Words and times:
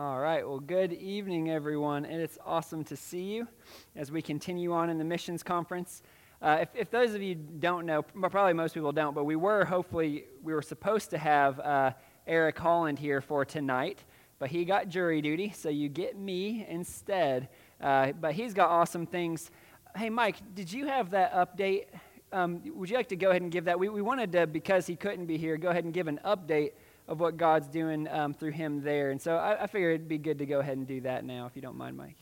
All 0.00 0.18
right. 0.18 0.48
Well, 0.48 0.60
good 0.60 0.94
evening, 0.94 1.50
everyone. 1.50 2.06
And 2.06 2.22
it's 2.22 2.38
awesome 2.46 2.84
to 2.84 2.96
see 2.96 3.20
you 3.20 3.46
as 3.94 4.10
we 4.10 4.22
continue 4.22 4.72
on 4.72 4.88
in 4.88 4.96
the 4.96 5.04
missions 5.04 5.42
conference. 5.42 6.00
Uh, 6.40 6.60
if, 6.62 6.68
if, 6.74 6.90
those 6.90 7.12
of 7.12 7.20
you 7.20 7.34
don't 7.34 7.84
know, 7.84 8.00
probably 8.00 8.54
most 8.54 8.72
people 8.72 8.92
don't, 8.92 9.12
but 9.12 9.24
we 9.24 9.36
were 9.36 9.62
hopefully, 9.66 10.24
we 10.42 10.54
were 10.54 10.62
supposed 10.62 11.10
to 11.10 11.18
have 11.18 11.60
uh, 11.60 11.92
Eric 12.26 12.58
Holland 12.58 12.98
here 12.98 13.20
for 13.20 13.44
tonight, 13.44 14.02
but 14.38 14.48
he 14.48 14.64
got 14.64 14.88
jury 14.88 15.20
duty, 15.20 15.52
so 15.54 15.68
you 15.68 15.90
get 15.90 16.16
me 16.16 16.64
instead. 16.66 17.50
Uh, 17.78 18.12
but 18.12 18.32
he's 18.32 18.54
got 18.54 18.70
awesome 18.70 19.04
things. 19.04 19.50
Hey, 19.94 20.08
Mike, 20.08 20.36
did 20.54 20.72
you 20.72 20.86
have 20.86 21.10
that 21.10 21.34
update? 21.34 21.88
Um, 22.32 22.62
would 22.74 22.88
you 22.88 22.96
like 22.96 23.08
to 23.10 23.16
go 23.16 23.28
ahead 23.28 23.42
and 23.42 23.52
give 23.52 23.66
that? 23.66 23.78
We, 23.78 23.90
we 23.90 24.00
wanted 24.00 24.32
to, 24.32 24.46
because 24.46 24.86
he 24.86 24.96
couldn't 24.96 25.26
be 25.26 25.36
here, 25.36 25.58
go 25.58 25.68
ahead 25.68 25.84
and 25.84 25.92
give 25.92 26.08
an 26.08 26.20
update 26.24 26.72
of 27.10 27.18
what 27.18 27.36
God's 27.36 27.66
doing 27.66 28.06
um, 28.08 28.32
through 28.32 28.52
him 28.52 28.82
there. 28.82 29.10
And 29.10 29.20
so 29.20 29.36
I, 29.36 29.64
I 29.64 29.66
figured 29.66 29.96
it'd 29.96 30.08
be 30.08 30.16
good 30.16 30.38
to 30.38 30.46
go 30.46 30.60
ahead 30.60 30.78
and 30.78 30.86
do 30.86 31.00
that 31.02 31.24
now, 31.24 31.44
if 31.44 31.56
you 31.56 31.60
don't 31.60 31.76
mind, 31.76 31.96
Mike. 31.96 32.14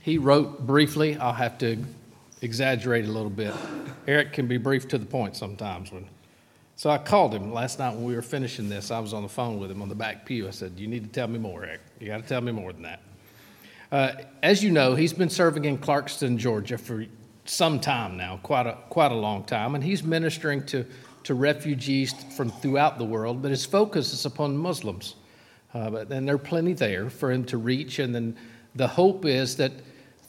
He 0.00 0.18
wrote 0.18 0.66
briefly. 0.66 1.16
I'll 1.16 1.32
have 1.32 1.56
to 1.58 1.78
exaggerate 2.42 3.04
a 3.04 3.12
little 3.12 3.30
bit. 3.30 3.54
Eric 4.08 4.32
can 4.32 4.48
be 4.48 4.56
brief 4.56 4.88
to 4.88 4.98
the 4.98 5.06
point 5.06 5.36
sometimes. 5.36 5.92
When, 5.92 6.08
so 6.74 6.90
I 6.90 6.98
called 6.98 7.32
him 7.32 7.52
last 7.52 7.78
night 7.78 7.94
when 7.94 8.04
we 8.04 8.16
were 8.16 8.22
finishing 8.22 8.68
this. 8.68 8.90
I 8.90 8.98
was 8.98 9.12
on 9.12 9.22
the 9.22 9.28
phone 9.28 9.60
with 9.60 9.70
him 9.70 9.82
on 9.82 9.88
the 9.88 9.94
back 9.94 10.24
pew. 10.24 10.48
I 10.48 10.50
said, 10.50 10.72
"You 10.76 10.88
need 10.88 11.04
to 11.04 11.10
tell 11.10 11.28
me 11.28 11.38
more, 11.38 11.64
Eric. 11.64 11.80
You 12.00 12.08
got 12.08 12.22
to 12.22 12.28
tell 12.28 12.40
me 12.40 12.52
more 12.52 12.72
than 12.72 12.82
that." 12.82 13.00
Uh, 13.92 14.12
as 14.42 14.64
you 14.64 14.70
know, 14.70 14.94
he's 14.94 15.12
been 15.12 15.30
serving 15.30 15.64
in 15.64 15.78
Clarkston, 15.78 16.38
Georgia 16.38 16.78
for 16.78 17.04
some 17.50 17.80
time 17.80 18.16
now, 18.16 18.38
quite 18.42 18.66
a, 18.66 18.76
quite 18.88 19.12
a 19.12 19.16
long 19.16 19.44
time, 19.44 19.74
and 19.74 19.82
he's 19.82 20.02
ministering 20.02 20.64
to, 20.66 20.84
to 21.24 21.34
refugees 21.34 22.12
from 22.36 22.50
throughout 22.50 22.98
the 22.98 23.04
world, 23.04 23.42
but 23.42 23.50
his 23.50 23.64
focus 23.64 24.12
is 24.12 24.24
upon 24.24 24.56
Muslims. 24.56 25.16
Uh, 25.74 25.90
but, 25.90 26.10
and 26.10 26.26
there 26.26 26.34
are 26.34 26.38
plenty 26.38 26.72
there 26.72 27.10
for 27.10 27.30
him 27.30 27.44
to 27.44 27.58
reach, 27.58 27.98
and 27.98 28.14
then 28.14 28.36
the 28.74 28.86
hope 28.86 29.24
is 29.24 29.56
that 29.56 29.72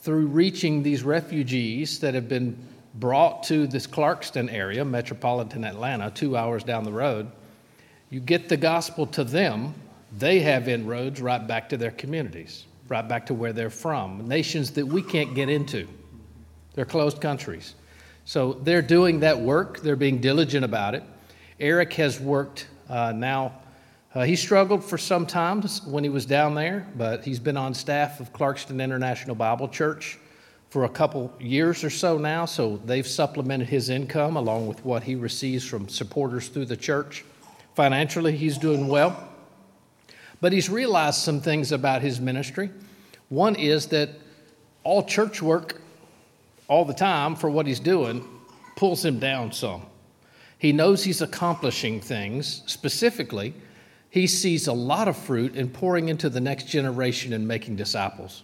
through 0.02 0.28
reaching 0.28 0.82
these 0.82 1.04
refugees 1.04 2.00
that 2.00 2.14
have 2.14 2.28
been 2.28 2.58
brought 2.96 3.44
to 3.44 3.68
this 3.68 3.86
Clarkston 3.86 4.52
area, 4.52 4.84
metropolitan 4.84 5.64
Atlanta, 5.64 6.10
two 6.12 6.36
hours 6.36 6.64
down 6.64 6.84
the 6.84 6.92
road, 6.92 7.32
you 8.10 8.20
get 8.20 8.50
the 8.50 8.58
gospel 8.58 9.06
to 9.08 9.24
them, 9.24 9.74
they 10.18 10.40
have 10.40 10.68
inroads 10.68 11.22
right 11.22 11.46
back 11.46 11.70
to 11.70 11.78
their 11.78 11.92
communities, 11.92 12.66
right 12.88 13.08
back 13.08 13.26
to 13.28 13.34
where 13.34 13.54
they're 13.54 13.70
from, 13.70 14.28
nations 14.28 14.72
that 14.72 14.86
we 14.86 15.02
can't 15.04 15.36
get 15.36 15.50
into. 15.50 15.88
They're 16.80 16.86
closed 16.86 17.20
countries. 17.20 17.76
So 18.24 18.54
they're 18.54 18.82
doing 18.82 19.20
that 19.20 19.38
work, 19.38 19.82
they're 19.82 19.98
being 19.98 20.22
diligent 20.22 20.64
about 20.64 20.96
it. 20.96 21.04
Eric 21.60 21.92
has 21.96 22.22
worked 22.22 22.70
uh, 22.88 23.12
now. 23.12 23.52
Uh, 24.16 24.24
he 24.24 24.38
struggled 24.38 24.82
for 24.82 24.98
some 24.98 25.26
time 25.26 25.62
when 25.88 26.06
he 26.06 26.10
was 26.10 26.26
down 26.26 26.56
there, 26.56 26.88
but 26.96 27.26
he's 27.26 27.38
been 27.38 27.58
on 27.58 27.74
staff 27.74 28.22
of 28.22 28.32
Clarkston 28.32 28.82
International 28.82 29.36
Bible 29.36 29.68
Church 29.68 30.20
for 30.70 30.86
a 30.86 30.90
couple 30.90 31.34
years 31.38 31.84
or 31.84 31.90
so 31.90 32.18
now. 32.18 32.46
So 32.46 32.78
they've 32.86 33.06
supplemented 33.06 33.68
his 33.68 33.90
income 33.90 34.38
along 34.38 34.68
with 34.68 34.86
what 34.86 35.04
he 35.04 35.16
receives 35.16 35.66
from 35.66 35.90
supporters 35.90 36.48
through 36.48 36.68
the 36.68 36.78
church. 36.78 37.26
Financially, 37.76 38.38
he's 38.38 38.58
doing 38.58 38.88
well. 38.88 39.28
But 40.40 40.54
he's 40.54 40.70
realized 40.70 41.18
some 41.18 41.42
things 41.42 41.74
about 41.74 42.02
his 42.04 42.22
ministry. 42.22 42.70
One 43.28 43.56
is 43.56 43.88
that 43.88 44.12
all 44.86 45.04
church 45.04 45.42
work 45.42 45.82
all 46.70 46.86
the 46.86 46.94
time 46.94 47.36
for 47.36 47.50
what 47.50 47.68
he's 47.68 47.80
doing 47.80 48.26
pulls 48.76 49.04
him 49.04 49.20
down 49.20 49.52
some. 49.52 49.82
He 50.58 50.72
knows 50.72 51.04
he's 51.04 51.22
accomplishing 51.22 52.00
things. 52.00 52.64
Specifically, 52.68 53.54
he 54.10 54.28
sees 54.28 54.68
a 54.68 54.74
lot 54.74 55.08
of 55.08 55.18
fruit 55.18 55.56
in 55.56 55.70
pouring 55.70 56.10
into 56.10 56.30
the 56.30 56.40
next 56.40 56.68
generation 56.68 57.34
and 57.34 57.48
making 57.48 57.76
disciples. 57.76 58.44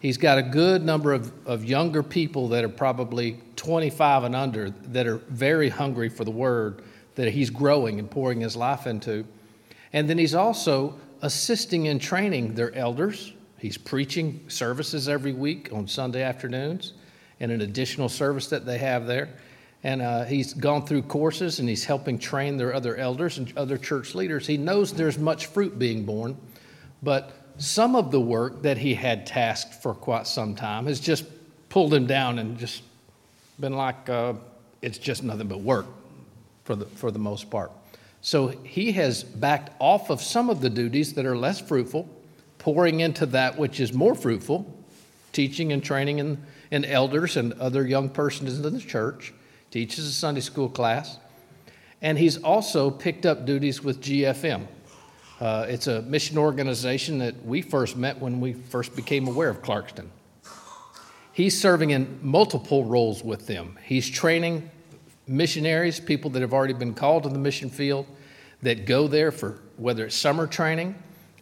He's 0.00 0.16
got 0.18 0.38
a 0.38 0.42
good 0.42 0.84
number 0.84 1.12
of, 1.12 1.32
of 1.46 1.64
younger 1.64 2.02
people 2.02 2.48
that 2.48 2.64
are 2.64 2.68
probably 2.68 3.40
25 3.56 4.24
and 4.24 4.36
under 4.36 4.70
that 4.70 5.06
are 5.06 5.18
very 5.28 5.68
hungry 5.68 6.08
for 6.08 6.24
the 6.24 6.30
word 6.30 6.82
that 7.14 7.30
he's 7.32 7.50
growing 7.50 7.98
and 7.98 8.10
pouring 8.10 8.40
his 8.40 8.56
life 8.56 8.86
into. 8.86 9.26
And 9.92 10.08
then 10.08 10.18
he's 10.18 10.34
also 10.34 10.98
assisting 11.22 11.86
in 11.86 11.98
training 11.98 12.54
their 12.54 12.74
elders. 12.74 13.32
He's 13.58 13.78
preaching 13.78 14.44
services 14.48 15.08
every 15.08 15.32
week 15.32 15.70
on 15.72 15.88
Sunday 15.88 16.22
afternoons 16.22 16.92
and 17.40 17.52
an 17.52 17.60
additional 17.60 18.08
service 18.08 18.48
that 18.48 18.64
they 18.64 18.78
have 18.78 19.06
there. 19.06 19.28
And 19.84 20.02
uh, 20.02 20.24
he's 20.24 20.54
gone 20.54 20.86
through 20.86 21.02
courses 21.02 21.60
and 21.60 21.68
he's 21.68 21.84
helping 21.84 22.18
train 22.18 22.56
their 22.56 22.74
other 22.74 22.96
elders 22.96 23.38
and 23.38 23.52
other 23.56 23.78
church 23.78 24.14
leaders. 24.14 24.46
He 24.46 24.56
knows 24.56 24.92
there's 24.92 25.18
much 25.18 25.46
fruit 25.46 25.78
being 25.78 26.04
born, 26.04 26.36
but 27.02 27.32
some 27.58 27.94
of 27.94 28.10
the 28.10 28.20
work 28.20 28.62
that 28.62 28.78
he 28.78 28.94
had 28.94 29.26
tasked 29.26 29.82
for 29.82 29.94
quite 29.94 30.26
some 30.26 30.54
time 30.54 30.86
has 30.86 31.00
just 31.00 31.24
pulled 31.68 31.92
him 31.92 32.06
down 32.06 32.38
and 32.38 32.58
just 32.58 32.82
been 33.60 33.74
like 33.74 34.08
uh, 34.08 34.34
it's 34.82 34.98
just 34.98 35.22
nothing 35.22 35.48
but 35.48 35.60
work 35.60 35.86
for 36.64 36.76
the, 36.76 36.86
for 36.86 37.10
the 37.10 37.18
most 37.18 37.50
part. 37.50 37.70
So 38.20 38.48
he 38.48 38.92
has 38.92 39.22
backed 39.22 39.70
off 39.78 40.10
of 40.10 40.20
some 40.20 40.50
of 40.50 40.60
the 40.60 40.70
duties 40.70 41.14
that 41.14 41.26
are 41.26 41.36
less 41.36 41.60
fruitful, 41.60 42.08
pouring 42.58 43.00
into 43.00 43.26
that 43.26 43.56
which 43.56 43.78
is 43.78 43.92
more 43.92 44.14
fruitful, 44.14 44.66
teaching 45.32 45.72
and 45.72 45.82
training 45.82 46.18
in 46.18 46.42
and 46.76 46.84
elders 46.84 47.38
and 47.38 47.54
other 47.54 47.86
young 47.86 48.10
persons 48.10 48.60
in 48.60 48.74
the 48.74 48.80
church, 48.80 49.32
teaches 49.70 50.06
a 50.06 50.12
Sunday 50.12 50.42
school 50.42 50.68
class, 50.68 51.18
and 52.02 52.18
he's 52.18 52.36
also 52.36 52.90
picked 52.90 53.24
up 53.24 53.46
duties 53.46 53.82
with 53.82 54.00
GFM. 54.02 54.66
Uh, 55.40 55.66
it's 55.68 55.86
a 55.86 56.02
mission 56.02 56.36
organization 56.36 57.18
that 57.18 57.44
we 57.44 57.62
first 57.62 57.96
met 57.96 58.20
when 58.20 58.40
we 58.40 58.52
first 58.52 58.94
became 58.94 59.26
aware 59.26 59.48
of 59.48 59.62
Clarkston. 59.62 60.06
He's 61.32 61.58
serving 61.58 61.90
in 61.90 62.18
multiple 62.22 62.84
roles 62.84 63.24
with 63.24 63.46
them. 63.46 63.78
He's 63.82 64.08
training 64.08 64.70
missionaries, 65.26 65.98
people 65.98 66.30
that 66.30 66.42
have 66.42 66.52
already 66.52 66.74
been 66.74 66.94
called 66.94 67.22
to 67.22 67.30
the 67.30 67.38
mission 67.38 67.70
field, 67.70 68.06
that 68.62 68.86
go 68.86 69.08
there 69.08 69.32
for 69.32 69.60
whether 69.76 70.06
it's 70.06 70.16
summer 70.16 70.46
training, 70.46 70.94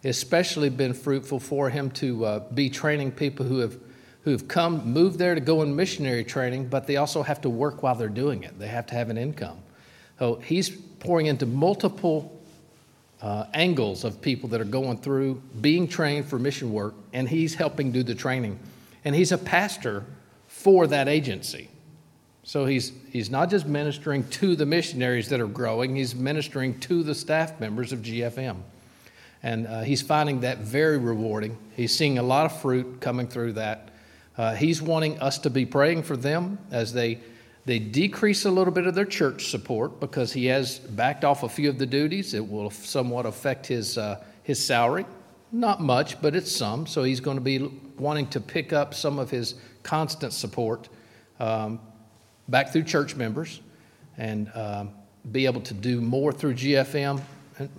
especially 0.05 0.69
been 0.69 0.93
fruitful 0.93 1.39
for 1.39 1.69
him 1.69 1.91
to 1.91 2.25
uh, 2.25 2.39
be 2.53 2.69
training 2.69 3.11
people 3.11 3.45
who 3.45 3.59
have 3.59 3.77
who've 4.25 4.47
come, 4.47 4.91
moved 4.91 5.19
there 5.19 5.35
to 5.35 5.39
go 5.39 5.61
in 5.61 5.75
missionary 5.75 6.23
training, 6.23 6.67
but 6.67 6.87
they 6.87 6.97
also 6.97 7.21
have 7.21 7.39
to 7.41 7.49
work 7.49 7.83
while 7.83 7.93
they're 7.93 8.09
doing 8.09 8.43
it. 8.43 8.57
They 8.57 8.67
have 8.67 8.87
to 8.87 8.95
have 8.95 9.11
an 9.11 9.17
income. 9.17 9.59
So 10.17 10.35
he's 10.35 10.69
pouring 10.69 11.27
into 11.27 11.45
multiple 11.45 12.41
uh, 13.21 13.45
angles 13.53 14.03
of 14.03 14.21
people 14.21 14.49
that 14.49 14.59
are 14.59 14.65
going 14.65 14.97
through 14.97 15.41
being 15.61 15.87
trained 15.87 16.25
for 16.25 16.39
mission 16.39 16.73
work, 16.73 16.95
and 17.13 17.29
he's 17.29 17.53
helping 17.53 17.91
do 17.91 18.01
the 18.01 18.15
training. 18.15 18.59
And 19.05 19.13
he's 19.13 19.31
a 19.31 19.37
pastor 19.37 20.03
for 20.47 20.87
that 20.87 21.07
agency. 21.07 21.69
So 22.43 22.65
he's, 22.65 22.93
he's 23.11 23.29
not 23.29 23.51
just 23.51 23.67
ministering 23.67 24.27
to 24.29 24.55
the 24.55 24.65
missionaries 24.65 25.29
that 25.29 25.39
are 25.39 25.47
growing, 25.47 25.95
he's 25.95 26.15
ministering 26.15 26.79
to 26.81 27.03
the 27.03 27.13
staff 27.13 27.59
members 27.59 27.91
of 27.91 27.99
GFM. 27.99 28.57
And 29.43 29.67
uh, 29.67 29.81
he's 29.81 30.01
finding 30.01 30.39
that 30.39 30.59
very 30.59 30.97
rewarding. 30.97 31.59
He's 31.75 31.95
seeing 31.95 32.17
a 32.17 32.23
lot 32.23 32.47
of 32.47 32.59
fruit 32.59 32.99
coming 33.01 33.27
through 33.27 33.53
that. 33.53 33.89
Uh, 34.37 34.53
he's 34.53 34.81
wanting 34.81 35.19
us 35.19 35.39
to 35.39 35.49
be 35.49 35.65
praying 35.65 36.03
for 36.03 36.17
them 36.17 36.57
as 36.71 36.93
they, 36.93 37.19
they 37.65 37.79
decrease 37.79 38.45
a 38.45 38.51
little 38.51 38.73
bit 38.73 38.85
of 38.85 38.95
their 38.95 39.05
church 39.05 39.49
support 39.49 39.99
because 39.99 40.33
he 40.33 40.45
has 40.47 40.79
backed 40.79 41.23
off 41.23 41.43
a 41.43 41.49
few 41.49 41.69
of 41.69 41.77
the 41.77 41.85
duties. 41.85 42.33
It 42.33 42.47
will 42.47 42.69
somewhat 42.69 43.25
affect 43.25 43.65
his, 43.67 43.97
uh, 43.97 44.23
his 44.43 44.63
salary. 44.63 45.05
Not 45.51 45.79
much, 45.81 46.21
but 46.21 46.35
it's 46.35 46.51
some. 46.51 46.85
So 46.85 47.03
he's 47.03 47.21
going 47.21 47.37
to 47.37 47.41
be 47.41 47.71
wanting 47.97 48.27
to 48.27 48.41
pick 48.41 48.73
up 48.73 48.93
some 48.93 49.19
of 49.19 49.29
his 49.29 49.55
constant 49.83 50.33
support 50.33 50.89
um, 51.39 51.79
back 52.49 52.73
through 52.73 52.83
church 52.83 53.15
members 53.15 53.61
and 54.17 54.51
um, 54.53 54.91
be 55.31 55.45
able 55.45 55.61
to 55.61 55.73
do 55.73 56.01
more 56.01 56.31
through 56.31 56.55
GFM, 56.55 57.21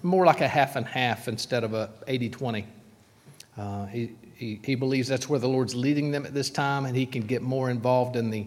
more 0.02 0.24
like 0.24 0.40
a 0.40 0.48
half 0.48 0.76
and 0.76 0.86
half 0.86 1.28
instead 1.28 1.64
of 1.64 1.74
a 1.74 1.90
80 2.06 2.30
20. 2.30 2.66
Uh, 3.58 3.86
he, 3.86 4.10
he, 4.36 4.60
he 4.62 4.74
believes 4.74 5.08
that's 5.08 5.28
where 5.28 5.38
the 5.38 5.48
Lord's 5.48 5.74
leading 5.74 6.10
them 6.10 6.26
at 6.26 6.34
this 6.34 6.50
time, 6.50 6.84
and 6.84 6.94
he 6.94 7.06
can 7.06 7.22
get 7.22 7.42
more 7.42 7.70
involved 7.70 8.16
in 8.16 8.30
the 8.30 8.46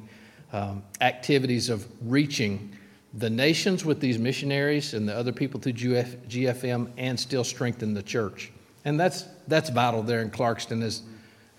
um, 0.54 0.84
activities 1.02 1.70
of 1.70 1.86
reaching 2.02 2.76
the 3.16 3.30
nations 3.30 3.84
with 3.84 4.00
these 4.00 4.20
missionaries 4.20 4.94
and 4.94 5.10
the 5.10 5.16
other 5.16 5.32
people 5.32 5.60
through 5.60 5.74
GF, 5.74 6.28
GFM 6.28 6.92
and 6.98 7.20
still 7.20 7.44
strengthen 7.44 7.94
the 7.94 8.04
church. 8.04 8.52
And 8.86 9.00
that's, 9.00 9.26
that's 9.48 9.72
vital 9.72 10.04
there 10.04 10.22
in 10.22 10.30
Clarkston 10.30 10.84
is 10.84 11.04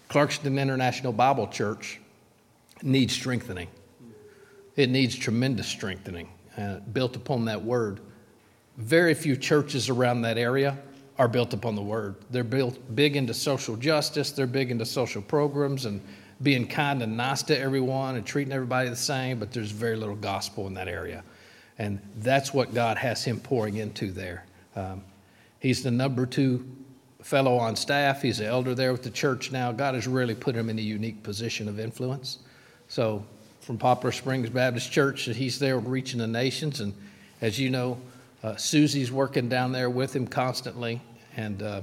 Clarkston 0.08 0.60
International 0.60 1.12
Bible 1.12 1.48
Church 1.48 2.00
needs 2.82 3.12
strengthening. 3.12 3.68
It 4.76 4.90
needs 4.90 5.14
tremendous 5.14 5.66
strengthening, 5.66 6.28
uh, 6.56 6.76
built 6.92 7.16
upon 7.16 7.44
that 7.46 7.62
word. 7.62 8.00
Very 8.76 9.14
few 9.14 9.36
churches 9.36 9.88
around 9.88 10.22
that 10.22 10.38
area 10.38 10.78
are 11.20 11.28
built 11.28 11.52
upon 11.52 11.75
the 11.75 11.82
word. 11.82 12.14
They're 12.31 12.43
built 12.43 12.78
big 12.96 13.14
into 13.14 13.34
social 13.34 13.76
justice, 13.76 14.31
they're 14.31 14.46
big 14.46 14.70
into 14.70 14.87
social 14.87 15.20
programs 15.20 15.84
and 15.84 16.00
being 16.43 16.67
kind 16.67 17.02
and 17.02 17.14
nice 17.14 17.43
to 17.43 17.58
everyone 17.58 18.17
and 18.17 18.25
treating 18.25 18.55
everybody 18.55 18.88
the 18.88 18.96
same, 18.96 19.38
but 19.38 19.52
there's 19.52 19.70
very 19.70 19.96
little 19.96 20.17
gospel 20.17 20.67
in 20.67 20.72
that 20.72 20.88
area. 20.88 21.22
And 21.78 22.00
that's 22.17 22.55
what 22.55 22.72
God 22.72 22.96
has 22.96 23.22
him 23.22 23.38
pouring 23.38 23.76
into 23.76 24.12
there. 24.12 24.46
Um, 24.75 25.02
he's 25.58 25.82
the 25.82 25.90
number 25.90 26.25
two 26.25 26.67
fellow 27.20 27.58
on 27.58 27.76
staff. 27.76 28.23
He's 28.23 28.40
an 28.40 28.46
elder 28.46 28.75
there 28.75 28.93
with 28.93 29.02
the 29.02 29.11
church 29.11 29.52
now. 29.52 29.73
God 29.73 29.94
has 29.96 30.08
really 30.08 30.34
put 30.34 30.56
him 30.56 30.70
in 30.70 30.78
a 30.78 30.82
unique 30.82 31.23
position 31.23 31.69
of 31.69 31.78
influence. 31.78 32.38
So, 32.88 33.26
from 33.61 33.76
Poplar 33.76 34.12
Springs 34.12 34.49
Baptist 34.49 34.90
Church, 34.90 35.25
he's 35.25 35.58
there 35.58 35.78
reaching 35.78 36.20
the 36.20 36.26
nations. 36.26 36.81
And 36.81 36.94
as 37.43 37.58
you 37.58 37.69
know, 37.69 37.99
uh, 38.43 38.56
Susie's 38.56 39.12
working 39.12 39.50
down 39.50 39.73
there 39.73 39.90
with 39.90 40.16
him 40.16 40.26
constantly, 40.26 41.02
and 41.40 41.62
uh, 41.62 41.81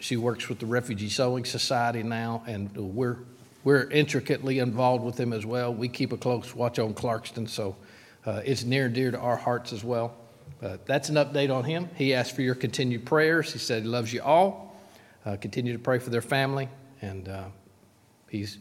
she 0.00 0.16
works 0.16 0.48
with 0.48 0.58
the 0.58 0.66
Refugee 0.66 1.08
Sewing 1.08 1.44
Society 1.44 2.02
now, 2.02 2.42
and 2.46 2.74
we're 2.76 3.16
we're 3.64 3.90
intricately 3.90 4.58
involved 4.58 5.04
with 5.04 5.16
them 5.16 5.32
as 5.32 5.44
well. 5.44 5.74
We 5.74 5.88
keep 5.88 6.12
a 6.12 6.16
close 6.16 6.54
watch 6.54 6.78
on 6.78 6.94
Clarkston, 6.94 7.48
so 7.48 7.76
uh, 8.24 8.40
it's 8.44 8.64
near 8.64 8.86
and 8.86 8.94
dear 8.94 9.10
to 9.10 9.18
our 9.18 9.36
hearts 9.36 9.72
as 9.72 9.84
well. 9.84 10.14
But 10.60 10.86
that's 10.86 11.08
an 11.08 11.16
update 11.16 11.54
on 11.54 11.64
him. 11.64 11.88
He 11.94 12.14
asked 12.14 12.34
for 12.34 12.42
your 12.42 12.54
continued 12.54 13.04
prayers. 13.04 13.52
He 13.52 13.58
said 13.58 13.82
he 13.82 13.88
loves 13.88 14.12
you 14.12 14.22
all. 14.22 14.80
Uh, 15.26 15.36
continue 15.36 15.72
to 15.72 15.78
pray 15.78 15.98
for 15.98 16.10
their 16.10 16.22
family, 16.22 16.68
and 17.02 17.28
uh, 17.28 17.44
he's 18.30 18.58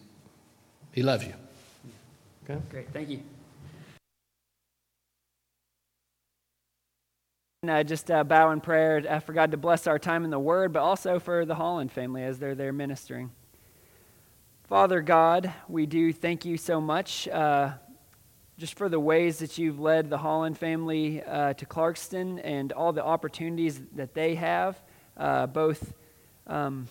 he 0.91 1.03
loves 1.03 1.25
you. 1.25 1.33
Okay. 2.43 2.59
Great. 2.71 2.89
Thank 2.91 3.09
you. 3.09 3.21
Uh, 7.67 7.83
just 7.83 8.09
uh, 8.09 8.23
bow 8.23 8.51
in 8.51 8.61
prayer 8.61 9.03
uh, 9.09 9.19
for 9.19 9.33
God 9.33 9.51
to 9.51 9.57
bless 9.57 9.85
our 9.85 9.99
time 9.99 10.23
in 10.23 10.29
the 10.29 10.39
Word, 10.39 10.71
but 10.71 10.79
also 10.79 11.19
for 11.19 11.43
the 11.43 11.55
Holland 11.55 11.91
family 11.91 12.23
as 12.23 12.39
they're 12.39 12.55
there 12.55 12.71
ministering. 12.71 13.31
Father 14.69 15.01
God, 15.01 15.51
we 15.67 15.85
do 15.85 16.13
thank 16.13 16.45
you 16.45 16.55
so 16.55 16.79
much 16.79 17.27
uh, 17.27 17.73
just 18.57 18.77
for 18.77 18.87
the 18.87 18.99
ways 18.99 19.39
that 19.39 19.57
you've 19.57 19.77
led 19.77 20.09
the 20.09 20.19
Holland 20.19 20.57
family 20.57 21.21
uh, 21.21 21.51
to 21.55 21.65
Clarkston 21.65 22.39
and 22.45 22.71
all 22.71 22.93
the 22.93 23.03
opportunities 23.03 23.81
that 23.93 24.13
they 24.13 24.35
have, 24.35 24.81
uh, 25.17 25.45
both 25.45 25.93
um, 26.47 26.87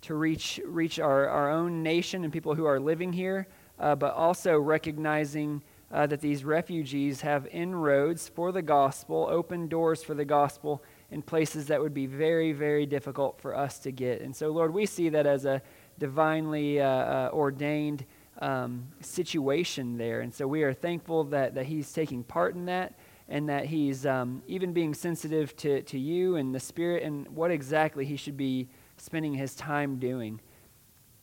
to 0.00 0.16
reach, 0.16 0.60
reach 0.66 0.98
our, 0.98 1.28
our 1.28 1.48
own 1.48 1.84
nation 1.84 2.24
and 2.24 2.32
people 2.32 2.56
who 2.56 2.64
are 2.64 2.80
living 2.80 3.12
here, 3.12 3.46
but 3.78 4.12
also 4.12 4.58
recognizing 4.58 5.62
uh, 5.92 6.06
that 6.06 6.20
these 6.20 6.44
refugees 6.44 7.20
have 7.20 7.46
inroads 7.48 8.28
for 8.28 8.50
the 8.50 8.62
gospel, 8.62 9.28
open 9.30 9.68
doors 9.68 10.02
for 10.02 10.14
the 10.14 10.24
gospel 10.24 10.82
in 11.10 11.20
places 11.20 11.66
that 11.66 11.80
would 11.80 11.92
be 11.92 12.06
very, 12.06 12.52
very 12.52 12.86
difficult 12.86 13.38
for 13.40 13.54
us 13.54 13.78
to 13.80 13.92
get. 13.92 14.22
And 14.22 14.34
so, 14.34 14.50
Lord, 14.50 14.72
we 14.72 14.86
see 14.86 15.10
that 15.10 15.26
as 15.26 15.44
a 15.44 15.60
divinely 15.98 16.80
uh, 16.80 16.86
uh, 16.86 17.30
ordained 17.32 18.06
um, 18.40 18.88
situation 19.00 19.98
there. 19.98 20.22
And 20.22 20.32
so 20.32 20.46
we 20.46 20.62
are 20.62 20.72
thankful 20.72 21.24
that, 21.24 21.54
that 21.54 21.66
He's 21.66 21.92
taking 21.92 22.24
part 22.24 22.54
in 22.54 22.64
that 22.66 22.94
and 23.28 23.48
that 23.50 23.66
He's 23.66 24.06
um, 24.06 24.42
even 24.46 24.72
being 24.72 24.94
sensitive 24.94 25.54
to, 25.56 25.82
to 25.82 25.98
you 25.98 26.36
and 26.36 26.54
the 26.54 26.60
Spirit 26.60 27.02
and 27.02 27.28
what 27.28 27.50
exactly 27.50 28.06
He 28.06 28.16
should 28.16 28.38
be 28.38 28.70
spending 28.96 29.34
His 29.34 29.54
time 29.54 29.98
doing. 29.98 30.40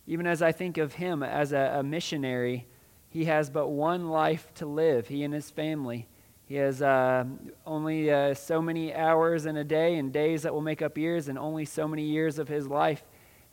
Even 0.05 0.27
as 0.27 0.43
I 0.43 0.51
think 0.51 0.77
of 0.77 0.93
Him 0.93 1.23
as 1.23 1.53
a, 1.53 1.77
a 1.79 1.83
missionary 1.83 2.67
he 3.09 3.25
has 3.25 3.49
but 3.49 3.67
one 3.67 4.09
life 4.09 4.53
to 4.55 4.65
live, 4.65 5.07
he 5.07 5.23
and 5.23 5.33
his 5.33 5.49
family. 5.49 6.07
He 6.45 6.55
has 6.55 6.81
uh, 6.81 7.25
only 7.65 8.11
uh, 8.11 8.33
so 8.33 8.61
many 8.61 8.93
hours 8.93 9.45
in 9.45 9.57
a 9.57 9.63
day 9.63 9.95
and 9.95 10.11
days 10.11 10.43
that 10.43 10.53
will 10.53 10.61
make 10.61 10.81
up 10.81 10.97
years, 10.97 11.27
and 11.27 11.37
only 11.37 11.65
so 11.65 11.87
many 11.87 12.03
years 12.03 12.39
of 12.39 12.47
his 12.47 12.67
life. 12.67 13.03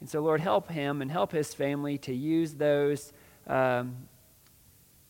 And 0.00 0.08
so, 0.08 0.20
Lord, 0.20 0.40
help 0.40 0.70
him 0.70 1.02
and 1.02 1.10
help 1.10 1.32
his 1.32 1.54
family 1.54 1.98
to 1.98 2.14
use 2.14 2.54
those 2.54 3.12
um, 3.46 3.96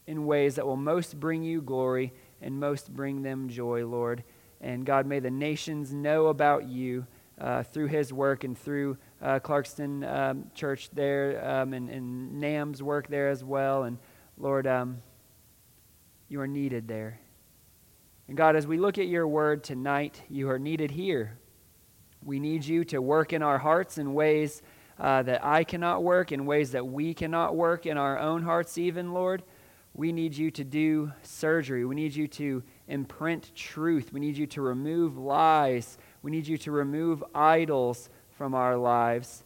in 0.06 0.26
ways 0.26 0.56
that 0.56 0.66
will 0.66 0.76
most 0.76 1.19
bring 1.19 1.43
you 1.43 1.60
glory 1.60 2.12
and 2.40 2.58
most 2.58 2.94
bring 2.94 3.22
them 3.22 3.48
joy, 3.48 3.87
Lord. 3.87 4.22
And 4.60 4.84
God, 4.84 5.06
may 5.06 5.20
the 5.20 5.31
nations 5.31 5.93
know 5.93 6.26
about 6.26 6.69
you 6.69 7.06
uh, 7.40 7.62
through 7.62 7.87
his 7.87 8.12
work 8.12 8.44
and 8.44 8.56
through 8.56 8.96
uh, 9.20 9.40
Clarkston 9.40 10.04
um, 10.10 10.50
Church 10.54 10.90
there 10.93 11.44
um, 11.48 11.72
and, 11.72 11.88
and 11.90 12.40
NAM's 12.40 12.82
work 12.82 13.08
there 13.08 13.28
as 13.28 13.44
well. 13.44 13.84
And 13.84 13.98
Lord, 14.38 14.67
um, 14.67 15.03
you 16.29 16.41
are 16.41 16.47
needed 16.47 16.88
there. 16.88 17.21
And 18.29 18.37
God, 18.37 18.56
as 18.56 18.67
we 18.67 18.77
look 18.77 18.99
at 18.99 19.06
your 19.06 19.27
word 19.27 19.65
tonight, 19.65 20.23
you 20.29 20.50
are 20.50 20.59
needed 20.59 20.91
here. 20.91 21.38
We 22.23 22.41
need 22.41 22.65
you 22.65 22.85
to 22.87 23.00
work 23.00 23.33
in 23.33 23.43
our 23.43 23.59
hearts 23.59 23.99
in 23.99 24.12
ways 24.12 24.62
uh, 24.99 25.23
that 25.23 25.44
I 25.44 25.65
cannot 25.65 26.03
work, 26.03 26.33
in 26.33 26.44
ways 26.44 26.73
that 26.73 26.87
we 26.87 27.15
cannot 27.15 27.55
work 27.55 27.87
in 27.87 27.97
our 27.97 28.19
own 28.19 28.43
hearts, 28.43 28.77
even, 28.79 29.12
Lord. 29.12 29.43
We 29.94 30.12
need 30.12 30.37
you 30.37 30.50
to 30.50 30.65
do 30.65 31.12
surgery. 31.23 31.85
We 31.87 31.94
need 31.94 32.15
you 32.15 32.29
to 32.29 32.62
imprint 32.89 33.55
truth. 33.55 34.12
We 34.12 34.21
need 34.21 34.37
you 34.37 34.47
to 34.49 34.61
remove 34.61 35.17
lies. 35.17 35.97
We 36.23 36.31
need 36.31 36.47
you 36.47 36.59
to 36.59 36.71
remove 36.71 37.25
idols 37.35 38.11
from 38.37 38.55
our 38.55 38.77
lives. 38.77 39.44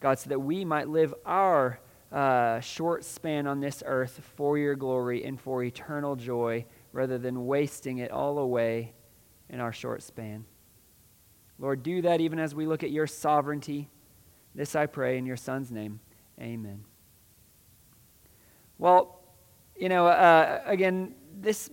God, 0.00 0.18
so 0.18 0.28
that 0.28 0.40
we 0.40 0.64
might 0.64 0.88
live 0.88 1.14
our 1.24 1.80
uh, 2.16 2.60
short 2.60 3.04
span 3.04 3.46
on 3.46 3.60
this 3.60 3.82
earth 3.84 4.22
for 4.36 4.56
your 4.56 4.74
glory 4.74 5.22
and 5.22 5.38
for 5.38 5.62
eternal 5.62 6.16
joy 6.16 6.64
rather 6.92 7.18
than 7.18 7.44
wasting 7.44 7.98
it 7.98 8.10
all 8.10 8.38
away 8.38 8.94
in 9.50 9.60
our 9.60 9.72
short 9.72 10.02
span. 10.02 10.46
Lord, 11.58 11.82
do 11.82 12.00
that 12.00 12.22
even 12.22 12.38
as 12.38 12.54
we 12.54 12.66
look 12.66 12.82
at 12.82 12.90
your 12.90 13.06
sovereignty. 13.06 13.90
This 14.54 14.74
I 14.74 14.86
pray 14.86 15.18
in 15.18 15.26
your 15.26 15.36
Son's 15.36 15.70
name. 15.70 16.00
Amen. 16.40 16.84
Well, 18.78 19.20
you 19.78 19.90
know, 19.90 20.06
uh, 20.06 20.62
again, 20.64 21.14
this 21.38 21.68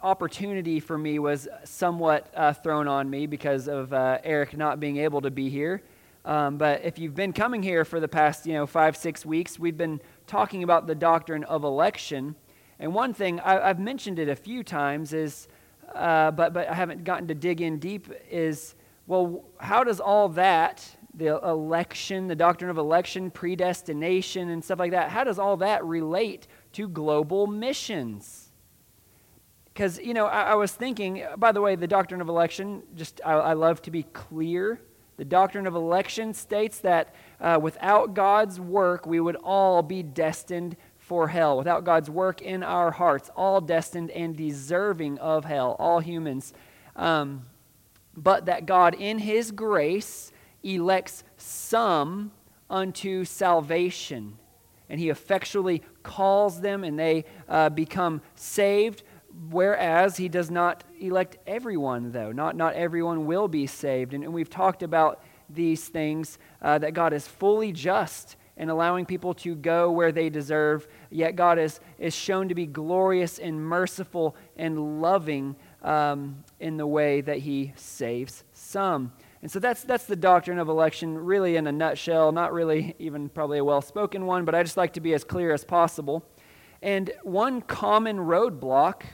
opportunity 0.00 0.78
for 0.78 0.96
me 0.96 1.18
was 1.18 1.48
somewhat 1.64 2.32
uh, 2.36 2.52
thrown 2.52 2.86
on 2.86 3.10
me 3.10 3.26
because 3.26 3.66
of 3.66 3.92
uh, 3.92 4.18
Eric 4.22 4.56
not 4.56 4.78
being 4.78 4.98
able 4.98 5.22
to 5.22 5.30
be 5.32 5.48
here. 5.48 5.82
Um, 6.24 6.58
but 6.58 6.84
if 6.84 6.98
you've 6.98 7.14
been 7.14 7.32
coming 7.32 7.62
here 7.62 7.84
for 7.84 7.98
the 7.98 8.08
past, 8.08 8.46
you 8.46 8.52
know, 8.52 8.66
five, 8.66 8.96
six 8.96 9.24
weeks, 9.24 9.58
we've 9.58 9.76
been 9.76 10.00
talking 10.26 10.62
about 10.62 10.86
the 10.86 10.94
doctrine 10.94 11.44
of 11.44 11.64
election. 11.64 12.34
And 12.78 12.94
one 12.94 13.14
thing, 13.14 13.40
I, 13.40 13.68
have 13.68 13.78
mentioned 13.78 14.18
it 14.18 14.28
a 14.28 14.36
few 14.36 14.62
times, 14.62 15.12
is, 15.12 15.48
uh, 15.94 16.30
but, 16.32 16.52
but 16.52 16.68
I 16.68 16.74
haven't 16.74 17.04
gotten 17.04 17.28
to 17.28 17.34
dig 17.34 17.62
in 17.62 17.78
deep, 17.78 18.12
is, 18.30 18.74
well, 19.06 19.44
how 19.58 19.82
does 19.82 19.98
all 19.98 20.28
that, 20.30 20.86
the 21.14 21.38
election, 21.42 22.28
the 22.28 22.36
doctrine 22.36 22.70
of 22.70 22.76
election, 22.76 23.30
predestination, 23.30 24.50
and 24.50 24.62
stuff 24.62 24.78
like 24.78 24.92
that, 24.92 25.10
how 25.10 25.24
does 25.24 25.38
all 25.38 25.56
that 25.58 25.84
relate 25.84 26.46
to 26.74 26.86
global 26.86 27.46
missions? 27.46 28.52
Because, 29.72 29.98
you 29.98 30.12
know, 30.12 30.26
I, 30.26 30.42
I, 30.42 30.54
was 30.54 30.72
thinking, 30.72 31.24
by 31.38 31.52
the 31.52 31.62
way, 31.62 31.76
the 31.76 31.86
doctrine 31.86 32.20
of 32.20 32.28
election, 32.28 32.82
just 32.94 33.20
I, 33.24 33.32
I 33.32 33.52
love 33.54 33.80
to 33.82 33.90
be 33.90 34.02
clear 34.02 34.80
the 35.20 35.24
doctrine 35.26 35.66
of 35.66 35.74
election 35.74 36.32
states 36.32 36.78
that 36.78 37.14
uh, 37.42 37.58
without 37.60 38.14
God's 38.14 38.58
work, 38.58 39.04
we 39.04 39.20
would 39.20 39.36
all 39.36 39.82
be 39.82 40.02
destined 40.02 40.78
for 40.96 41.28
hell. 41.28 41.58
Without 41.58 41.84
God's 41.84 42.08
work 42.08 42.40
in 42.40 42.62
our 42.62 42.90
hearts, 42.90 43.28
all 43.36 43.60
destined 43.60 44.10
and 44.12 44.34
deserving 44.34 45.18
of 45.18 45.44
hell, 45.44 45.76
all 45.78 46.00
humans. 46.00 46.54
Um, 46.96 47.42
but 48.16 48.46
that 48.46 48.64
God, 48.64 48.94
in 48.94 49.18
His 49.18 49.52
grace, 49.52 50.32
elects 50.62 51.22
some 51.36 52.32
unto 52.70 53.26
salvation. 53.26 54.38
And 54.88 54.98
He 54.98 55.10
effectually 55.10 55.82
calls 56.02 56.62
them, 56.62 56.82
and 56.82 56.98
they 56.98 57.26
uh, 57.46 57.68
become 57.68 58.22
saved 58.36 59.02
whereas 59.48 60.16
he 60.16 60.28
does 60.28 60.50
not 60.50 60.84
elect 61.00 61.38
everyone, 61.46 62.12
though. 62.12 62.32
Not, 62.32 62.56
not 62.56 62.74
everyone 62.74 63.26
will 63.26 63.48
be 63.48 63.66
saved. 63.66 64.12
And, 64.12 64.22
and 64.22 64.32
we've 64.32 64.50
talked 64.50 64.82
about 64.82 65.22
these 65.48 65.88
things 65.88 66.38
uh, 66.60 66.78
that 66.78 66.92
God 66.92 67.12
is 67.12 67.26
fully 67.26 67.72
just 67.72 68.36
in 68.56 68.68
allowing 68.68 69.06
people 69.06 69.32
to 69.32 69.54
go 69.54 69.90
where 69.90 70.12
they 70.12 70.28
deserve, 70.28 70.86
yet 71.08 71.34
God 71.34 71.58
is, 71.58 71.80
is 71.98 72.14
shown 72.14 72.48
to 72.50 72.54
be 72.54 72.66
glorious 72.66 73.38
and 73.38 73.58
merciful 73.64 74.36
and 74.56 75.00
loving 75.00 75.56
um, 75.82 76.44
in 76.58 76.76
the 76.76 76.86
way 76.86 77.22
that 77.22 77.38
he 77.38 77.72
saves 77.74 78.44
some. 78.52 79.12
And 79.40 79.50
so 79.50 79.58
that's, 79.58 79.82
that's 79.84 80.04
the 80.04 80.16
doctrine 80.16 80.58
of 80.58 80.68
election, 80.68 81.16
really 81.16 81.56
in 81.56 81.66
a 81.66 81.72
nutshell, 81.72 82.32
not 82.32 82.52
really 82.52 82.94
even 82.98 83.30
probably 83.30 83.56
a 83.58 83.64
well 83.64 83.80
spoken 83.80 84.26
one, 84.26 84.44
but 84.44 84.54
I 84.54 84.62
just 84.62 84.76
like 84.76 84.92
to 84.92 85.00
be 85.00 85.14
as 85.14 85.24
clear 85.24 85.54
as 85.54 85.64
possible. 85.64 86.22
And 86.82 87.10
one 87.22 87.62
common 87.62 88.18
roadblock 88.18 89.04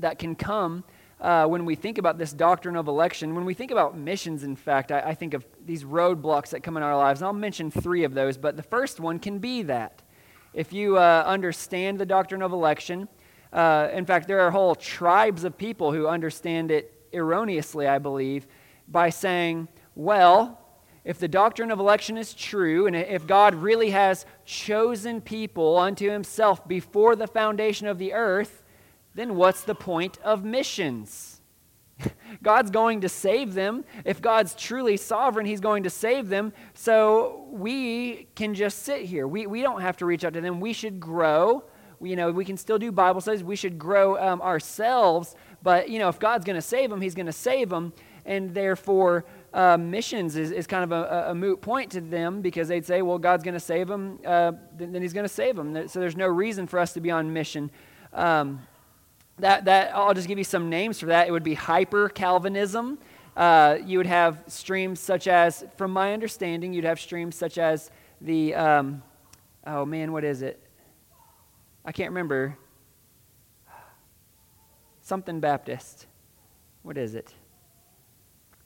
that 0.00 0.18
can 0.18 0.34
come 0.34 0.84
uh, 1.20 1.46
when 1.46 1.64
we 1.64 1.74
think 1.74 1.98
about 1.98 2.18
this 2.18 2.32
doctrine 2.32 2.76
of 2.76 2.88
election. 2.88 3.34
When 3.34 3.44
we 3.44 3.54
think 3.54 3.70
about 3.70 3.96
missions, 3.96 4.42
in 4.42 4.56
fact, 4.56 4.90
I, 4.90 5.00
I 5.00 5.14
think 5.14 5.34
of 5.34 5.44
these 5.64 5.84
roadblocks 5.84 6.50
that 6.50 6.62
come 6.62 6.76
in 6.76 6.82
our 6.82 6.96
lives. 6.96 7.20
And 7.20 7.26
I'll 7.26 7.32
mention 7.32 7.70
three 7.70 8.04
of 8.04 8.14
those, 8.14 8.38
but 8.38 8.56
the 8.56 8.62
first 8.62 9.00
one 9.00 9.18
can 9.18 9.38
be 9.38 9.62
that. 9.62 10.02
If 10.52 10.72
you 10.72 10.96
uh, 10.96 11.24
understand 11.26 11.98
the 11.98 12.06
doctrine 12.06 12.42
of 12.42 12.52
election, 12.52 13.08
uh, 13.52 13.88
in 13.92 14.04
fact, 14.04 14.28
there 14.28 14.40
are 14.40 14.50
whole 14.50 14.74
tribes 14.74 15.44
of 15.44 15.56
people 15.56 15.92
who 15.92 16.06
understand 16.06 16.70
it 16.70 16.92
erroneously, 17.12 17.86
I 17.86 17.98
believe, 17.98 18.46
by 18.88 19.10
saying, 19.10 19.68
well, 19.94 20.58
if 21.04 21.18
the 21.18 21.28
doctrine 21.28 21.70
of 21.70 21.78
election 21.78 22.16
is 22.16 22.34
true, 22.34 22.86
and 22.86 22.94
if 22.94 23.26
God 23.26 23.54
really 23.54 23.90
has 23.90 24.26
chosen 24.44 25.20
people 25.20 25.78
unto 25.78 26.10
himself 26.10 26.66
before 26.68 27.16
the 27.16 27.26
foundation 27.26 27.86
of 27.86 27.98
the 27.98 28.12
earth, 28.12 28.59
then 29.14 29.36
what's 29.36 29.62
the 29.62 29.74
point 29.74 30.18
of 30.22 30.44
missions? 30.44 31.40
God's 32.42 32.70
going 32.70 33.00
to 33.02 33.08
save 33.08 33.54
them. 33.54 33.84
If 34.04 34.22
God's 34.22 34.54
truly 34.54 34.96
sovereign, 34.96 35.46
He's 35.46 35.60
going 35.60 35.82
to 35.84 35.90
save 35.90 36.28
them. 36.28 36.52
So 36.74 37.46
we 37.50 38.28
can 38.34 38.54
just 38.54 38.82
sit 38.82 39.02
here. 39.02 39.26
We, 39.26 39.46
we 39.46 39.62
don't 39.62 39.80
have 39.80 39.96
to 39.98 40.06
reach 40.06 40.24
out 40.24 40.34
to 40.34 40.40
them. 40.40 40.60
We 40.60 40.72
should 40.72 41.00
grow. 41.00 41.64
We, 41.98 42.10
you 42.10 42.16
know, 42.16 42.30
we 42.30 42.44
can 42.44 42.56
still 42.56 42.78
do 42.78 42.92
Bible 42.92 43.20
studies. 43.20 43.44
We 43.44 43.56
should 43.56 43.78
grow 43.78 44.18
um, 44.18 44.40
ourselves. 44.40 45.34
But, 45.62 45.90
you 45.90 45.98
know, 45.98 46.08
if 46.08 46.18
God's 46.18 46.44
going 46.44 46.56
to 46.56 46.62
save 46.62 46.90
them, 46.90 47.00
He's 47.00 47.14
going 47.14 47.26
to 47.26 47.32
save 47.32 47.68
them. 47.68 47.92
And 48.24 48.54
therefore, 48.54 49.24
uh, 49.52 49.76
missions 49.76 50.36
is, 50.36 50.52
is 50.52 50.66
kind 50.66 50.84
of 50.84 50.92
a, 50.92 51.30
a, 51.30 51.34
moot 51.34 51.60
point 51.60 51.90
to 51.92 52.00
them 52.00 52.42
because 52.42 52.68
they'd 52.68 52.84
say, 52.84 53.02
well, 53.02 53.18
God's 53.18 53.42
going 53.42 53.54
to 53.54 53.60
save 53.60 53.88
them, 53.88 54.20
uh, 54.24 54.52
then, 54.76 54.92
then, 54.92 55.02
He's 55.02 55.12
going 55.12 55.24
to 55.24 55.28
save 55.28 55.56
them. 55.56 55.88
So 55.88 55.98
there's 55.98 56.16
no 56.16 56.28
reason 56.28 56.66
for 56.66 56.78
us 56.78 56.92
to 56.92 57.00
be 57.00 57.10
on 57.10 57.32
mission. 57.32 57.70
Um, 58.12 58.60
that, 59.40 59.64
that 59.64 59.94
I'll 59.94 60.14
just 60.14 60.28
give 60.28 60.38
you 60.38 60.44
some 60.44 60.68
names 60.70 61.00
for 61.00 61.06
that. 61.06 61.28
It 61.28 61.30
would 61.32 61.42
be 61.42 61.54
hyper 61.54 62.08
Calvinism. 62.08 62.98
Uh, 63.36 63.78
you 63.84 63.98
would 63.98 64.06
have 64.06 64.42
streams 64.48 65.00
such 65.00 65.28
as, 65.28 65.64
from 65.76 65.92
my 65.92 66.12
understanding, 66.12 66.72
you'd 66.72 66.84
have 66.84 67.00
streams 67.00 67.36
such 67.36 67.58
as 67.58 67.90
the, 68.20 68.54
um, 68.54 69.02
oh 69.66 69.84
man, 69.86 70.12
what 70.12 70.24
is 70.24 70.42
it? 70.42 70.60
I 71.84 71.92
can't 71.92 72.10
remember. 72.10 72.56
Something 75.00 75.40
Baptist. 75.40 76.06
What 76.82 76.98
is 76.98 77.14
it? 77.14 77.32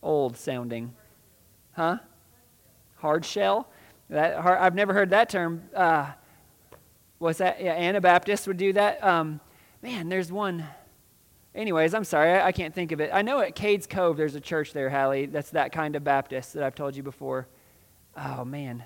Old 0.02 0.37
sounding. 0.37 0.95
Huh? 1.73 1.99
Hard 2.97 3.25
shell? 3.25 3.69
That, 4.11 4.37
I've 4.37 4.75
never 4.75 4.93
heard 4.93 5.11
that 5.11 5.28
term. 5.28 5.62
Uh, 5.75 6.11
what's 7.19 7.38
that? 7.38 7.62
Yeah, 7.62 7.73
Anabaptists 7.73 8.47
would 8.47 8.59
do 8.59 8.73
that. 8.75 9.02
Um, 9.02 9.40
Man, 9.85 10.09
there's 10.09 10.33
one. 10.33 10.67
Anyways, 11.55 11.93
I'm 11.93 12.05
sorry, 12.05 12.33
I, 12.33 12.47
I, 12.47 12.53
can't 12.53 12.75
think 12.75 12.91
of 12.91 13.03
it. 13.03 13.11
I 13.12 13.21
know 13.21 13.41
at 13.41 13.55
Cades 13.55 13.87
Cove 13.87 14.17
there's 14.17 14.35
a 14.35 14.41
church 14.41 14.73
there, 14.73 14.88
Hallie, 14.88 15.26
that's 15.26 15.50
that 15.50 15.73
kind 15.73 15.95
of 15.95 16.03
Baptist 16.03 16.55
that 16.55 16.62
I've 16.62 16.75
told 16.75 16.97
you 16.97 17.03
before. 17.03 17.49
Oh, 18.17 18.47
man. 18.47 18.83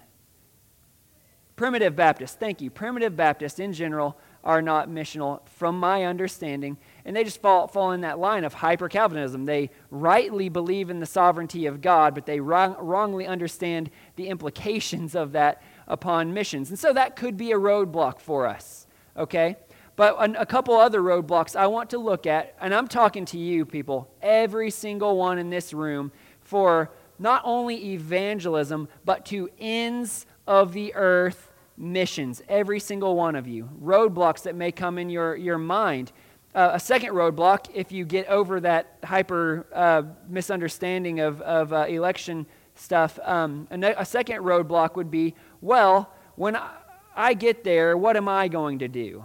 Primitive 1.54 1.94
Baptists, 1.94 2.34
thank 2.34 2.60
you. 2.60 2.68
Primitive 2.68 3.14
Baptists 3.16 3.60
in 3.60 3.72
general 3.72 4.18
are 4.42 4.60
not 4.60 4.88
missional, 4.88 5.46
from 5.46 5.78
my 5.78 6.04
understanding, 6.04 6.76
and 7.04 7.14
they 7.14 7.22
just 7.22 7.40
fall, 7.40 7.68
fall 7.68 7.92
in 7.92 8.00
that 8.00 8.18
line 8.18 8.42
of 8.42 8.54
hyper 8.54 8.88
Calvinism. 8.88 9.44
They 9.44 9.70
rightly 9.92 10.48
believe 10.48 10.90
in 10.90 10.98
the 10.98 11.06
sovereignty 11.06 11.66
of 11.66 11.80
God, 11.80 12.12
but 12.12 12.26
they 12.26 12.40
wrong, 12.40 12.74
wrongly 12.76 13.24
understand 13.24 13.88
the 14.16 14.26
implications 14.26 15.14
of 15.14 15.30
that 15.30 15.62
upon 15.86 16.34
missions. 16.34 16.70
And 16.70 16.78
so 16.78 16.92
that 16.92 17.14
could 17.14 17.36
be 17.36 17.52
a 17.52 17.56
roadblock 17.56 18.18
for 18.18 18.48
us, 18.48 18.88
okay? 19.16 19.58
But 19.98 20.36
a, 20.40 20.46
couple 20.46 20.76
other 20.76 21.00
roadblocks 21.00 21.56
I 21.56 21.66
want 21.66 21.90
to 21.90 21.98
look 21.98 22.24
at, 22.24 22.54
and 22.60 22.72
I'm 22.72 22.86
talking 22.86 23.24
to 23.24 23.36
you 23.36 23.66
people, 23.66 24.08
every 24.22 24.70
single 24.70 25.16
one 25.16 25.38
in 25.38 25.50
this 25.50 25.72
room, 25.72 26.12
for 26.40 26.92
not 27.18 27.42
only 27.44 27.94
evangelism, 27.94 28.86
but 29.04 29.26
to 29.26 29.50
ends 29.58 30.24
of 30.46 30.72
the 30.72 30.94
earth 30.94 31.50
missions. 31.76 32.40
Every 32.48 32.78
single 32.78 33.16
one 33.16 33.34
of 33.34 33.48
you. 33.48 33.68
Roadblocks 33.82 34.44
that 34.44 34.54
may 34.54 34.70
come 34.70 34.98
in 34.98 35.10
your, 35.10 35.34
your 35.34 35.58
mind. 35.58 36.12
Uh, 36.54 36.70
a 36.74 36.78
second 36.78 37.14
roadblock, 37.14 37.66
if 37.74 37.90
you 37.90 38.04
get 38.04 38.28
over 38.28 38.60
that 38.60 38.98
hyper 39.02 39.66
uh, 39.74 40.02
misunderstanding 40.28 41.18
of, 41.18 41.40
of 41.40 41.72
uh, 41.72 41.86
election 41.88 42.46
stuff, 42.76 43.18
um, 43.24 43.66
a, 43.72 43.94
a, 43.98 44.04
second 44.04 44.42
roadblock 44.42 44.94
would 44.94 45.10
be 45.10 45.34
well, 45.60 46.12
when 46.36 46.54
I, 46.54 46.70
I 47.16 47.34
get 47.34 47.64
there, 47.64 47.96
what 47.96 48.16
am 48.16 48.28
I 48.28 48.46
going 48.46 48.78
to 48.78 48.86
do? 48.86 49.24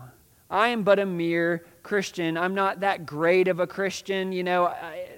I 0.54 0.68
am 0.68 0.84
but 0.84 1.00
a 1.00 1.06
mere 1.06 1.66
Christian. 1.82 2.38
I'm 2.38 2.54
not 2.54 2.82
that 2.82 3.08
great 3.08 3.48
of 3.48 3.60
a 3.60 3.66
Christian. 3.66 4.32
You 4.32 4.44
know, 4.44 4.72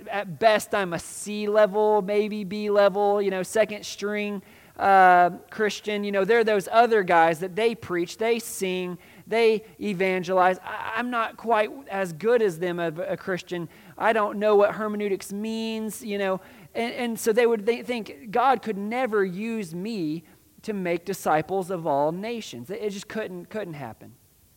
at 0.09 0.39
best, 0.39 0.73
I'm 0.73 0.93
a 0.93 0.99
C 0.99 1.49
level, 1.49 2.01
maybe 2.01 2.45
B 2.45 2.69
level, 2.69 3.21
you 3.21 3.31
know, 3.31 3.43
second 3.43 3.85
string 3.85 4.41
uh, 4.79 5.31
Christian. 5.49 6.05
You 6.05 6.13
know, 6.13 6.23
there 6.23 6.39
are 6.39 6.45
those 6.45 6.69
other 6.71 7.03
guys 7.03 7.39
that 7.39 7.53
they 7.53 7.75
preach, 7.75 8.17
they 8.17 8.39
sing, 8.39 8.97
they 9.27 9.65
evangelize. 9.81 10.57
I, 10.63 10.93
am 11.01 11.09
not 11.09 11.35
quite 11.35 11.69
as 11.91 12.13
good 12.13 12.41
as 12.41 12.57
them 12.59 12.79
of 12.79 12.99
a 12.99 13.17
Christian. 13.17 13.67
I 13.97 14.13
don't 14.13 14.39
know 14.39 14.55
what 14.55 14.75
hermeneutics 14.75 15.33
means, 15.33 16.01
you 16.01 16.17
know. 16.17 16.39
And, 16.73 16.93
and 16.93 17.19
so 17.19 17.33
they 17.33 17.45
would 17.45 17.65
think 17.85 18.31
God 18.31 18.61
could 18.61 18.77
never 18.77 19.25
use 19.25 19.75
me 19.75 20.23
to 20.61 20.71
make 20.71 21.03
disciples 21.03 21.71
of 21.71 21.85
all 21.85 22.13
nations. 22.13 22.69
It 22.69 22.89
just 22.91 23.09
couldn't, 23.09 23.49
couldn't 23.49 23.73
happen. 23.73 24.13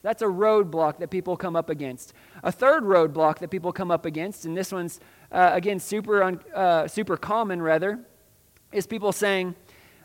That's 0.09 0.23
a 0.23 0.25
roadblock 0.25 1.01
that 1.01 1.11
people 1.11 1.37
come 1.37 1.55
up 1.55 1.69
against. 1.69 2.15
A 2.43 2.51
third 2.51 2.83
roadblock 2.83 3.41
that 3.41 3.51
people 3.51 3.75
come 3.75 3.91
up 3.91 4.07
against, 4.07 4.47
and 4.47 4.57
this 4.57 4.73
one's, 4.73 5.01
uh, 5.31 5.51
again, 5.53 5.79
super, 5.79 6.23
un, 6.23 6.41
uh, 6.55 6.89
super 6.89 7.19
common, 7.19 7.61
rather, 7.61 7.99
is 8.73 8.87
people 8.87 9.13
saying, 9.13 9.55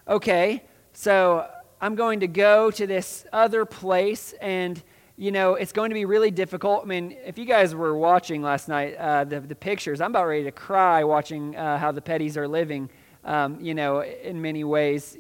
okay, 0.05 0.61
so 0.91 1.47
I'm 1.79 1.95
going 1.95 2.19
to 2.19 2.27
go 2.27 2.69
to 2.69 2.85
this 2.85 3.25
other 3.31 3.63
place, 3.63 4.33
and, 4.41 4.83
you 5.15 5.31
know, 5.31 5.55
it's 5.55 5.71
going 5.71 5.89
to 5.89 5.93
be 5.93 6.03
really 6.03 6.31
difficult. 6.31 6.83
I 6.83 6.85
mean, 6.85 7.15
if 7.25 7.37
you 7.37 7.45
guys 7.45 7.73
were 7.73 7.97
watching 7.97 8.41
last 8.41 8.67
night, 8.67 8.97
uh, 8.97 9.23
the, 9.23 9.39
the 9.39 9.55
pictures, 9.55 10.01
I'm 10.01 10.11
about 10.11 10.27
ready 10.27 10.43
to 10.43 10.51
cry 10.51 11.05
watching 11.05 11.55
uh, 11.55 11.77
how 11.77 11.93
the 11.93 12.01
Petties 12.01 12.35
are 12.35 12.49
living, 12.49 12.89
um, 13.23 13.57
you 13.61 13.73
know, 13.73 14.01
in 14.03 14.41
many 14.41 14.65
ways 14.65 15.17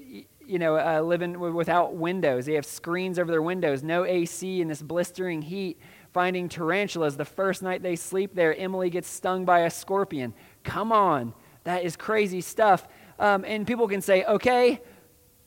you 0.53 0.59
know, 0.59 0.77
uh, 0.77 1.01
living 1.01 1.39
without 1.39 1.95
windows. 1.95 2.45
They 2.45 2.53
have 2.53 2.65
screens 2.65 3.17
over 3.17 3.31
their 3.31 3.41
windows, 3.41 3.81
no 3.81 4.05
AC 4.05 4.61
in 4.61 4.67
this 4.67 4.83
blistering 4.83 5.41
heat. 5.41 5.79
Finding 6.11 6.47
tarantulas 6.47 7.17
the 7.17 7.25
first 7.25 7.63
night 7.63 7.81
they 7.81 7.95
sleep 7.95 8.35
there. 8.35 8.55
Emily 8.55 8.91
gets 8.91 9.07
stung 9.07 9.45
by 9.45 9.61
a 9.61 9.69
scorpion. 9.71 10.31
Come 10.63 10.91
on, 10.91 11.33
that 11.63 11.83
is 11.83 11.95
crazy 11.95 12.39
stuff. 12.39 12.87
Um, 13.17 13.43
and 13.47 13.65
people 13.65 13.87
can 13.87 13.99
say, 13.99 14.25
okay, 14.25 14.79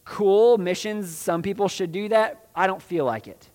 cool, 0.05 0.59
missions, 0.59 1.17
some 1.17 1.41
people 1.41 1.69
should 1.69 1.93
do 1.93 2.09
that. 2.09 2.49
I 2.53 2.67
don't 2.67 2.83
feel 2.83 3.05
like 3.05 3.29
it. 3.29 3.49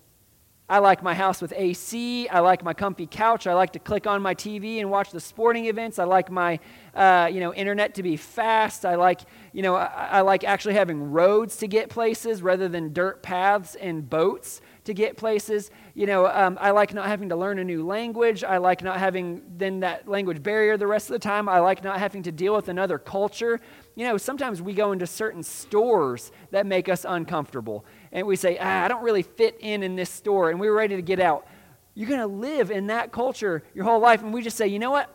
I 0.71 0.79
like 0.79 1.03
my 1.03 1.13
house 1.13 1.41
with 1.41 1.51
AC. 1.53 2.29
I 2.29 2.39
like 2.39 2.63
my 2.63 2.73
comfy 2.73 3.05
couch. 3.05 3.45
I 3.45 3.53
like 3.53 3.73
to 3.73 3.79
click 3.79 4.07
on 4.07 4.21
my 4.21 4.33
TV 4.33 4.79
and 4.79 4.89
watch 4.89 5.11
the 5.11 5.19
sporting 5.19 5.65
events. 5.65 5.99
I 5.99 6.05
like 6.05 6.31
my, 6.31 6.61
uh, 6.95 7.29
you 7.29 7.41
know, 7.41 7.53
internet 7.53 7.93
to 7.95 8.03
be 8.03 8.15
fast. 8.15 8.85
I 8.85 8.95
like, 8.95 9.19
you 9.51 9.63
know, 9.63 9.75
I, 9.75 10.07
I 10.09 10.21
like 10.21 10.45
actually 10.45 10.75
having 10.75 11.11
roads 11.11 11.57
to 11.57 11.67
get 11.67 11.89
places 11.89 12.41
rather 12.41 12.69
than 12.69 12.93
dirt 12.93 13.21
paths 13.21 13.75
and 13.75 14.09
boats 14.09 14.61
to 14.85 14.93
get 14.93 15.17
places. 15.17 15.71
You 15.93 16.05
know, 16.05 16.27
um, 16.27 16.57
I 16.61 16.71
like 16.71 16.93
not 16.93 17.07
having 17.07 17.27
to 17.29 17.35
learn 17.35 17.59
a 17.59 17.65
new 17.65 17.85
language. 17.85 18.45
I 18.45 18.55
like 18.55 18.81
not 18.81 18.97
having 18.97 19.41
then 19.57 19.81
that 19.81 20.07
language 20.07 20.41
barrier 20.41 20.77
the 20.77 20.87
rest 20.87 21.09
of 21.09 21.13
the 21.13 21.19
time. 21.19 21.49
I 21.49 21.59
like 21.59 21.83
not 21.83 21.99
having 21.99 22.23
to 22.23 22.31
deal 22.31 22.55
with 22.55 22.69
another 22.69 22.97
culture. 22.97 23.59
You 23.95 24.05
know, 24.07 24.17
sometimes 24.17 24.61
we 24.61 24.73
go 24.73 24.93
into 24.93 25.05
certain 25.05 25.43
stores 25.43 26.31
that 26.51 26.65
make 26.65 26.87
us 26.87 27.05
uncomfortable 27.07 27.83
and 28.11 28.27
we 28.27 28.35
say, 28.35 28.57
ah, 28.59 28.83
I 28.83 28.87
don't 28.87 29.03
really 29.03 29.23
fit 29.23 29.57
in 29.59 29.83
in 29.83 29.95
this 29.95 30.09
store, 30.09 30.49
and 30.49 30.59
we're 30.59 30.75
ready 30.75 30.95
to 30.95 31.01
get 31.01 31.19
out. 31.19 31.47
You're 31.93 32.09
going 32.09 32.19
to 32.19 32.27
live 32.27 32.71
in 32.71 32.87
that 32.87 33.11
culture 33.11 33.63
your 33.73 33.85
whole 33.85 33.99
life, 33.99 34.21
and 34.21 34.33
we 34.33 34.41
just 34.41 34.57
say, 34.57 34.67
you 34.67 34.79
know 34.79 34.91
what? 34.91 35.13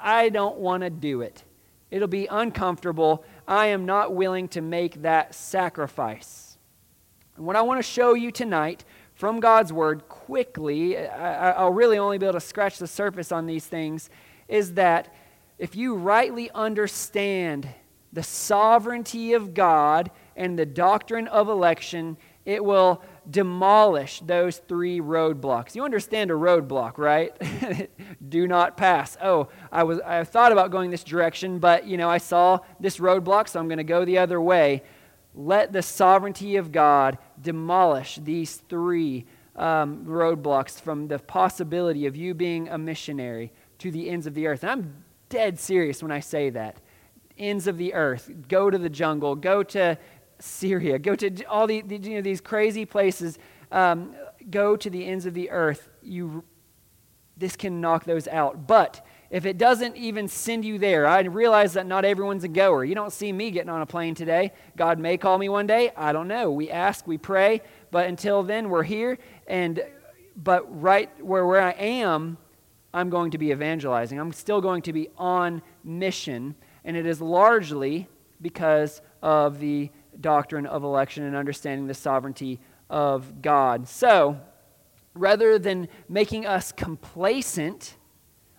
I 0.00 0.28
don't 0.28 0.58
want 0.58 0.82
to 0.82 0.90
do 0.90 1.22
it. 1.22 1.44
It'll 1.90 2.08
be 2.08 2.26
uncomfortable. 2.26 3.24
I 3.46 3.66
am 3.66 3.86
not 3.86 4.14
willing 4.14 4.48
to 4.48 4.60
make 4.60 5.02
that 5.02 5.34
sacrifice. 5.34 6.58
And 7.36 7.46
what 7.46 7.56
I 7.56 7.62
want 7.62 7.78
to 7.78 7.82
show 7.82 8.14
you 8.14 8.30
tonight 8.30 8.84
from 9.14 9.40
God's 9.40 9.72
Word 9.72 10.08
quickly, 10.08 10.98
I, 10.98 11.62
will 11.64 11.72
really 11.72 11.98
only 11.98 12.18
be 12.18 12.26
able 12.26 12.34
to 12.34 12.40
scratch 12.40 12.78
the 12.78 12.86
surface 12.86 13.32
on 13.32 13.46
these 13.46 13.66
things, 13.66 14.10
is 14.48 14.74
that 14.74 15.14
if 15.58 15.74
you 15.74 15.94
rightly 15.94 16.50
understand 16.52 17.68
the 18.12 18.22
sovereignty 18.22 19.32
of 19.32 19.54
God 19.54 20.10
and 20.36 20.58
the 20.58 20.66
doctrine 20.66 21.26
of 21.28 21.48
election, 21.48 22.16
it 22.48 22.64
will 22.64 23.02
demolish 23.30 24.20
those 24.20 24.56
three 24.56 25.00
roadblocks. 25.00 25.74
You 25.74 25.84
understand 25.84 26.30
a 26.30 26.34
roadblock, 26.34 26.96
right? 26.96 27.90
Do 28.30 28.48
not 28.48 28.78
pass. 28.78 29.18
Oh, 29.22 29.48
I 29.70 29.82
was 29.82 30.00
I 30.00 30.24
thought 30.24 30.50
about 30.50 30.70
going 30.70 30.90
this 30.90 31.04
direction, 31.04 31.58
but 31.58 31.86
you 31.86 31.98
know, 31.98 32.08
I 32.08 32.16
saw 32.16 32.60
this 32.80 32.96
roadblock, 32.96 33.48
so 33.48 33.60
I'm 33.60 33.68
going 33.68 33.76
to 33.76 33.84
go 33.84 34.06
the 34.06 34.16
other 34.16 34.40
way. 34.40 34.82
Let 35.34 35.74
the 35.74 35.82
sovereignty 35.82 36.56
of 36.56 36.72
God 36.72 37.18
demolish 37.38 38.16
these 38.16 38.56
three 38.56 39.26
um, 39.54 40.06
roadblocks 40.06 40.80
from 40.80 41.08
the 41.08 41.18
possibility 41.18 42.06
of 42.06 42.16
you 42.16 42.32
being 42.32 42.70
a 42.70 42.78
missionary 42.78 43.52
to 43.80 43.90
the 43.90 44.08
ends 44.08 44.26
of 44.26 44.32
the 44.32 44.46
earth. 44.46 44.62
And 44.62 44.72
I'm 44.72 45.04
dead 45.28 45.58
serious 45.58 46.02
when 46.02 46.12
I 46.12 46.20
say 46.20 46.48
that. 46.48 46.78
Ends 47.36 47.66
of 47.66 47.76
the 47.76 47.92
earth. 47.92 48.30
Go 48.48 48.70
to 48.70 48.78
the 48.78 48.88
jungle. 48.88 49.36
Go 49.36 49.62
to 49.64 49.98
Syria, 50.38 50.98
go 50.98 51.14
to 51.14 51.44
all 51.44 51.66
the, 51.66 51.82
the 51.82 51.96
you 51.96 52.16
know, 52.16 52.22
these 52.22 52.40
crazy 52.40 52.84
places, 52.84 53.38
um, 53.72 54.14
go 54.50 54.76
to 54.76 54.88
the 54.88 55.06
ends 55.06 55.26
of 55.26 55.34
the 55.34 55.50
earth. 55.50 55.88
You, 56.02 56.44
this 57.36 57.56
can 57.56 57.80
knock 57.80 58.04
those 58.04 58.28
out. 58.28 58.66
But 58.66 59.04
if 59.30 59.44
it 59.44 59.58
doesn't 59.58 59.96
even 59.96 60.26
send 60.26 60.64
you 60.64 60.78
there, 60.78 61.06
I 61.06 61.20
realize 61.20 61.74
that 61.74 61.86
not 61.86 62.04
everyone's 62.04 62.44
a 62.44 62.48
goer. 62.48 62.84
You 62.84 62.94
don't 62.94 63.12
see 63.12 63.32
me 63.32 63.50
getting 63.50 63.68
on 63.68 63.82
a 63.82 63.86
plane 63.86 64.14
today. 64.14 64.52
God 64.76 64.98
may 64.98 65.18
call 65.18 65.36
me 65.36 65.48
one 65.48 65.66
day. 65.66 65.92
I 65.96 66.12
don't 66.12 66.28
know. 66.28 66.50
We 66.50 66.70
ask, 66.70 67.06
we 67.06 67.18
pray, 67.18 67.60
but 67.90 68.06
until 68.06 68.42
then, 68.42 68.70
we're 68.70 68.84
here. 68.84 69.18
And 69.46 69.82
but 70.34 70.80
right 70.80 71.10
where, 71.22 71.44
where 71.44 71.60
I 71.60 71.72
am, 71.72 72.38
I'm 72.94 73.10
going 73.10 73.32
to 73.32 73.38
be 73.38 73.50
evangelizing. 73.50 74.18
I'm 74.18 74.32
still 74.32 74.60
going 74.60 74.82
to 74.82 74.92
be 74.92 75.08
on 75.18 75.62
mission, 75.84 76.54
and 76.84 76.96
it 76.96 77.06
is 77.06 77.20
largely 77.20 78.08
because 78.40 79.02
of 79.20 79.58
the 79.58 79.90
doctrine 80.20 80.66
of 80.66 80.84
election 80.84 81.24
and 81.24 81.36
understanding 81.36 81.86
the 81.86 81.94
sovereignty 81.94 82.60
of 82.90 83.42
God. 83.42 83.88
So, 83.88 84.40
rather 85.14 85.58
than 85.58 85.88
making 86.08 86.46
us 86.46 86.72
complacent, 86.72 87.96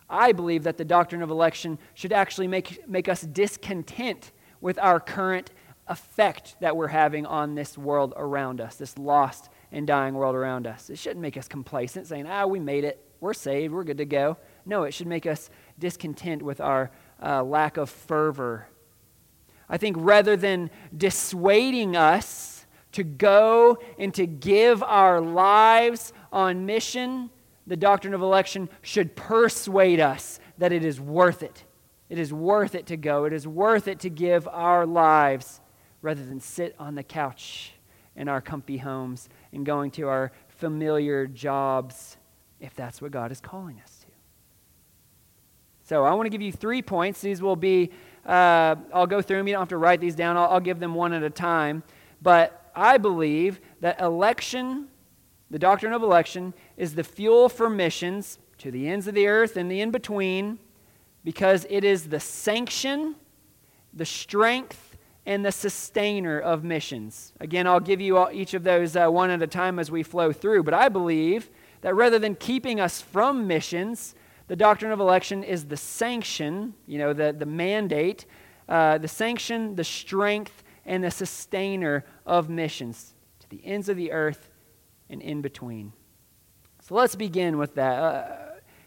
I 0.10 0.32
believe 0.32 0.64
that 0.64 0.78
the 0.78 0.86
doctrine 0.86 1.22
of 1.22 1.30
election 1.30 1.78
should 1.94 2.14
actually 2.14 2.48
make, 2.48 2.88
make 2.88 3.08
us 3.08 3.22
discontent 3.22 4.32
with 4.62 4.80
our 4.80 5.00
current 5.00 5.52
effect 5.88 6.56
that 6.60 6.76
we're 6.76 6.88
having 6.88 7.26
on 7.26 7.56
this 7.56 7.78
world 7.78 8.14
around 8.16 8.62
us, 8.62 8.76
this 8.76 8.98
lost 8.98 9.50
and 9.72 9.86
dying 9.88 10.14
world 10.14 10.36
around 10.36 10.68
us. 10.68 10.90
It 10.90 10.98
shouldn't 10.98 11.22
make 11.22 11.38
us 11.38 11.48
complacent, 11.48 12.08
saying, 12.08 12.28
ah, 12.28 12.46
we 12.46 12.60
made 12.60 12.84
it, 12.84 13.04
we're 13.20 13.34
saved, 13.34 13.74
we're 13.74 13.84
good 13.84 13.98
to 13.98 14.06
go. 14.06 14.38
No, 14.66 14.84
it 14.84 14.94
should 14.94 15.08
make 15.08 15.26
us 15.26 15.50
discontent 15.78 16.42
with 16.42 16.62
our 16.62 16.92
uh, 17.22 17.44
lack 17.44 17.78
of 17.78 17.90
fervor. 17.90 18.68
I 19.70 19.78
think 19.78 19.96
rather 20.00 20.36
than 20.36 20.72
dissuading 20.96 21.96
us 21.96 22.66
to 22.94 23.04
go 23.04 23.78
and 23.98 24.14
to 24.16 24.26
give 24.26 24.82
our 24.82 25.22
lives 25.22 26.12
on 26.32 26.66
mission, 26.66 27.30
the 27.68 27.78
doctrine 27.78 28.14
of 28.14 28.22
election 28.22 28.70
should 28.82 29.16
persuade 29.16 30.00
us 30.00 30.40
that 30.58 30.72
it 30.72 30.84
is 30.84 31.00
worth 31.00 31.44
it. 31.44 31.64
It 32.10 32.18
is 32.18 32.34
worth 32.34 32.74
it 32.74 32.88
to 32.88 32.98
go. 32.98 33.26
It 33.26 33.34
is 33.34 33.48
worth 33.48 33.88
it 33.88 34.00
to 34.00 34.10
give 34.10 34.48
our 34.48 34.86
lives 34.86 35.62
rather 36.02 36.26
than 36.26 36.40
sit 36.40 36.76
on 36.80 36.96
the 36.96 37.04
couch 37.04 37.74
in 38.16 38.28
our 38.28 38.42
comfy 38.42 38.78
homes 38.78 39.30
and 39.54 39.66
going 39.66 39.92
to 39.92 40.08
our 40.08 40.32
familiar 40.48 41.28
jobs 41.28 42.18
if 42.60 42.76
that's 42.76 43.02
what 43.02 43.12
God 43.12 43.32
is 43.32 43.40
calling 43.40 43.80
us 43.82 44.00
to. 44.00 44.08
So 45.84 46.04
I 46.04 46.14
want 46.14 46.26
to 46.26 46.30
give 46.30 46.42
you 46.42 46.52
three 46.52 46.82
points. 46.82 47.22
These 47.22 47.42
will 47.42 47.56
be, 47.56 47.92
uh, 48.30 48.76
I'll 48.94 49.08
go 49.08 49.22
through 49.22 49.38
them. 49.38 49.48
You 49.48 49.54
don't 49.54 49.62
have 49.62 49.70
to 49.70 49.78
write 49.78 50.00
these 50.00 50.16
down, 50.16 50.38
I'll, 50.38 50.50
I'll 50.50 50.60
give 50.60 50.80
them 50.80 50.96
one 50.96 51.14
at 51.14 51.24
a 51.24 51.30
time. 51.30 51.84
But 52.22 52.72
I 52.76 52.98
believe 52.98 53.60
that 53.82 54.00
election 54.00 54.88
the 55.52 55.60
doctrine 55.60 55.94
of 55.94 56.04
election 56.04 56.54
is 56.78 56.94
the 56.94 57.04
fuel 57.04 57.50
for 57.50 57.70
missions 57.70 58.38
to 58.60 58.70
the 58.70 58.88
ends 58.88 59.08
of 59.08 59.16
the 59.16 59.28
earth 59.28 59.58
and 59.58 59.72
the 59.72 59.82
in 59.82 59.90
between 59.90 60.60
because 61.24 61.66
it 61.70 61.84
is 61.84 62.10
the 62.10 62.20
sanction, 62.20 63.16
the 63.94 64.06
strength, 64.06 64.98
and 65.26 65.44
the 65.44 65.52
sustainer 65.52 66.40
of 66.40 66.64
missions. 66.64 67.34
Again, 67.40 67.68
I'll 67.68 67.80
give 67.80 68.00
you 68.00 68.18
all, 68.18 68.30
each 68.32 68.54
of 68.54 68.64
those 68.64 68.96
uh, 68.96 69.08
one 69.10 69.30
at 69.32 69.42
a 69.42 69.48
time 69.48 69.80
as 69.80 69.90
we 69.90 70.04
flow 70.04 70.32
through, 70.32 70.64
but 70.64 70.74
I 70.74 70.88
believe 70.88 71.50
that 71.82 71.96
rather 71.96 72.20
than 72.20 72.36
keeping 72.36 72.80
us 72.80 73.02
from 73.02 73.48
missions, 73.48 74.16
the 74.50 74.56
doctrine 74.56 74.92
of 74.92 75.00
election 75.00 75.44
is 75.44 75.66
the 75.66 75.78
sanction, 75.78 76.74
you 76.88 76.98
know, 76.98 77.14
the, 77.14 77.32
the 77.38 77.46
mandate, 77.46 78.26
uh, 78.68 78.98
the 78.98 79.08
sanction, 79.08 79.76
the 79.76 79.84
strength, 79.84 80.64
and 80.86 81.04
the 81.04 81.12
sustainer 81.12 82.04
of 82.26 82.50
missions 82.50 83.14
to 83.40 83.50
the 83.50 83.64
ends 83.64 83.90
of 83.90 83.96
the 83.96 84.12
earth 84.12 84.50
and 85.08 85.22
in 85.22 85.42
between. 85.42 85.94
So 86.82 86.96
let's 86.96 87.16
begin 87.16 87.60
with 87.60 87.76
that. 87.76 88.00
Uh, 88.00 88.36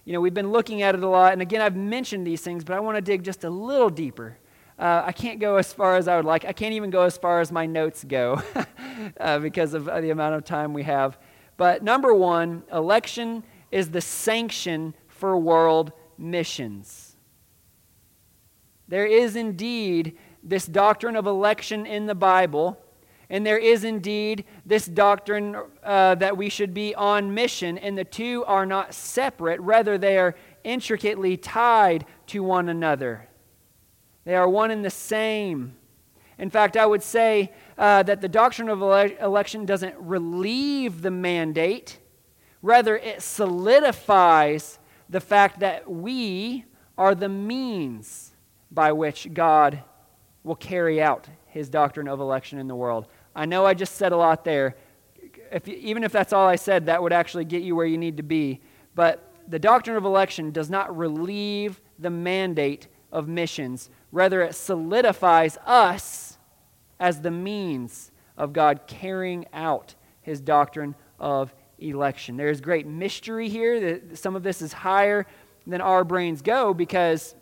you 0.04 0.12
know, 0.12 0.20
we've 0.20 0.34
been 0.34 0.50
looking 0.50 0.82
at 0.82 0.96
it 0.96 1.02
a 1.04 1.08
lot, 1.08 1.32
and 1.32 1.40
again, 1.40 1.60
I've 1.60 1.76
mentioned 1.76 2.26
these 2.26 2.40
things, 2.40 2.64
but 2.64 2.74
I 2.74 2.80
want 2.80 2.96
to 2.96 3.00
dig 3.00 3.22
just 3.22 3.44
a 3.44 3.50
little 3.50 3.88
deeper. 3.88 4.38
Uh, 4.76 5.04
I 5.06 5.12
can't 5.12 5.38
go 5.38 5.56
as 5.56 5.72
far 5.72 5.94
as 5.94 6.08
I 6.08 6.16
would 6.16 6.24
like. 6.24 6.44
I 6.44 6.52
can't 6.52 6.74
even 6.74 6.90
go 6.90 7.02
as 7.02 7.16
far 7.16 7.38
as 7.38 7.52
my 7.52 7.66
notes 7.66 8.02
go 8.02 8.42
uh, 9.20 9.38
because 9.38 9.74
of 9.74 9.84
the 9.84 10.10
amount 10.10 10.34
of 10.34 10.44
time 10.44 10.72
we 10.72 10.82
have. 10.82 11.18
But 11.56 11.84
number 11.84 12.12
one, 12.12 12.64
election 12.72 13.44
is 13.70 13.90
the 13.90 14.00
sanction 14.00 14.94
for 15.22 15.38
world 15.38 15.92
missions. 16.18 17.14
There 18.88 19.06
is 19.06 19.36
indeed 19.36 20.18
this 20.42 20.66
doctrine 20.66 21.14
of 21.14 21.28
election 21.28 21.86
in 21.86 22.06
the 22.06 22.16
Bible 22.16 22.76
and 23.30 23.46
there 23.46 23.56
is 23.56 23.84
indeed 23.84 24.44
this 24.66 24.84
doctrine 24.84 25.56
uh, 25.84 26.16
that 26.16 26.36
we 26.36 26.48
should 26.48 26.74
be 26.74 26.92
on 26.96 27.32
mission, 27.32 27.78
and 27.78 27.96
the 27.96 28.04
two 28.04 28.44
are 28.46 28.66
not 28.66 28.92
separate. 28.92 29.58
Rather, 29.60 29.96
they 29.96 30.18
are 30.18 30.34
intricately 30.64 31.38
tied 31.38 32.04
to 32.26 32.42
one 32.42 32.68
another. 32.68 33.28
They 34.24 34.34
are 34.34 34.48
one 34.48 34.70
and 34.70 34.84
the 34.84 34.90
same. 34.90 35.76
In 36.36 36.50
fact, 36.50 36.76
I 36.76 36.84
would 36.84 37.02
say 37.02 37.52
uh, 37.78 38.02
that 38.02 38.20
the 38.20 38.28
doctrine 38.28 38.68
of 38.68 38.82
ele- 38.82 39.16
election 39.18 39.64
doesn't 39.64 39.94
relieve 39.98 41.00
the 41.00 41.10
mandate, 41.10 42.00
rather, 42.60 42.98
it 42.98 43.22
solidifies 43.22 44.78
the 45.12 45.20
fact 45.20 45.60
that 45.60 45.88
we 45.88 46.64
are 46.96 47.14
the 47.14 47.28
means 47.28 48.32
by 48.70 48.92
which 48.92 49.28
God 49.34 49.82
will 50.42 50.56
carry 50.56 51.02
out 51.02 51.28
his 51.46 51.68
doctrine 51.68 52.08
of 52.08 52.18
election 52.18 52.58
in 52.58 52.66
the 52.66 52.74
world. 52.74 53.06
I 53.36 53.44
know 53.44 53.66
I 53.66 53.74
just 53.74 53.96
said 53.96 54.12
a 54.12 54.16
lot 54.16 54.42
there. 54.42 54.74
If, 55.52 55.68
even 55.68 56.02
if 56.02 56.12
that's 56.12 56.32
all 56.32 56.48
I 56.48 56.56
said, 56.56 56.86
that 56.86 57.02
would 57.02 57.12
actually 57.12 57.44
get 57.44 57.62
you 57.62 57.76
where 57.76 57.84
you 57.84 57.98
need 57.98 58.16
to 58.16 58.22
be. 58.22 58.62
But 58.94 59.30
the 59.46 59.58
doctrine 59.58 59.98
of 59.98 60.06
election 60.06 60.50
does 60.50 60.70
not 60.70 60.96
relieve 60.96 61.82
the 61.98 62.10
mandate 62.10 62.88
of 63.12 63.28
missions, 63.28 63.90
rather, 64.12 64.40
it 64.40 64.54
solidifies 64.54 65.58
us 65.66 66.38
as 66.98 67.20
the 67.20 67.30
means 67.30 68.10
of 68.38 68.54
God 68.54 68.86
carrying 68.86 69.44
out 69.52 69.94
his 70.22 70.40
doctrine 70.40 70.94
of 71.20 71.54
election. 71.82 72.36
There 72.36 72.50
is 72.50 72.60
great 72.60 72.86
mystery 72.86 73.48
here. 73.48 73.80
That 73.80 74.18
Some 74.18 74.36
of 74.36 74.42
this 74.42 74.62
is 74.62 74.72
higher 74.72 75.26
than 75.66 75.80
our 75.80 76.04
brains 76.04 76.42
go 76.42 76.74
because, 76.74 77.34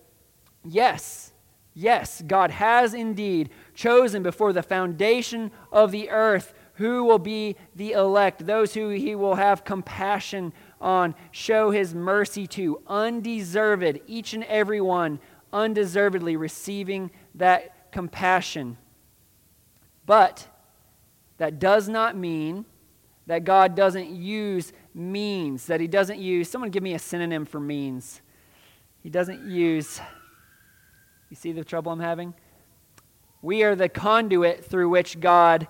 yes, 0.64 1.32
yes, 1.74 2.22
God 2.26 2.50
has 2.50 2.94
indeed 2.94 3.50
chosen 3.74 4.22
before 4.22 4.52
the 4.52 4.62
foundation 4.62 5.50
of 5.72 5.90
the 5.90 6.10
earth 6.10 6.54
who 6.74 7.04
will 7.04 7.18
be 7.18 7.56
the 7.76 7.92
elect, 7.92 8.46
those 8.46 8.72
who 8.72 8.88
he 8.88 9.14
will 9.14 9.34
have 9.34 9.64
compassion 9.64 10.52
on, 10.80 11.14
show 11.30 11.70
his 11.70 11.94
mercy 11.94 12.46
to, 12.46 12.80
undeserved, 12.86 14.00
each 14.06 14.32
and 14.32 14.44
every 14.44 14.80
one 14.80 15.20
undeservedly 15.52 16.36
receiving 16.36 17.10
that 17.34 17.92
compassion. 17.92 18.78
But 20.06 20.46
that 21.38 21.58
does 21.58 21.88
not 21.88 22.16
mean 22.16 22.64
that 23.30 23.44
God 23.44 23.76
doesn't 23.76 24.10
use 24.10 24.72
means, 24.92 25.66
that 25.66 25.78
he 25.80 25.86
doesn't 25.86 26.18
use, 26.18 26.50
someone 26.50 26.72
give 26.72 26.82
me 26.82 26.94
a 26.94 26.98
synonym 26.98 27.44
for 27.44 27.60
means. 27.60 28.22
He 29.04 29.08
doesn't 29.08 29.48
use, 29.48 30.00
you 31.28 31.36
see 31.36 31.52
the 31.52 31.62
trouble 31.62 31.92
I'm 31.92 32.00
having? 32.00 32.34
We 33.40 33.62
are 33.62 33.76
the 33.76 33.88
conduit 33.88 34.64
through 34.64 34.88
which 34.88 35.20
God 35.20 35.68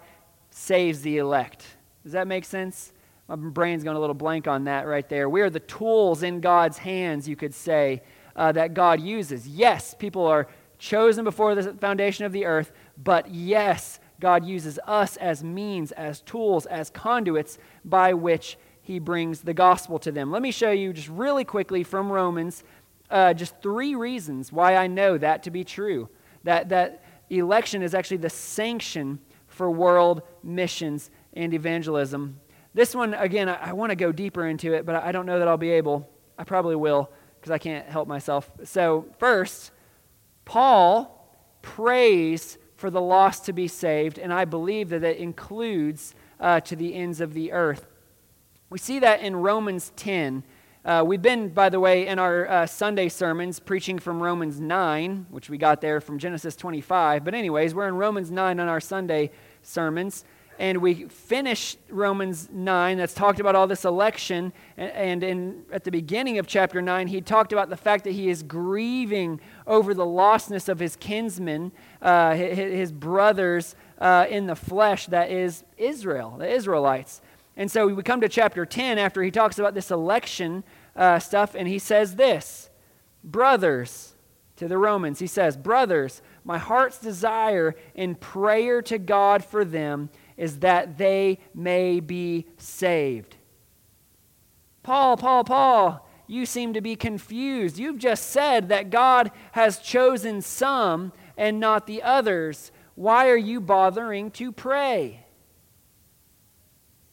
saves 0.48 1.02
the 1.02 1.18
elect. 1.18 1.66
Does 2.02 2.12
that 2.12 2.26
make 2.26 2.46
sense? 2.46 2.94
My 3.28 3.36
brain's 3.36 3.84
going 3.84 3.94
a 3.94 4.00
little 4.00 4.14
blank 4.14 4.48
on 4.48 4.64
that 4.64 4.86
right 4.86 5.06
there. 5.06 5.28
We 5.28 5.42
are 5.42 5.50
the 5.50 5.60
tools 5.60 6.22
in 6.22 6.40
God's 6.40 6.78
hands, 6.78 7.28
you 7.28 7.36
could 7.36 7.52
say, 7.52 8.02
uh, 8.36 8.52
that 8.52 8.72
God 8.72 9.02
uses. 9.02 9.46
Yes, 9.46 9.92
people 9.92 10.24
are 10.26 10.48
chosen 10.78 11.24
before 11.24 11.54
the 11.54 11.74
foundation 11.74 12.24
of 12.24 12.32
the 12.32 12.46
earth, 12.46 12.72
but 12.96 13.30
yes, 13.30 13.99
God 14.20 14.44
uses 14.44 14.78
us 14.86 15.16
as 15.16 15.42
means, 15.42 15.92
as 15.92 16.20
tools, 16.20 16.66
as 16.66 16.90
conduits 16.90 17.58
by 17.84 18.14
which 18.14 18.58
he 18.82 18.98
brings 18.98 19.40
the 19.40 19.54
gospel 19.54 19.98
to 20.00 20.12
them. 20.12 20.30
Let 20.30 20.42
me 20.42 20.50
show 20.50 20.70
you 20.70 20.92
just 20.92 21.08
really 21.08 21.44
quickly 21.44 21.82
from 21.82 22.12
Romans 22.12 22.62
uh, 23.10 23.34
just 23.34 23.60
three 23.60 23.94
reasons 23.94 24.52
why 24.52 24.76
I 24.76 24.86
know 24.86 25.18
that 25.18 25.42
to 25.44 25.50
be 25.50 25.64
true. 25.64 26.08
That, 26.44 26.68
that 26.68 27.02
election 27.28 27.82
is 27.82 27.94
actually 27.94 28.18
the 28.18 28.30
sanction 28.30 29.18
for 29.48 29.70
world 29.70 30.22
missions 30.42 31.10
and 31.32 31.52
evangelism. 31.52 32.40
This 32.72 32.94
one, 32.94 33.14
again, 33.14 33.48
I, 33.48 33.70
I 33.70 33.72
want 33.72 33.90
to 33.90 33.96
go 33.96 34.12
deeper 34.12 34.46
into 34.46 34.72
it, 34.74 34.86
but 34.86 34.94
I 34.96 35.12
don't 35.12 35.26
know 35.26 35.38
that 35.38 35.48
I'll 35.48 35.56
be 35.56 35.70
able. 35.70 36.08
I 36.38 36.44
probably 36.44 36.76
will 36.76 37.10
because 37.40 37.50
I 37.50 37.58
can't 37.58 37.86
help 37.86 38.06
myself. 38.06 38.50
So, 38.64 39.06
first, 39.18 39.72
Paul 40.44 41.16
prays 41.62 42.58
for 42.80 42.90
the 42.90 43.00
lost 43.00 43.44
to 43.44 43.52
be 43.52 43.68
saved, 43.68 44.18
and 44.18 44.32
I 44.32 44.46
believe 44.46 44.88
that 44.88 45.04
it 45.04 45.18
includes 45.18 46.14
uh, 46.40 46.60
to 46.60 46.74
the 46.74 46.94
ends 46.94 47.20
of 47.20 47.34
the 47.34 47.52
earth. 47.52 47.86
We 48.70 48.78
see 48.78 48.98
that 49.00 49.20
in 49.20 49.36
Romans 49.36 49.92
10. 49.96 50.42
Uh, 50.82 51.04
we've 51.06 51.20
been, 51.20 51.50
by 51.50 51.68
the 51.68 51.78
way, 51.78 52.06
in 52.06 52.18
our 52.18 52.48
uh, 52.48 52.66
Sunday 52.66 53.10
sermons 53.10 53.60
preaching 53.60 53.98
from 53.98 54.22
Romans 54.22 54.60
9, 54.60 55.26
which 55.28 55.50
we 55.50 55.58
got 55.58 55.82
there 55.82 56.00
from 56.00 56.18
Genesis 56.18 56.56
25. 56.56 57.22
But, 57.22 57.34
anyways, 57.34 57.74
we're 57.74 57.86
in 57.86 57.96
Romans 57.96 58.30
9 58.30 58.58
on 58.58 58.66
our 58.66 58.80
Sunday 58.80 59.30
sermons. 59.60 60.24
And 60.60 60.82
we 60.82 61.04
finish 61.04 61.78
Romans 61.88 62.50
9, 62.52 62.98
that's 62.98 63.14
talked 63.14 63.40
about 63.40 63.54
all 63.54 63.66
this 63.66 63.86
election. 63.86 64.52
And, 64.76 65.24
in, 65.24 65.64
at 65.72 65.84
the 65.84 65.90
beginning 65.90 66.36
of 66.36 66.46
chapter 66.46 66.82
9, 66.82 67.06
he 67.06 67.22
talked 67.22 67.54
about 67.54 67.70
the 67.70 67.78
fact 67.78 68.04
that 68.04 68.10
he 68.10 68.28
is 68.28 68.42
grieving 68.42 69.40
over 69.66 69.94
the 69.94 70.04
lostness 70.04 70.68
of 70.68 70.78
his 70.78 70.96
kinsmen, 70.96 71.72
uh, 72.02 72.34
his, 72.34 72.92
brothers 72.92 73.74
uh, 74.02 74.26
in 74.28 74.48
the 74.48 74.54
flesh, 74.54 75.06
that 75.06 75.30
is 75.30 75.64
Israel, 75.78 76.36
the 76.38 76.52
Israelites. 76.52 77.22
And 77.56 77.70
so 77.70 77.86
we 77.86 78.02
come 78.02 78.20
to 78.20 78.28
chapter 78.28 78.66
10 78.66 78.98
after 78.98 79.22
he 79.22 79.30
talks 79.30 79.58
about 79.58 79.72
this 79.72 79.90
election 79.90 80.62
uh, 80.94 81.20
stuff, 81.20 81.54
and 81.54 81.68
he 81.68 81.78
says 81.78 82.16
this 82.16 82.68
Brothers, 83.24 84.12
to 84.56 84.68
the 84.68 84.76
Romans, 84.76 85.20
he 85.20 85.26
says, 85.26 85.56
Brothers, 85.56 86.20
my 86.44 86.58
heart's 86.58 86.98
desire 86.98 87.74
in 87.94 88.14
prayer 88.14 88.82
to 88.82 88.98
God 88.98 89.42
for 89.42 89.64
them 89.64 90.10
is 90.40 90.60
that 90.60 90.96
they 90.96 91.38
may 91.54 92.00
be 92.00 92.46
saved. 92.56 93.36
Paul, 94.82 95.18
Paul, 95.18 95.44
Paul, 95.44 96.08
you 96.26 96.46
seem 96.46 96.72
to 96.72 96.80
be 96.80 96.96
confused. 96.96 97.78
You've 97.78 97.98
just 97.98 98.30
said 98.30 98.70
that 98.70 98.88
God 98.88 99.32
has 99.52 99.80
chosen 99.80 100.40
some 100.40 101.12
and 101.36 101.60
not 101.60 101.86
the 101.86 102.02
others. 102.02 102.72
Why 102.94 103.28
are 103.28 103.36
you 103.36 103.60
bothering 103.60 104.30
to 104.32 104.50
pray? 104.50 105.26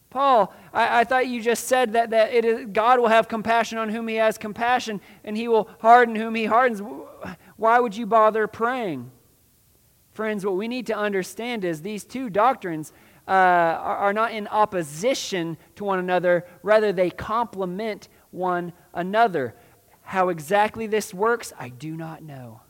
Paul, 0.10 0.54
I, 0.72 1.02
I, 1.02 1.04
thought 1.04 1.28
you 1.28 1.42
just 1.42 1.66
said 1.66 1.94
that, 1.94 2.12
that 2.12 2.34
it 2.34 2.46
is, 2.46 2.68
God 2.72 2.98
will 2.98 3.10
have 3.10 3.28
compassion 3.28 3.78
on 3.78 3.90
whom 3.90 4.08
he 4.08 4.16
has 4.16 4.38
compassion, 4.38 5.02
and 5.26 5.36
he 5.36 5.50
will 5.50 5.70
harden 5.82 6.16
whom 6.16 6.34
he 6.34 6.46
hardens. 6.46 6.82
Why 7.58 7.82
would 7.82 7.98
you 7.98 8.06
bother 8.06 8.48
praying? 8.48 9.12
Friends, 10.18 10.44
what 10.44 10.56
we 10.56 10.68
need 10.68 10.88
to 10.88 10.98
understand 10.98 11.64
is 11.64 11.84
these 11.84 12.04
two 12.04 12.32
doctrines 12.32 12.92
uh, 13.28 13.32
are, 13.32 13.98
are 13.98 14.14
not 14.14 14.32
in 14.32 14.48
opposition 14.48 15.58
to 15.76 15.84
one 15.84 16.00
another, 16.00 16.46
rather, 16.64 16.94
they 16.94 17.10
complement 17.10 18.08
one 18.32 18.74
another. 18.94 19.56
How 20.02 20.30
exactly 20.30 20.88
this 20.88 21.14
works, 21.14 21.52
I 21.60 21.70
do 21.70 21.96
not 21.96 22.24
know. 22.24 22.62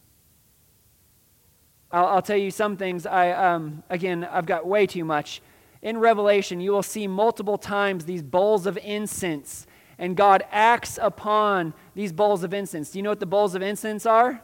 I'll, 1.91 2.07
I'll 2.07 2.21
tell 2.21 2.37
you 2.37 2.51
some 2.51 2.77
things. 2.77 3.05
I, 3.05 3.31
um, 3.31 3.83
again, 3.89 4.23
I've 4.23 4.45
got 4.45 4.65
way 4.65 4.87
too 4.87 5.05
much. 5.05 5.41
In 5.81 5.99
Revelation, 5.99 6.59
you 6.59 6.71
will 6.71 6.83
see 6.83 7.07
multiple 7.07 7.57
times 7.57 8.05
these 8.05 8.23
bowls 8.23 8.65
of 8.65 8.77
incense, 8.79 9.67
and 9.99 10.17
God 10.17 10.43
acts 10.51 10.97
upon 11.01 11.73
these 11.93 12.11
bowls 12.11 12.43
of 12.43 12.53
incense. 12.53 12.91
Do 12.91 12.99
you 12.99 13.03
know 13.03 13.11
what 13.11 13.19
the 13.19 13.25
bowls 13.25 13.55
of 13.55 13.61
incense 13.61 14.05
are? 14.05 14.41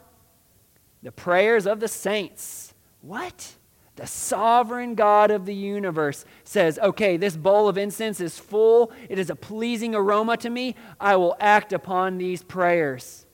The 1.02 1.12
prayers 1.12 1.66
of 1.66 1.80
the 1.80 1.88
saints. 1.88 2.74
What? 3.02 3.56
The 3.96 4.08
sovereign 4.08 4.96
God 4.96 5.30
of 5.30 5.46
the 5.46 5.54
universe 5.54 6.26
says, 6.44 6.80
okay, 6.80 7.16
this 7.16 7.38
bowl 7.38 7.68
of 7.68 7.78
incense 7.78 8.20
is 8.20 8.40
full. 8.40 8.92
It 9.08 9.20
is 9.20 9.30
a 9.30 9.36
pleasing 9.36 9.94
aroma 9.94 10.38
to 10.38 10.50
me. 10.50 10.76
I 11.00 11.16
will 11.16 11.36
act 11.40 11.74
upon 11.74 12.18
these 12.18 12.42
prayers. 12.42 13.28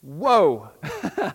Whoa. 0.00 0.70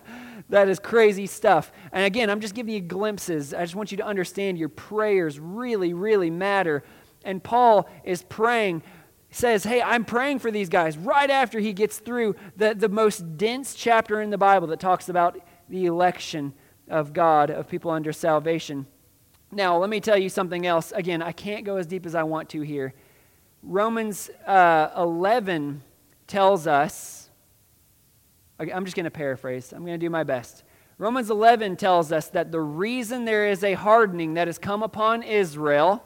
that 0.50 0.68
is 0.68 0.78
crazy 0.78 1.26
stuff. 1.26 1.72
And 1.92 2.04
again, 2.04 2.28
I'm 2.28 2.40
just 2.40 2.54
giving 2.54 2.74
you 2.74 2.80
glimpses. 2.80 3.54
I 3.54 3.62
just 3.62 3.74
want 3.74 3.90
you 3.90 3.96
to 3.98 4.06
understand 4.06 4.58
your 4.58 4.68
prayers 4.68 5.40
really, 5.40 5.94
really 5.94 6.28
matter. 6.28 6.84
And 7.24 7.42
Paul 7.42 7.88
is 8.04 8.22
praying, 8.22 8.82
says, 9.30 9.64
Hey, 9.64 9.80
I'm 9.80 10.04
praying 10.04 10.40
for 10.40 10.50
these 10.50 10.68
guys 10.68 10.98
right 10.98 11.30
after 11.30 11.58
he 11.58 11.72
gets 11.72 11.98
through 11.98 12.36
the, 12.56 12.74
the 12.74 12.90
most 12.90 13.38
dense 13.38 13.74
chapter 13.74 14.20
in 14.20 14.28
the 14.28 14.38
Bible 14.38 14.66
that 14.68 14.80
talks 14.80 15.08
about 15.08 15.38
the 15.70 15.86
election 15.86 16.52
of 16.90 17.12
God, 17.12 17.50
of 17.50 17.68
people 17.68 17.90
under 17.90 18.12
salvation. 18.12 18.86
Now, 19.50 19.78
let 19.78 19.88
me 19.88 20.00
tell 20.00 20.18
you 20.18 20.28
something 20.28 20.66
else. 20.66 20.92
Again, 20.92 21.22
I 21.22 21.32
can't 21.32 21.64
go 21.64 21.76
as 21.76 21.86
deep 21.86 22.04
as 22.04 22.14
I 22.14 22.22
want 22.22 22.50
to 22.50 22.60
here. 22.60 22.94
Romans 23.62 24.30
uh, 24.46 24.90
11 24.96 25.82
tells 26.26 26.66
us, 26.66 27.30
I'm 28.58 28.84
just 28.84 28.96
going 28.96 29.04
to 29.04 29.10
paraphrase, 29.10 29.72
I'm 29.72 29.84
going 29.84 29.98
to 29.98 30.06
do 30.06 30.10
my 30.10 30.24
best. 30.24 30.64
Romans 30.98 31.30
11 31.30 31.76
tells 31.76 32.10
us 32.10 32.28
that 32.30 32.50
the 32.50 32.60
reason 32.60 33.24
there 33.24 33.46
is 33.46 33.62
a 33.62 33.74
hardening 33.74 34.34
that 34.34 34.48
has 34.48 34.58
come 34.58 34.82
upon 34.82 35.22
Israel 35.22 36.02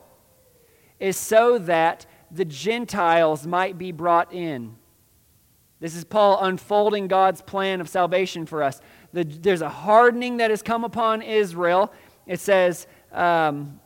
is 1.01 1.17
so 1.17 1.59
that 1.59 2.07
the 2.31 2.45
Gentiles 2.45 3.47
might 3.47 3.79
be 3.79 3.91
brought 3.91 4.33
in. 4.33 4.77
This 5.81 5.97
is 5.97 6.05
Paul 6.05 6.39
unfolding 6.45 7.09
God's 7.09 7.43
plan 7.43 7.81
of 7.81 7.89
salvation 7.89 8.47
for 8.47 8.63
us 8.63 8.81
the, 9.13 9.25
there's 9.25 9.63
a 9.63 9.69
hardening 9.69 10.39
that 10.39 10.51
has 10.51 10.63
come 10.63 10.85
upon 10.85 11.23
Israel. 11.23 11.93
It 12.27 12.41
says, 12.41 12.87
um, 13.13 13.81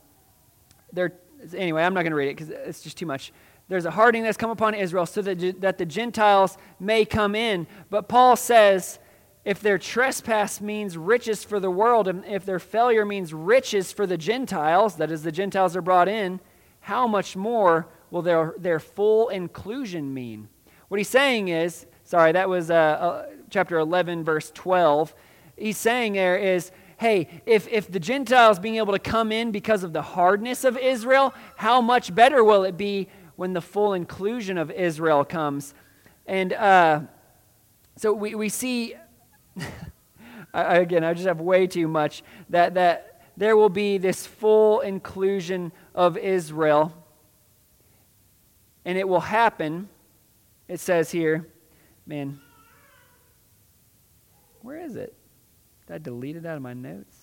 there, 0.93 1.13
anyway, 1.55 1.83
I'm 1.83 1.93
not 1.93 2.01
going 2.01 2.11
to 2.11 2.17
read 2.17 2.29
it 2.29 2.37
because 2.37 2.49
it's 2.49 2.81
just 2.81 2.97
too 2.97 3.05
much. 3.05 3.33
There's 3.67 3.85
a 3.85 3.91
hardening 3.91 4.23
that's 4.23 4.37
come 4.37 4.49
upon 4.49 4.73
Israel 4.73 5.05
so 5.05 5.21
that, 5.21 5.61
that 5.61 5.77
the 5.77 5.85
Gentiles 5.85 6.57
may 6.79 7.03
come 7.03 7.35
in. 7.35 7.67
But 7.89 8.07
Paul 8.07 8.35
says, 8.35 8.99
if 9.43 9.59
their 9.59 9.77
trespass 9.77 10.61
means 10.61 10.97
riches 10.97 11.43
for 11.43 11.59
the 11.59 11.71
world, 11.71 12.07
and 12.07 12.23
if 12.25 12.45
their 12.45 12.59
failure 12.59 13.05
means 13.05 13.33
riches 13.33 13.91
for 13.91 14.05
the 14.05 14.17
Gentiles, 14.17 14.95
that 14.95 15.11
is, 15.11 15.23
the 15.23 15.31
Gentiles 15.31 15.75
are 15.75 15.81
brought 15.81 16.07
in, 16.07 16.39
how 16.81 17.07
much 17.07 17.35
more 17.35 17.87
will 18.11 18.21
their, 18.21 18.53
their 18.57 18.79
full 18.79 19.29
inclusion 19.29 20.13
mean? 20.13 20.47
What 20.87 20.97
he's 20.97 21.09
saying 21.09 21.49
is, 21.49 21.85
sorry, 22.07 22.31
that 22.31 22.47
was 22.47 22.71
uh, 22.71 22.73
uh, 22.73 23.25
chapter 23.49 23.77
11, 23.77 24.23
verse 24.23 24.49
12, 24.51 25.13
he's 25.57 25.77
saying 25.77 26.13
there 26.13 26.37
is, 26.37 26.71
hey, 26.97 27.27
if, 27.45 27.67
if 27.67 27.91
the 27.91 27.99
Gentiles 27.99 28.59
being 28.59 28.77
able 28.77 28.93
to 28.93 28.99
come 28.99 29.29
in 29.29 29.51
because 29.51 29.83
of 29.83 29.91
the 29.91 30.01
hardness 30.01 30.63
of 30.63 30.77
Israel, 30.77 31.33
how 31.57 31.81
much 31.81 32.15
better 32.15 32.45
will 32.45 32.63
it 32.63 32.77
be 32.77 33.09
when 33.35 33.51
the 33.51 33.61
full 33.61 33.93
inclusion 33.93 34.57
of 34.57 34.71
Israel 34.71 35.25
comes? 35.25 35.73
And 36.25 36.53
uh, 36.53 37.01
so 37.97 38.13
we, 38.13 38.35
we 38.35 38.47
see, 38.47 38.95
again, 40.53 41.03
I 41.03 41.13
just 41.13 41.27
have 41.27 41.41
way 41.41 41.67
too 41.67 41.89
much, 41.89 42.23
that, 42.49 42.75
that 42.75 43.21
there 43.35 43.57
will 43.57 43.69
be 43.69 43.97
this 43.97 44.25
full 44.25 44.79
inclusion 44.79 45.73
of 45.93 46.15
Israel. 46.15 46.93
And 48.85 48.97
it 48.97 49.09
will 49.09 49.19
happen, 49.19 49.89
it 50.69 50.79
says 50.79 51.11
here, 51.11 51.47
man, 52.07 52.39
where 54.61 54.79
is 54.79 54.95
it? 54.95 55.13
Did 55.85 55.93
I 55.93 55.97
delete 55.99 56.35
it 56.35 56.45
out 56.45 56.55
of 56.55 56.61
my 56.61 56.73
notes? 56.73 57.15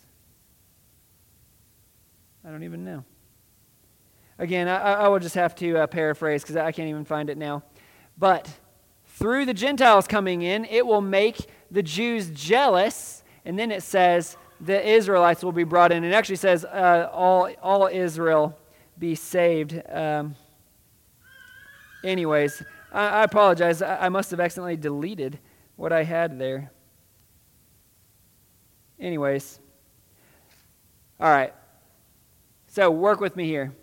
I 2.44 2.50
don't 2.50 2.62
even 2.62 2.84
know. 2.84 3.04
Again, 4.38 4.68
I, 4.68 4.94
I 4.94 5.08
will 5.08 5.18
just 5.18 5.34
have 5.34 5.54
to 5.56 5.78
uh, 5.78 5.86
paraphrase 5.86 6.42
because 6.42 6.56
I 6.56 6.72
can't 6.72 6.88
even 6.88 7.04
find 7.04 7.30
it 7.30 7.38
now. 7.38 7.62
But 8.18 8.50
through 9.06 9.46
the 9.46 9.54
Gentiles 9.54 10.06
coming 10.06 10.42
in, 10.42 10.64
it 10.66 10.86
will 10.86 11.00
make 11.00 11.46
the 11.70 11.82
Jews 11.82 12.30
jealous. 12.30 13.22
And 13.44 13.58
then 13.58 13.70
it 13.70 13.82
says 13.82 14.36
the 14.60 14.86
Israelites 14.86 15.42
will 15.42 15.52
be 15.52 15.64
brought 15.64 15.92
in. 15.92 16.04
It 16.04 16.12
actually 16.12 16.36
says 16.36 16.64
uh, 16.64 17.08
all, 17.12 17.48
all 17.62 17.86
Israel 17.86 18.58
be 18.98 19.14
saved. 19.14 19.80
Um, 19.88 20.34
anyways, 22.02 22.62
I, 22.94 23.08
I 23.08 23.22
apologize. 23.24 23.82
I, 23.82 24.06
I 24.06 24.08
must 24.08 24.30
have 24.30 24.40
accidentally 24.40 24.76
deleted 24.76 25.38
what 25.76 25.92
I 25.92 26.04
had 26.04 26.38
there. 26.38 26.70
Anyways, 28.98 29.58
all 31.20 31.28
right. 31.28 31.52
So 32.68 32.90
work 32.90 33.20
with 33.20 33.36
me 33.36 33.44
here. 33.46 33.74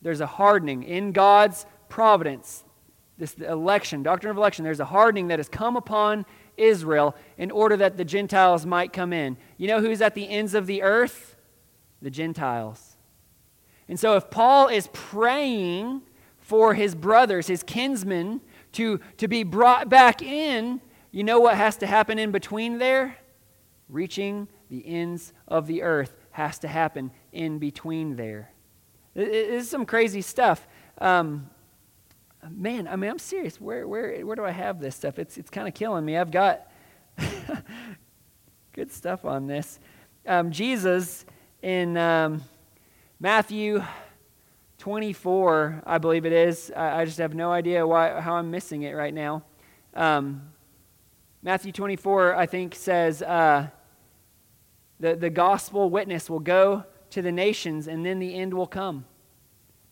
There's 0.00 0.20
a 0.20 0.26
hardening 0.26 0.84
in 0.84 1.12
God's 1.12 1.66
providence, 1.88 2.64
this 3.18 3.34
election, 3.34 4.04
doctrine 4.04 4.30
of 4.30 4.36
election. 4.36 4.64
There's 4.64 4.80
a 4.80 4.84
hardening 4.84 5.28
that 5.28 5.40
has 5.40 5.48
come 5.48 5.76
upon 5.76 6.24
Israel 6.56 7.16
in 7.36 7.50
order 7.50 7.76
that 7.76 7.96
the 7.96 8.04
Gentiles 8.04 8.64
might 8.64 8.92
come 8.92 9.12
in. 9.12 9.36
You 9.56 9.66
know 9.66 9.80
who's 9.80 10.00
at 10.00 10.14
the 10.14 10.28
ends 10.28 10.54
of 10.54 10.66
the 10.66 10.82
earth? 10.82 11.36
The 12.00 12.10
Gentiles. 12.10 12.96
And 13.88 13.98
so 13.98 14.16
if 14.16 14.30
Paul 14.30 14.68
is 14.68 14.88
praying 14.92 16.02
for 16.48 16.72
his 16.72 16.94
brothers, 16.94 17.46
his 17.46 17.62
kinsmen, 17.62 18.40
to, 18.72 18.98
to 19.18 19.28
be 19.28 19.42
brought 19.42 19.90
back 19.90 20.22
in, 20.22 20.80
you 21.10 21.22
know 21.22 21.38
what 21.40 21.58
has 21.58 21.76
to 21.76 21.86
happen 21.86 22.18
in 22.18 22.30
between 22.30 22.78
there? 22.78 23.18
Reaching 23.90 24.48
the 24.70 24.82
ends 24.86 25.34
of 25.46 25.66
the 25.66 25.82
earth 25.82 26.16
has 26.30 26.58
to 26.60 26.68
happen 26.68 27.10
in 27.32 27.58
between 27.58 28.16
there. 28.16 28.50
This 29.12 29.64
is 29.64 29.70
some 29.70 29.84
crazy 29.84 30.22
stuff. 30.22 30.66
Um, 30.96 31.50
man, 32.50 32.88
I 32.88 32.96
mean, 32.96 33.10
I'm 33.10 33.18
serious. 33.18 33.60
Where, 33.60 33.86
where, 33.86 34.24
where 34.24 34.36
do 34.36 34.46
I 34.46 34.50
have 34.50 34.80
this 34.80 34.96
stuff? 34.96 35.18
It's, 35.18 35.36
it's 35.36 35.50
kind 35.50 35.68
of 35.68 35.74
killing 35.74 36.06
me. 36.06 36.16
I've 36.16 36.30
got 36.30 36.66
good 38.72 38.90
stuff 38.90 39.26
on 39.26 39.46
this. 39.46 39.80
Um, 40.26 40.50
Jesus 40.50 41.26
in 41.60 41.98
um, 41.98 42.42
Matthew 43.20 43.82
24, 44.88 45.82
I 45.84 45.98
believe 45.98 46.24
it 46.24 46.32
is. 46.32 46.72
I, 46.74 47.02
I, 47.02 47.04
just 47.04 47.18
have 47.18 47.34
no 47.34 47.52
idea 47.52 47.86
why, 47.86 48.22
how 48.22 48.36
I'm 48.36 48.50
missing 48.50 48.84
it 48.84 48.92
right 48.92 49.12
now. 49.12 49.42
Um, 49.92 50.48
Matthew 51.42 51.72
24, 51.72 52.34
I 52.34 52.46
think, 52.46 52.74
says 52.74 53.20
uh, 53.20 53.68
the, 54.98 55.14
the 55.14 55.28
gospel 55.28 55.90
witness 55.90 56.30
will 56.30 56.40
go 56.40 56.84
to 57.10 57.20
the 57.20 57.30
nations 57.30 57.86
and 57.86 58.02
then 58.02 58.18
the 58.18 58.34
end 58.34 58.54
will 58.54 58.66
come. 58.66 59.04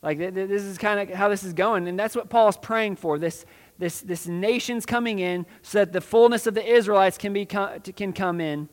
Like, 0.01 0.17
this 0.17 0.63
is 0.63 0.79
kind 0.79 0.99
of 0.99 1.15
how 1.15 1.29
this 1.29 1.45
is 1.45 1.53
going. 1.53 1.89
And 1.89 2.01
that's 2.01 2.17
what 2.17 2.31
Paul's 2.31 2.57
praying 2.57 2.97
for 2.97 3.19
this, 3.19 3.45
this, 3.79 4.01
this 4.01 4.27
nation's 4.27 4.87
coming 4.87 5.19
in 5.19 5.45
so 5.61 5.81
that 5.81 5.93
the 5.93 6.01
fullness 6.01 6.47
of 6.47 6.55
the 6.55 6.67
Israelites 6.67 7.19
can, 7.19 7.35
be, 7.35 7.45
can 7.45 8.15
come 8.15 8.41
in. 8.41 8.71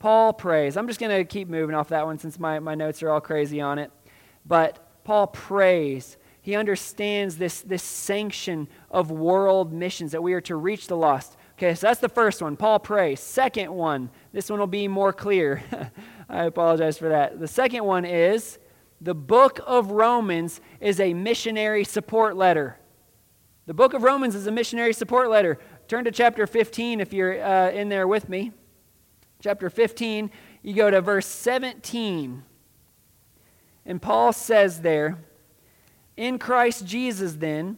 Paul 0.00 0.32
prays. 0.32 0.76
I'm 0.76 0.88
just 0.88 0.98
going 0.98 1.16
to 1.16 1.24
keep 1.24 1.46
moving 1.46 1.76
off 1.76 1.90
that 1.90 2.04
one 2.04 2.18
since 2.18 2.40
my, 2.40 2.58
my 2.58 2.74
notes 2.74 3.00
are 3.04 3.10
all 3.10 3.20
crazy 3.20 3.60
on 3.60 3.78
it. 3.78 3.92
But 4.44 4.88
Paul 5.04 5.26
prays. 5.28 6.16
He 6.40 6.56
understands 6.56 7.36
this, 7.36 7.62
this 7.62 7.82
sanction 7.82 8.68
of 8.90 9.10
world 9.10 9.72
missions, 9.72 10.12
that 10.12 10.22
we 10.22 10.32
are 10.32 10.40
to 10.42 10.56
reach 10.56 10.88
the 10.88 10.96
lost. 10.96 11.36
Okay, 11.56 11.74
so 11.74 11.86
that's 11.86 12.00
the 12.00 12.08
first 12.08 12.42
one. 12.42 12.56
Paul 12.56 12.80
prays. 12.80 13.20
Second 13.20 13.72
one, 13.72 14.10
this 14.32 14.50
one 14.50 14.58
will 14.58 14.66
be 14.66 14.88
more 14.88 15.12
clear. 15.12 15.62
I 16.28 16.44
apologize 16.44 16.98
for 16.98 17.08
that. 17.10 17.38
The 17.38 17.46
second 17.46 17.84
one 17.84 18.04
is 18.04 18.58
the 19.00 19.14
book 19.14 19.60
of 19.66 19.90
Romans 19.92 20.60
is 20.80 20.98
a 20.98 21.14
missionary 21.14 21.84
support 21.84 22.36
letter. 22.36 22.78
The 23.66 23.74
book 23.74 23.94
of 23.94 24.02
Romans 24.02 24.34
is 24.34 24.46
a 24.46 24.52
missionary 24.52 24.92
support 24.92 25.30
letter. 25.30 25.58
Turn 25.86 26.04
to 26.04 26.10
chapter 26.10 26.46
15 26.46 27.00
if 27.00 27.12
you're 27.12 27.40
uh, 27.40 27.70
in 27.70 27.88
there 27.88 28.08
with 28.08 28.28
me. 28.28 28.52
Chapter 29.40 29.70
15, 29.70 30.30
you 30.62 30.74
go 30.74 30.90
to 30.90 31.00
verse 31.00 31.26
17. 31.26 32.42
And 33.84 34.00
Paul 34.00 34.32
says 34.32 34.80
there, 34.80 35.18
In 36.16 36.38
Christ 36.38 36.86
Jesus, 36.86 37.34
then, 37.34 37.76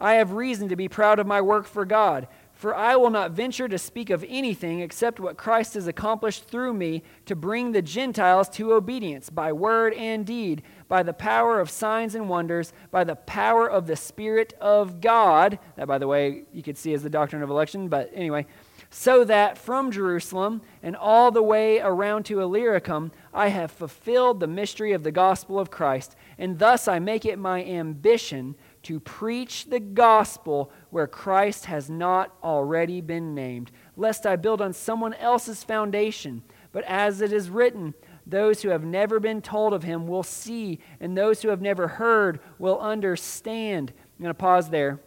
I 0.00 0.14
have 0.14 0.32
reason 0.32 0.68
to 0.68 0.76
be 0.76 0.88
proud 0.88 1.18
of 1.18 1.26
my 1.26 1.40
work 1.40 1.66
for 1.66 1.84
God. 1.84 2.26
For 2.62 2.76
I 2.76 2.94
will 2.94 3.10
not 3.10 3.32
venture 3.32 3.66
to 3.66 3.78
speak 3.78 4.08
of 4.08 4.24
anything 4.28 4.80
except 4.80 5.18
what 5.18 5.36
Christ 5.36 5.74
has 5.74 5.88
accomplished 5.88 6.44
through 6.44 6.74
me 6.74 7.02
to 7.26 7.34
bring 7.34 7.72
the 7.72 7.82
Gentiles 7.82 8.48
to 8.50 8.72
obedience 8.72 9.30
by 9.30 9.52
word 9.52 9.94
and 9.94 10.24
deed, 10.24 10.62
by 10.86 11.02
the 11.02 11.12
power 11.12 11.58
of 11.58 11.70
signs 11.70 12.14
and 12.14 12.28
wonders, 12.28 12.72
by 12.92 13.02
the 13.02 13.16
power 13.16 13.68
of 13.68 13.88
the 13.88 13.96
Spirit 13.96 14.54
of 14.60 15.00
God. 15.00 15.58
That, 15.76 15.88
by 15.88 15.98
the 15.98 16.06
way, 16.06 16.44
you 16.52 16.62
could 16.62 16.78
see 16.78 16.94
as 16.94 17.02
the 17.02 17.10
doctrine 17.10 17.42
of 17.42 17.50
election, 17.50 17.88
but 17.88 18.12
anyway. 18.14 18.46
So 18.90 19.24
that 19.24 19.58
from 19.58 19.90
Jerusalem 19.90 20.62
and 20.84 20.94
all 20.94 21.32
the 21.32 21.42
way 21.42 21.80
around 21.80 22.26
to 22.26 22.40
Illyricum, 22.40 23.10
I 23.34 23.48
have 23.48 23.70
fulfilled 23.70 24.40
the 24.40 24.46
mystery 24.46 24.92
of 24.92 25.02
the 25.02 25.12
gospel 25.12 25.58
of 25.58 25.70
Christ, 25.70 26.16
and 26.38 26.58
thus 26.58 26.86
I 26.86 26.98
make 26.98 27.24
it 27.24 27.38
my 27.38 27.64
ambition 27.64 28.56
to 28.82 29.00
preach 29.00 29.66
the 29.66 29.80
gospel 29.80 30.70
where 30.90 31.06
Christ 31.06 31.66
has 31.66 31.88
not 31.88 32.36
already 32.42 33.00
been 33.00 33.34
named, 33.34 33.70
lest 33.96 34.26
I 34.26 34.36
build 34.36 34.60
on 34.60 34.72
someone 34.72 35.14
else's 35.14 35.64
foundation. 35.64 36.42
But 36.72 36.84
as 36.84 37.20
it 37.20 37.32
is 37.32 37.48
written, 37.48 37.94
those 38.26 38.62
who 38.62 38.68
have 38.68 38.84
never 38.84 39.18
been 39.18 39.40
told 39.40 39.72
of 39.72 39.82
him 39.82 40.06
will 40.06 40.22
see, 40.22 40.78
and 41.00 41.16
those 41.16 41.42
who 41.42 41.48
have 41.48 41.62
never 41.62 41.88
heard 41.88 42.40
will 42.58 42.78
understand. 42.80 43.92
I'm 44.18 44.22
going 44.22 44.30
to 44.30 44.34
pause 44.34 44.68
there. 44.70 45.00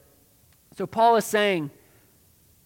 So, 0.77 0.85
Paul 0.85 1.15
is 1.15 1.25
saying, 1.25 1.71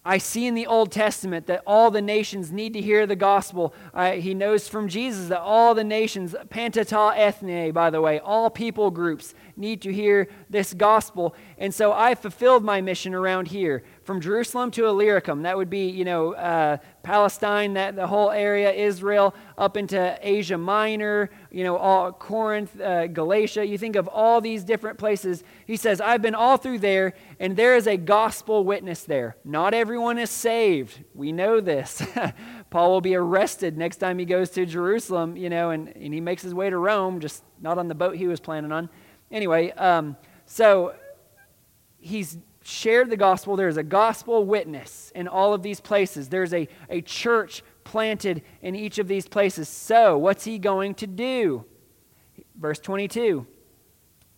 I 0.02 0.16
see 0.16 0.46
in 0.46 0.54
the 0.54 0.66
Old 0.66 0.90
Testament 0.90 1.46
that 1.46 1.62
all 1.66 1.90
the 1.90 2.00
nations 2.00 2.50
need 2.50 2.72
to 2.72 2.80
hear 2.80 3.06
the 3.06 3.16
gospel. 3.16 3.74
I, 3.92 4.16
he 4.16 4.32
knows 4.32 4.66
from 4.66 4.88
Jesus 4.88 5.28
that 5.28 5.40
all 5.40 5.74
the 5.74 5.84
nations, 5.84 6.34
panta 6.48 6.86
ta 6.86 7.10
ethne, 7.10 7.70
by 7.72 7.90
the 7.90 8.00
way, 8.00 8.18
all 8.18 8.48
people 8.48 8.90
groups 8.90 9.34
need 9.56 9.82
to 9.82 9.92
hear 9.92 10.28
this 10.48 10.72
gospel. 10.72 11.34
And 11.58 11.74
so 11.74 11.92
I 11.92 12.14
fulfilled 12.14 12.64
my 12.64 12.80
mission 12.80 13.12
around 13.12 13.48
here 13.48 13.82
from 14.02 14.22
Jerusalem 14.22 14.70
to 14.72 14.86
Illyricum. 14.86 15.42
That 15.42 15.58
would 15.58 15.68
be, 15.68 15.90
you 15.90 16.06
know, 16.06 16.32
uh, 16.32 16.78
Palestine, 17.02 17.74
that 17.74 17.96
the 17.96 18.06
whole 18.06 18.30
area, 18.30 18.70
Israel, 18.70 19.34
up 19.56 19.76
into 19.76 20.18
Asia 20.20 20.58
Minor, 20.58 21.30
you 21.50 21.64
know, 21.64 21.76
all 21.76 22.12
Corinth, 22.12 22.78
uh, 22.80 23.06
Galatia. 23.06 23.66
You 23.66 23.78
think 23.78 23.96
of 23.96 24.08
all 24.08 24.40
these 24.40 24.64
different 24.64 24.98
places. 24.98 25.42
He 25.66 25.76
says, 25.76 26.00
I've 26.00 26.22
been 26.22 26.34
all 26.34 26.56
through 26.56 26.80
there, 26.80 27.14
and 27.38 27.56
there 27.56 27.76
is 27.76 27.86
a 27.86 27.96
gospel 27.96 28.64
witness 28.64 29.04
there. 29.04 29.36
Not 29.44 29.74
everyone 29.74 30.18
is 30.18 30.30
saved. 30.30 31.04
We 31.14 31.32
know 31.32 31.60
this. 31.60 32.02
Paul 32.70 32.90
will 32.90 33.00
be 33.00 33.14
arrested 33.14 33.76
next 33.76 33.96
time 33.96 34.18
he 34.18 34.24
goes 34.24 34.50
to 34.50 34.66
Jerusalem, 34.66 35.36
you 35.36 35.50
know, 35.50 35.70
and, 35.70 35.88
and 35.88 36.14
he 36.14 36.20
makes 36.20 36.42
his 36.42 36.54
way 36.54 36.70
to 36.70 36.76
Rome, 36.76 37.20
just 37.20 37.42
not 37.60 37.78
on 37.78 37.88
the 37.88 37.94
boat 37.94 38.16
he 38.16 38.26
was 38.26 38.40
planning 38.40 38.72
on. 38.72 38.88
Anyway, 39.30 39.70
um, 39.72 40.16
so 40.46 40.94
he's 41.98 42.36
shared 42.62 43.10
the 43.10 43.16
gospel. 43.16 43.56
There's 43.56 43.76
a 43.76 43.82
gospel 43.82 44.44
witness 44.44 45.12
in 45.14 45.28
all 45.28 45.54
of 45.54 45.62
these 45.62 45.80
places. 45.80 46.28
There's 46.28 46.52
a, 46.52 46.68
a 46.88 47.00
church 47.00 47.62
planted 47.84 48.42
in 48.62 48.74
each 48.74 48.98
of 48.98 49.08
these 49.08 49.26
places. 49.26 49.68
So, 49.68 50.16
what's 50.18 50.44
he 50.44 50.58
going 50.58 50.94
to 50.96 51.06
do? 51.06 51.64
Verse 52.54 52.78
22 52.78 53.46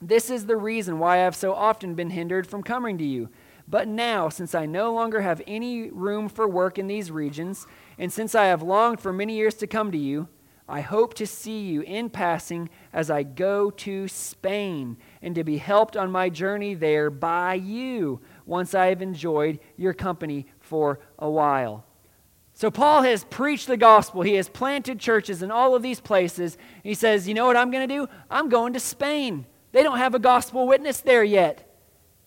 This 0.00 0.30
is 0.30 0.46
the 0.46 0.56
reason 0.56 0.98
why 0.98 1.16
I 1.16 1.24
have 1.24 1.36
so 1.36 1.52
often 1.52 1.94
been 1.94 2.10
hindered 2.10 2.46
from 2.46 2.62
coming 2.62 2.98
to 2.98 3.04
you. 3.04 3.28
But 3.68 3.88
now, 3.88 4.28
since 4.28 4.54
I 4.54 4.66
no 4.66 4.92
longer 4.92 5.20
have 5.20 5.40
any 5.46 5.90
room 5.90 6.28
for 6.28 6.48
work 6.48 6.78
in 6.78 6.88
these 6.88 7.10
regions, 7.10 7.66
and 7.96 8.12
since 8.12 8.34
I 8.34 8.46
have 8.46 8.62
longed 8.62 9.00
for 9.00 9.12
many 9.12 9.36
years 9.36 9.54
to 9.54 9.66
come 9.66 9.92
to 9.92 9.98
you, 9.98 10.28
I 10.68 10.80
hope 10.80 11.14
to 11.14 11.26
see 11.26 11.60
you 11.60 11.82
in 11.82 12.08
passing 12.08 12.70
as 12.92 13.10
I 13.10 13.24
go 13.24 13.70
to 13.70 14.08
Spain 14.08 14.96
and 15.20 15.34
to 15.34 15.44
be 15.44 15.58
helped 15.58 15.96
on 15.96 16.10
my 16.10 16.28
journey 16.28 16.74
there 16.74 17.10
by 17.10 17.54
you 17.54 18.20
once 18.46 18.74
I 18.74 18.86
have 18.86 19.02
enjoyed 19.02 19.58
your 19.76 19.92
company 19.92 20.46
for 20.60 21.00
a 21.18 21.28
while. 21.28 21.84
So, 22.54 22.70
Paul 22.70 23.02
has 23.02 23.24
preached 23.24 23.66
the 23.66 23.76
gospel. 23.76 24.22
He 24.22 24.34
has 24.34 24.48
planted 24.48 25.00
churches 25.00 25.42
in 25.42 25.50
all 25.50 25.74
of 25.74 25.82
these 25.82 26.00
places. 26.00 26.58
He 26.82 26.94
says, 26.94 27.26
You 27.26 27.34
know 27.34 27.46
what 27.46 27.56
I'm 27.56 27.70
going 27.70 27.88
to 27.88 27.94
do? 27.94 28.08
I'm 28.30 28.48
going 28.48 28.74
to 28.74 28.80
Spain. 28.80 29.46
They 29.72 29.82
don't 29.82 29.98
have 29.98 30.14
a 30.14 30.18
gospel 30.18 30.66
witness 30.66 31.00
there 31.00 31.24
yet. 31.24 31.71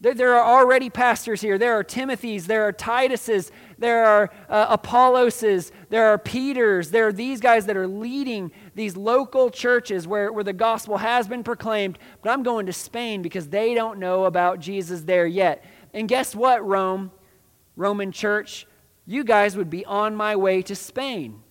There, 0.02 0.14
there, 0.14 0.36
are 0.36 0.60
already 0.60 0.90
pastors 0.90 1.42
here. 1.42 1.58
There 1.58 1.74
are 1.74 1.84
Timothys, 1.84 2.46
there 2.46 2.68
are 2.68 2.74
Titus's, 2.74 3.52
there 3.78 4.06
are 4.06 4.30
uh, 4.50 4.68
Apolloses, 4.70 5.72
there 5.90 6.08
are 6.08 6.18
Peters. 6.18 6.92
There 6.92 7.08
are 7.08 7.14
these 7.14 7.40
guys 7.40 7.66
that 7.68 7.78
are 7.78 7.88
leading 7.88 8.52
these 8.76 8.98
local 8.98 9.50
churches 9.50 10.08
where, 10.08 10.32
where 10.32 10.44
the 10.44 10.54
gospel 10.54 10.98
has 10.98 11.28
been 11.28 11.44
proclaimed. 11.44 11.98
But 12.22 12.32
I'm 12.32 12.44
going 12.44 12.66
to 12.66 12.74
Spain 12.74 13.22
because 13.22 13.48
they 13.48 13.74
don't 13.74 14.00
know 14.00 14.26
about 14.26 14.60
Jesus 14.60 15.02
there 15.02 15.26
yet. 15.26 15.64
And 15.94 16.10
guess 16.10 16.36
what, 16.36 16.66
Rome, 16.66 17.12
Roman 17.78 18.12
church? 18.12 18.68
You 19.06 19.24
guys 19.24 19.56
would 19.56 19.70
be 19.70 19.86
on 19.86 20.16
my 20.16 20.36
way 20.36 20.62
to 20.64 20.76
Spain. 20.76 21.42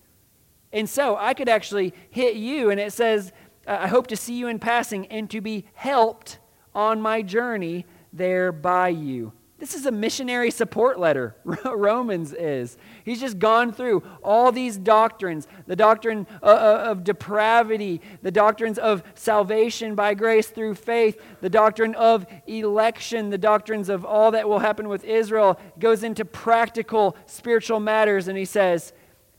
And 0.73 0.89
so 0.89 1.17
I 1.17 1.35
could 1.35 1.49
actually 1.49 1.95
hit 2.11 2.35
you, 2.35 2.71
and 2.71 2.81
it 2.81 2.93
says, 2.93 3.33
I 3.67 3.87
hope 3.87 4.09
to 4.09 4.17
see 4.17 4.35
you 4.35 4.49
in 4.49 4.59
passing 4.59 5.07
and 5.07 5.31
to 5.31 5.41
be 5.41 5.65
helped 5.73 6.39
on 6.75 7.01
my 7.01 7.23
journey 7.23 7.87
there 8.15 8.53
by 8.53 8.89
you. 8.89 9.33
This 9.59 9.75
is 9.75 9.87
a 9.87 9.93
missionary 9.93 10.51
support 10.51 10.99
letter, 10.99 11.37
Romans 11.65 12.35
is. 12.35 12.77
He's 13.05 13.21
just 13.21 13.39
gone 13.39 13.73
through 13.73 14.03
all 14.23 14.53
these 14.53 14.77
doctrines 14.77 15.47
the 15.67 15.77
doctrine 15.77 16.27
uh, 16.43 16.47
uh, 16.47 16.85
of 16.91 17.03
depravity, 17.05 18.01
the 18.21 18.31
doctrines 18.31 18.79
of 18.79 19.03
salvation 19.15 19.95
by 19.95 20.15
grace 20.15 20.49
through 20.49 20.75
faith, 20.75 21.19
the 21.41 21.49
doctrine 21.49 21.95
of 21.95 22.27
election, 22.47 23.31
the 23.31 23.39
doctrines 23.39 23.89
of 23.89 24.05
all 24.05 24.33
that 24.33 24.49
will 24.49 24.59
happen 24.59 24.89
with 24.89 25.05
Israel. 25.05 25.59
Goes 25.79 26.03
into 26.03 26.25
practical 26.25 27.17
spiritual 27.27 27.81
matters, 27.81 28.29
and 28.29 28.37
he 28.37 28.45
says, 28.45 28.93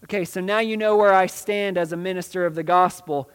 Okay, 0.05 0.23
so 0.23 0.39
now 0.39 0.59
you 0.59 0.77
know 0.77 0.95
where 0.95 1.13
I 1.13 1.25
stand 1.25 1.77
as 1.77 1.91
a 1.91 1.97
minister 1.97 2.45
of 2.45 2.55
the 2.55 2.63
gospel. 2.63 3.29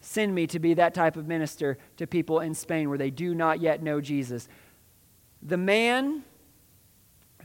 Send 0.00 0.34
me 0.34 0.46
to 0.48 0.60
be 0.60 0.74
that 0.74 0.94
type 0.94 1.16
of 1.16 1.26
minister 1.26 1.78
to 1.96 2.06
people 2.06 2.40
in 2.40 2.54
Spain 2.54 2.88
where 2.88 2.98
they 2.98 3.10
do 3.10 3.34
not 3.34 3.60
yet 3.60 3.82
know 3.82 4.00
Jesus. 4.00 4.48
The 5.42 5.56
man 5.56 6.24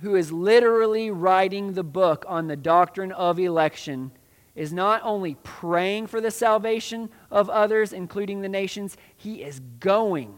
who 0.02 0.16
is 0.16 0.32
literally 0.32 1.12
writing 1.12 1.74
the 1.74 1.84
book 1.84 2.26
on 2.28 2.48
the 2.48 2.56
doctrine 2.56 3.12
of 3.12 3.40
election 3.40 4.12
is 4.56 4.74
not 4.74 5.02
only 5.04 5.36
praying 5.44 6.08
for 6.08 6.20
the 6.20 6.32
salvation 6.32 7.10
of 7.30 7.50
others, 7.50 7.94
including 7.94 8.42
the 8.42 8.50
nations, 8.50 8.98
he 9.16 9.44
is 9.44 9.60
going 9.80 10.38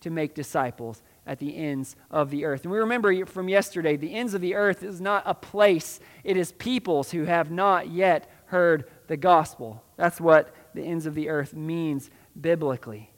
to 0.00 0.10
make 0.10 0.34
disciples 0.34 1.02
at 1.26 1.38
the 1.38 1.56
ends 1.56 1.96
of 2.10 2.30
the 2.30 2.44
earth. 2.44 2.64
And 2.64 2.72
we 2.72 2.78
remember 2.78 3.24
from 3.26 3.48
yesterday 3.48 3.96
the 3.96 4.14
ends 4.14 4.34
of 4.34 4.40
the 4.40 4.54
earth 4.54 4.82
is 4.82 5.00
not 5.00 5.22
a 5.24 5.34
place, 5.34 6.00
it 6.24 6.36
is 6.36 6.52
peoples 6.52 7.12
who 7.12 7.24
have 7.24 7.50
not 7.50 7.88
yet 7.88 8.30
heard 8.46 8.90
the 9.06 9.16
gospel. 9.16 9.82
That's 9.96 10.20
what 10.20 10.54
the 10.74 10.82
ends 10.82 11.06
of 11.06 11.14
the 11.14 11.28
earth 11.28 11.54
means 11.54 12.10
biblically. 12.38 13.11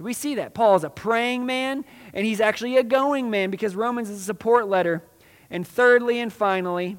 So 0.00 0.04
we 0.04 0.14
see 0.14 0.36
that. 0.36 0.54
Paul 0.54 0.76
is 0.76 0.84
a 0.84 0.88
praying 0.88 1.44
man, 1.44 1.84
and 2.14 2.24
he's 2.24 2.40
actually 2.40 2.78
a 2.78 2.82
going 2.82 3.28
man 3.28 3.50
because 3.50 3.76
Romans 3.76 4.08
is 4.08 4.22
a 4.22 4.24
support 4.24 4.66
letter. 4.66 5.04
And 5.50 5.68
thirdly 5.68 6.20
and 6.20 6.32
finally, 6.32 6.96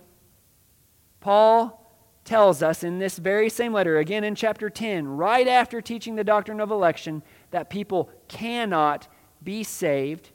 Paul 1.20 1.84
tells 2.26 2.62
us 2.62 2.84
in 2.84 3.00
this 3.00 3.18
very 3.18 3.50
same 3.50 3.74
letter, 3.74 3.98
again 3.98 4.24
in 4.24 4.36
chapter 4.36 4.70
10, 4.70 5.08
right 5.08 5.48
after 5.48 5.82
teaching 5.82 6.16
the 6.16 6.24
doctrine 6.24 6.60
of 6.60 6.70
election, 6.70 7.24
that 7.50 7.72
people 7.72 8.12
cannot 8.28 9.08
be 9.44 9.64
saved. 9.64 10.30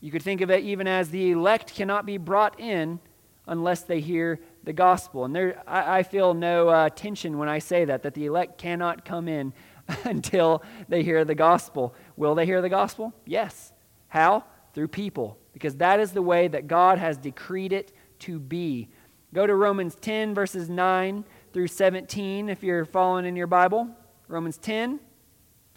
You 0.00 0.10
could 0.10 0.22
think 0.22 0.40
of 0.40 0.50
it 0.50 0.64
even 0.64 0.88
as 0.88 1.10
the 1.10 1.30
elect 1.30 1.72
cannot 1.72 2.04
be 2.04 2.16
brought 2.16 2.58
in 2.58 2.98
unless 3.46 3.82
they 3.82 4.00
hear 4.00 4.40
the 4.64 4.72
gospel. 4.72 5.24
And 5.24 5.36
there, 5.36 5.62
I, 5.68 5.98
I 5.98 6.02
feel 6.02 6.34
no 6.34 6.68
uh, 6.68 6.88
tension 6.88 7.38
when 7.38 7.48
I 7.48 7.60
say 7.60 7.84
that, 7.84 8.02
that 8.02 8.14
the 8.14 8.26
elect 8.26 8.58
cannot 8.58 9.04
come 9.04 9.28
in 9.28 9.54
until 10.04 10.62
they 10.88 11.02
hear 11.02 11.24
the 11.24 11.34
gospel. 11.34 11.94
Will 12.16 12.34
they 12.34 12.46
hear 12.46 12.60
the 12.60 12.68
gospel? 12.68 13.12
Yes. 13.24 13.72
How? 14.08 14.44
Through 14.74 14.88
people, 14.88 15.38
because 15.52 15.76
that 15.76 15.98
is 15.98 16.12
the 16.12 16.22
way 16.22 16.46
that 16.48 16.66
God 16.66 16.98
has 16.98 17.16
decreed 17.16 17.72
it 17.72 17.92
to 18.20 18.38
be. 18.38 18.88
Go 19.34 19.46
to 19.46 19.54
Romans 19.54 19.94
10, 19.94 20.34
verses 20.34 20.68
9 20.68 21.24
through 21.52 21.68
17, 21.68 22.48
if 22.48 22.62
you're 22.62 22.84
following 22.84 23.26
in 23.26 23.36
your 23.36 23.46
Bible. 23.46 23.88
Romans 24.28 24.58
10, 24.58 25.00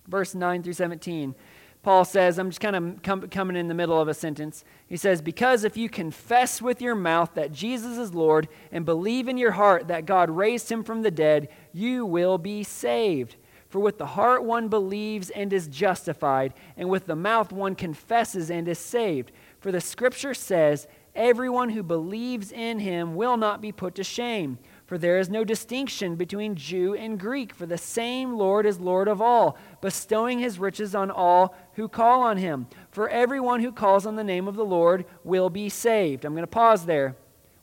verse 0.08 0.36
9 0.36 0.63
through 0.63 0.74
17. 0.74 1.36
Paul 1.84 2.06
says, 2.06 2.38
I'm 2.38 2.50
just 2.50 2.62
kind 2.62 2.76
of 2.76 3.02
com- 3.02 3.28
coming 3.30 3.56
in 3.56 3.67
the 3.67 3.74
middle 3.74 4.00
of 4.00 4.08
a 4.08 4.13
sentence. 4.13 4.63
He 4.88 4.97
says, 4.97 5.21
Because 5.21 5.63
if 5.63 5.76
you 5.76 5.89
confess 5.89 6.62
with 6.62 6.80
your 6.80 6.93
mouth 6.93 7.32
that 7.34 7.52
Jesus 7.52 7.97
is 7.97 8.13
Lord 8.13 8.47
and 8.71 8.86
believe 8.86 9.28
in 9.28 9.38
your 9.38 9.52
heart 9.52 9.88
that 9.88 10.06
God 10.06 10.30
raised 10.30 10.71
him 10.71 10.84
from 10.84 11.02
the 11.02 11.10
dead, 11.10 11.50
you 11.74 12.06
will 12.06 12.38
be 12.38 12.63
saved. 12.63 13.36
For 13.71 13.79
with 13.79 13.97
the 13.97 14.05
heart 14.05 14.43
one 14.43 14.67
believes 14.67 15.29
and 15.29 15.53
is 15.53 15.69
justified, 15.69 16.53
and 16.75 16.89
with 16.89 17.05
the 17.05 17.15
mouth 17.15 17.53
one 17.53 17.73
confesses 17.73 18.51
and 18.51 18.67
is 18.67 18.77
saved. 18.77 19.31
For 19.62 19.71
the 19.71 19.79
scripture 19.79 20.34
says, 20.34 20.88
Everyone 21.15 21.69
who 21.69 21.81
believes 21.81 22.51
in 22.51 22.79
him 22.79 23.15
will 23.15 23.38
not 23.38 23.62
be 23.62 23.71
put 23.71 23.95
to 23.95 24.03
shame. 24.03 24.60
For 24.86 24.97
there 24.97 25.19
is 25.19 25.29
no 25.29 25.45
distinction 25.45 26.17
between 26.17 26.55
Jew 26.55 26.95
and 26.95 27.17
Greek, 27.17 27.53
for 27.53 27.65
the 27.65 27.77
same 27.77 28.34
Lord 28.34 28.65
is 28.65 28.77
Lord 28.77 29.07
of 29.07 29.21
all, 29.21 29.57
bestowing 29.79 30.39
his 30.39 30.60
riches 30.60 30.93
on 30.93 31.10
all 31.10 31.55
who 31.75 31.88
call 31.88 32.23
on 32.23 32.36
him. 32.36 32.67
For 32.91 33.07
everyone 33.07 33.62
who 33.62 33.71
calls 33.71 34.05
on 34.05 34.17
the 34.17 34.23
name 34.23 34.49
of 34.49 34.55
the 34.55 34.65
Lord 34.65 35.05
will 35.23 35.49
be 35.49 35.69
saved. 35.69 36.25
I'm 36.25 36.34
going 36.34 36.43
to 36.43 36.47
pause 36.47 36.86
there. 36.86 37.15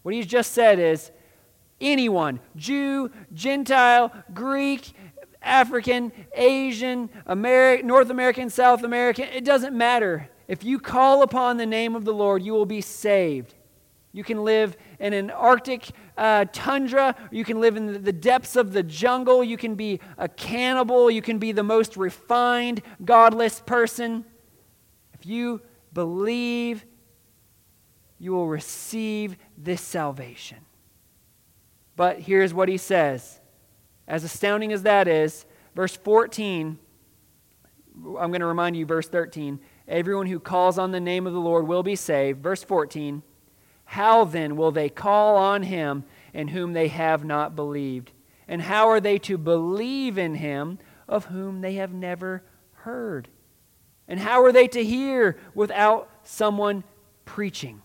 What 0.05 0.15
he's 0.15 0.27
just 0.27 0.53
said 0.53 0.79
is 0.79 1.11
anyone, 1.81 2.41
Jew, 2.57 3.11
Gentile, 3.35 4.11
Greek, 4.33 4.93
African, 5.43 6.13
Asian, 6.35 7.09
Ameri- 7.27 7.85
North 7.85 8.11
American, 8.11 8.51
South 8.51 8.83
American, 8.83 9.29
it 9.29 9.45
doesn't 9.45 9.77
matter. 9.77 10.29
If 10.49 10.65
you 10.65 10.79
call 10.79 11.23
upon 11.23 11.57
the 11.57 11.67
name 11.67 11.95
of 11.95 12.05
the 12.05 12.13
Lord, 12.13 12.43
you 12.43 12.53
will 12.53 12.67
be 12.67 12.81
saved. 12.81 13.55
You 14.13 14.25
can 14.25 14.43
live 14.43 14.77
in 14.99 15.13
an 15.13 15.31
Arctic 15.31 15.91
uh, 16.17 16.47
tundra. 16.53 17.15
You 17.31 17.45
can 17.45 17.61
live 17.61 17.77
in 17.77 18.03
the 18.03 18.13
depths 18.13 18.57
of 18.57 18.73
the 18.73 18.83
jungle. 18.83 19.45
You 19.45 19.57
can 19.57 19.75
be 19.75 20.01
a 20.17 20.29
cannibal. 20.29 21.11
You 21.11 21.23
can 21.23 21.39
be 21.39 21.53
the 21.53 21.63
most 21.63 21.97
refined, 21.97 22.83
godless 23.05 23.61
person. 23.61 24.25
If 25.13 25.27
you 25.27 25.61
believe, 25.93 26.85
you 28.19 28.33
will 28.33 28.49
receive 28.49 29.37
this 29.57 29.81
salvation. 29.81 30.59
But 31.95 32.21
here's 32.21 32.55
what 32.55 32.69
he 32.69 32.77
says. 32.77 33.38
As 34.09 34.25
astounding 34.25 34.73
as 34.73 34.83
that 34.85 35.07
is, 35.07 35.45
verse 35.77 35.95
14, 35.95 36.79
I'm 37.95 38.31
going 38.31 38.41
to 38.41 38.47
remind 38.47 38.75
you, 38.75 38.87
verse 38.87 39.07
13. 39.07 39.61
Everyone 39.87 40.27
who 40.27 40.41
calls 40.41 40.79
on 40.79 40.93
the 40.93 41.01
name 41.01 41.27
of 41.27 41.35
the 41.35 41.39
Lord 41.39 41.69
will 41.69 41.83
be 41.83 41.95
saved. 41.95 42.43
Verse 42.43 42.65
14. 42.65 43.23
How 43.85 44.25
then 44.25 44.57
will 44.57 44.73
they 44.73 44.89
call 44.89 45.37
on 45.37 45.63
him 45.63 46.05
in 46.33 46.49
whom 46.49 46.73
they 46.73 46.89
have 46.89 47.25
not 47.25 47.55
believed? 47.55 48.13
And 48.47 48.63
how 48.63 48.89
are 48.89 49.01
they 49.01 49.19
to 49.21 49.37
believe 49.37 50.17
in 50.17 50.37
him 50.37 50.79
of 51.07 51.27
whom 51.27 51.61
they 51.61 51.75
have 51.75 51.93
never 51.93 52.43
heard? 52.73 53.29
And 54.07 54.19
how 54.19 54.43
are 54.43 54.53
they 54.53 54.69
to 54.69 54.83
hear 54.83 55.39
without 55.55 56.11
someone 56.23 56.83
preaching? 57.27 57.83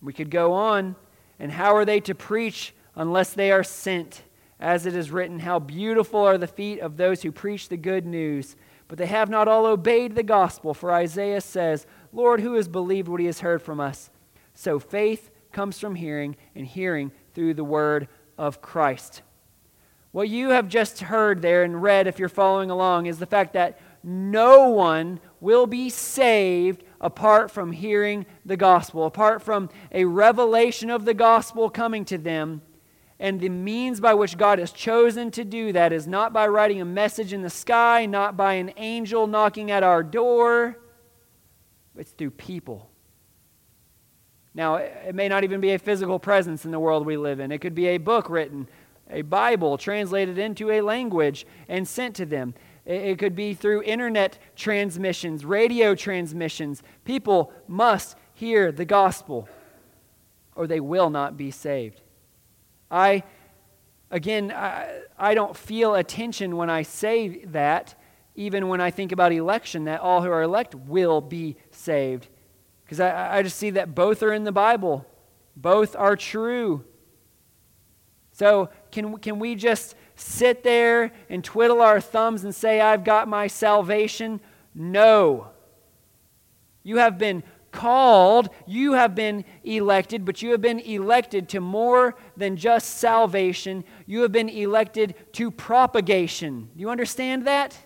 We 0.00 0.14
could 0.14 0.30
go 0.30 0.54
on. 0.54 0.96
And 1.38 1.52
how 1.52 1.76
are 1.76 1.84
they 1.84 2.00
to 2.00 2.14
preach 2.14 2.74
unless 2.98 3.32
they 3.32 3.50
are 3.50 3.64
sent? 3.64 4.24
As 4.60 4.84
it 4.84 4.94
is 4.94 5.10
written, 5.10 5.38
How 5.38 5.58
beautiful 5.58 6.20
are 6.20 6.36
the 6.36 6.46
feet 6.46 6.80
of 6.80 6.96
those 6.96 7.22
who 7.22 7.32
preach 7.32 7.68
the 7.68 7.76
good 7.76 8.04
news. 8.04 8.56
But 8.88 8.98
they 8.98 9.06
have 9.06 9.30
not 9.30 9.48
all 9.48 9.66
obeyed 9.66 10.14
the 10.14 10.22
gospel. 10.22 10.74
For 10.74 10.92
Isaiah 10.92 11.40
says, 11.40 11.86
Lord, 12.12 12.40
who 12.40 12.54
has 12.54 12.68
believed 12.68 13.06
what 13.06 13.20
he 13.20 13.26
has 13.26 13.40
heard 13.40 13.62
from 13.62 13.80
us? 13.80 14.10
So 14.54 14.78
faith 14.78 15.30
comes 15.52 15.78
from 15.78 15.94
hearing, 15.94 16.36
and 16.54 16.66
hearing 16.66 17.12
through 17.34 17.54
the 17.54 17.64
word 17.64 18.08
of 18.36 18.60
Christ. 18.60 19.22
What 20.10 20.28
you 20.28 20.50
have 20.50 20.68
just 20.68 21.00
heard 21.00 21.42
there 21.42 21.62
and 21.62 21.82
read, 21.82 22.06
if 22.06 22.18
you're 22.18 22.28
following 22.28 22.70
along, 22.70 23.06
is 23.06 23.18
the 23.18 23.26
fact 23.26 23.52
that 23.52 23.78
no 24.02 24.70
one 24.70 25.20
will 25.40 25.66
be 25.66 25.90
saved 25.90 26.82
apart 27.00 27.50
from 27.50 27.72
hearing 27.72 28.26
the 28.44 28.56
gospel, 28.56 29.04
apart 29.04 29.42
from 29.42 29.68
a 29.92 30.04
revelation 30.04 30.90
of 30.90 31.04
the 31.04 31.14
gospel 31.14 31.68
coming 31.70 32.04
to 32.06 32.18
them. 32.18 32.62
And 33.20 33.40
the 33.40 33.48
means 33.48 34.00
by 34.00 34.14
which 34.14 34.38
God 34.38 34.58
has 34.58 34.70
chosen 34.70 35.30
to 35.32 35.44
do 35.44 35.72
that 35.72 35.92
is 35.92 36.06
not 36.06 36.32
by 36.32 36.46
writing 36.46 36.80
a 36.80 36.84
message 36.84 37.32
in 37.32 37.42
the 37.42 37.50
sky, 37.50 38.06
not 38.06 38.36
by 38.36 38.54
an 38.54 38.72
angel 38.76 39.26
knocking 39.26 39.70
at 39.70 39.82
our 39.82 40.02
door 40.02 40.78
it's 41.98 42.12
through 42.12 42.30
people. 42.30 42.88
Now, 44.54 44.76
it 44.76 45.14
may 45.14 45.28
not 45.28 45.44
even 45.44 45.60
be 45.60 45.72
a 45.72 45.78
physical 45.78 46.18
presence 46.18 46.64
in 46.64 46.70
the 46.70 46.80
world 46.80 47.04
we 47.04 47.16
live 47.16 47.40
in. 47.40 47.52
It 47.52 47.60
could 47.60 47.74
be 47.74 47.88
a 47.88 47.98
book 47.98 48.30
written, 48.30 48.68
a 49.10 49.22
Bible 49.22 49.76
translated 49.78 50.38
into 50.38 50.70
a 50.70 50.80
language 50.80 51.46
and 51.68 51.86
sent 51.86 52.16
to 52.16 52.26
them. 52.26 52.54
It 52.84 53.18
could 53.18 53.34
be 53.34 53.52
through 53.52 53.82
internet 53.82 54.38
transmissions, 54.56 55.44
radio 55.44 55.94
transmissions. 55.94 56.82
People 57.04 57.52
must 57.66 58.16
hear 58.32 58.72
the 58.72 58.84
gospel 58.84 59.48
or 60.54 60.66
they 60.66 60.80
will 60.80 61.10
not 61.10 61.36
be 61.36 61.50
saved. 61.50 62.00
I, 62.90 63.22
again, 64.10 64.52
I, 64.52 65.00
I 65.18 65.34
don't 65.34 65.56
feel 65.56 65.94
a 65.94 66.04
tension 66.04 66.56
when 66.56 66.70
I 66.70 66.82
say 66.82 67.44
that 67.46 67.94
even 68.34 68.68
when 68.68 68.80
I 68.80 68.92
think 68.92 69.10
about 69.10 69.32
election, 69.32 69.84
that 69.84 70.00
all 70.00 70.22
who 70.22 70.30
are 70.30 70.42
elect 70.42 70.74
will 70.74 71.20
be 71.20 71.56
saved. 71.72 72.28
Because 72.84 73.00
I, 73.00 73.38
I 73.38 73.42
just 73.42 73.56
see 73.56 73.70
that 73.70 73.94
both 73.94 74.22
are 74.22 74.32
in 74.32 74.44
the 74.44 74.52
Bible, 74.52 75.04
both 75.56 75.96
are 75.96 76.14
true. 76.14 76.84
So, 78.30 78.70
can, 78.92 79.18
can 79.18 79.40
we 79.40 79.56
just 79.56 79.96
sit 80.14 80.62
there 80.62 81.12
and 81.28 81.42
twiddle 81.42 81.82
our 81.82 82.00
thumbs 82.00 82.44
and 82.44 82.54
say, 82.54 82.80
I've 82.80 83.02
got 83.02 83.26
my 83.26 83.48
salvation? 83.48 84.40
No. 84.72 85.48
You 86.84 86.98
have 86.98 87.18
been 87.18 87.42
called, 87.78 88.50
you 88.66 88.94
have 88.94 89.14
been 89.14 89.44
elected, 89.62 90.24
but 90.24 90.42
you 90.42 90.50
have 90.50 90.60
been 90.60 90.80
elected 90.80 91.48
to 91.50 91.60
more 91.60 92.16
than 92.36 92.56
just 92.56 92.98
salvation. 92.98 93.84
You 94.04 94.22
have 94.22 94.32
been 94.32 94.48
elected 94.48 95.14
to 95.34 95.52
propagation. 95.52 96.70
Do 96.74 96.80
you 96.80 96.90
understand 96.90 97.46
that? 97.46 97.78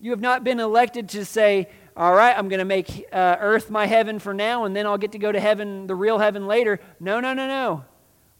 You 0.00 0.10
have 0.10 0.20
not 0.20 0.42
been 0.42 0.58
elected 0.58 1.08
to 1.10 1.24
say, 1.24 1.68
all 1.96 2.12
right, 2.12 2.36
I'm 2.36 2.48
going 2.48 2.58
to 2.58 2.64
make 2.64 3.06
uh, 3.12 3.36
earth 3.38 3.70
my 3.70 3.86
heaven 3.86 4.18
for 4.18 4.34
now, 4.34 4.64
and 4.64 4.74
then 4.74 4.86
I'll 4.86 4.98
get 4.98 5.12
to 5.12 5.18
go 5.18 5.30
to 5.30 5.38
heaven, 5.38 5.86
the 5.86 5.94
real 5.94 6.18
heaven 6.18 6.48
later. 6.48 6.80
No, 6.98 7.20
no, 7.20 7.34
no, 7.34 7.46
no. 7.46 7.84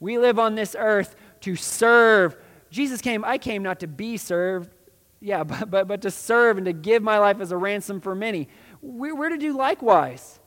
We 0.01 0.19
live 0.19 0.41
on 0.41 0.57
this 0.57 0.75
earth 0.77 1.15
to 1.43 1.55
serve. 1.55 2.37
Jesus 2.71 3.01
came, 3.01 3.25
I 3.25 3.39
came 3.39 3.63
not 3.63 3.79
to 3.81 3.87
be 3.87 4.17
served, 4.17 4.75
yeah, 5.21 5.45
but, 5.45 5.71
but, 5.71 5.89
but 5.89 6.03
to 6.03 6.11
serve 6.11 6.57
and 6.57 6.67
to 6.67 6.73
give 6.73 7.03
my 7.03 7.19
life 7.19 7.41
as 7.41 7.53
a 7.53 7.57
ransom 7.57 8.01
for 8.01 8.15
many. 8.15 8.49
We, 8.81 9.13
we're 9.13 9.31
to 9.31 9.39
do 9.39 9.57
likewise. 9.57 10.39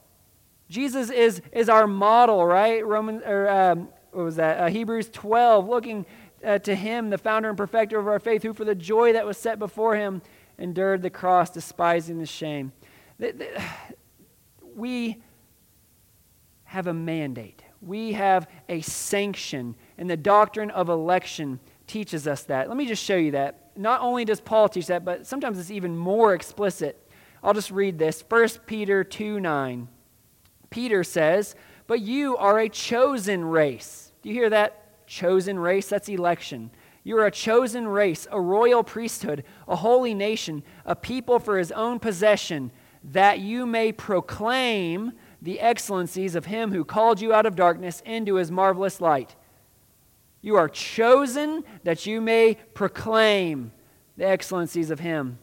Jesus 0.69 1.09
is, 1.09 1.41
is 1.51 1.67
our 1.67 1.85
model, 1.85 2.45
right? 2.45 2.85
Roman, 2.85 3.21
or, 3.23 3.49
um, 3.49 3.89
what 4.11 4.23
was 4.23 4.35
that? 4.37 4.59
Uh, 4.59 4.67
Hebrews 4.67 5.09
12, 5.09 5.67
looking 5.67 6.05
uh, 6.43 6.59
to 6.59 6.75
him, 6.75 7.09
the 7.09 7.17
founder 7.17 7.49
and 7.49 7.57
perfecter 7.57 7.99
of 7.99 8.07
our 8.07 8.19
faith, 8.19 8.43
who 8.43 8.53
for 8.53 8.65
the 8.65 8.75
joy 8.75 9.13
that 9.13 9.25
was 9.25 9.37
set 9.37 9.59
before 9.59 9.95
him 9.95 10.21
endured 10.57 11.01
the 11.01 11.09
cross, 11.09 11.49
despising 11.49 12.19
the 12.19 12.25
shame. 12.25 12.71
We 14.73 15.21
have 16.63 16.87
a 16.87 16.93
mandate, 16.93 17.61
we 17.81 18.13
have 18.13 18.47
a 18.69 18.79
sanction, 18.79 19.75
and 19.97 20.09
the 20.09 20.15
doctrine 20.15 20.71
of 20.71 20.87
election 20.87 21.59
teaches 21.87 22.25
us 22.25 22.43
that. 22.43 22.69
Let 22.69 22.77
me 22.77 22.85
just 22.85 23.03
show 23.03 23.17
you 23.17 23.31
that. 23.31 23.71
Not 23.75 23.99
only 23.99 24.23
does 24.23 24.39
Paul 24.39 24.69
teach 24.69 24.87
that, 24.87 25.03
but 25.03 25.27
sometimes 25.27 25.59
it's 25.59 25.71
even 25.71 25.97
more 25.97 26.33
explicit. 26.33 27.05
I'll 27.43 27.53
just 27.53 27.71
read 27.71 27.97
this 27.97 28.23
1 28.27 28.49
Peter 28.65 29.03
2 29.03 29.39
9. 29.39 29.87
Peter 30.69 31.03
says, 31.03 31.55
But 31.87 32.01
you 32.01 32.37
are 32.37 32.59
a 32.59 32.69
chosen 32.69 33.45
race. 33.45 34.11
Do 34.21 34.29
you 34.29 34.35
hear 34.35 34.49
that? 34.49 35.07
Chosen 35.07 35.59
race? 35.59 35.87
That's 35.87 36.09
election. 36.09 36.71
You 37.03 37.17
are 37.17 37.25
a 37.25 37.31
chosen 37.31 37.87
race, 37.87 38.27
a 38.31 38.39
royal 38.39 38.83
priesthood, 38.83 39.43
a 39.67 39.75
holy 39.75 40.13
nation, 40.13 40.63
a 40.85 40.95
people 40.95 41.39
for 41.39 41.57
his 41.57 41.71
own 41.71 41.99
possession, 41.99 42.71
that 43.03 43.39
you 43.39 43.65
may 43.65 43.91
proclaim 43.91 45.13
the 45.41 45.59
excellencies 45.59 46.35
of 46.35 46.45
him 46.45 46.71
who 46.71 46.85
called 46.85 47.19
you 47.19 47.33
out 47.33 47.47
of 47.47 47.55
darkness 47.55 48.03
into 48.05 48.35
his 48.35 48.51
marvelous 48.51 49.01
light. 49.01 49.35
You 50.41 50.55
are 50.55 50.69
chosen 50.69 51.63
that 51.83 52.05
you 52.05 52.21
may 52.21 52.57
proclaim 52.75 53.71
the 54.17 54.27
excellencies 54.27 54.91
of 54.91 54.99
him. 54.99 55.39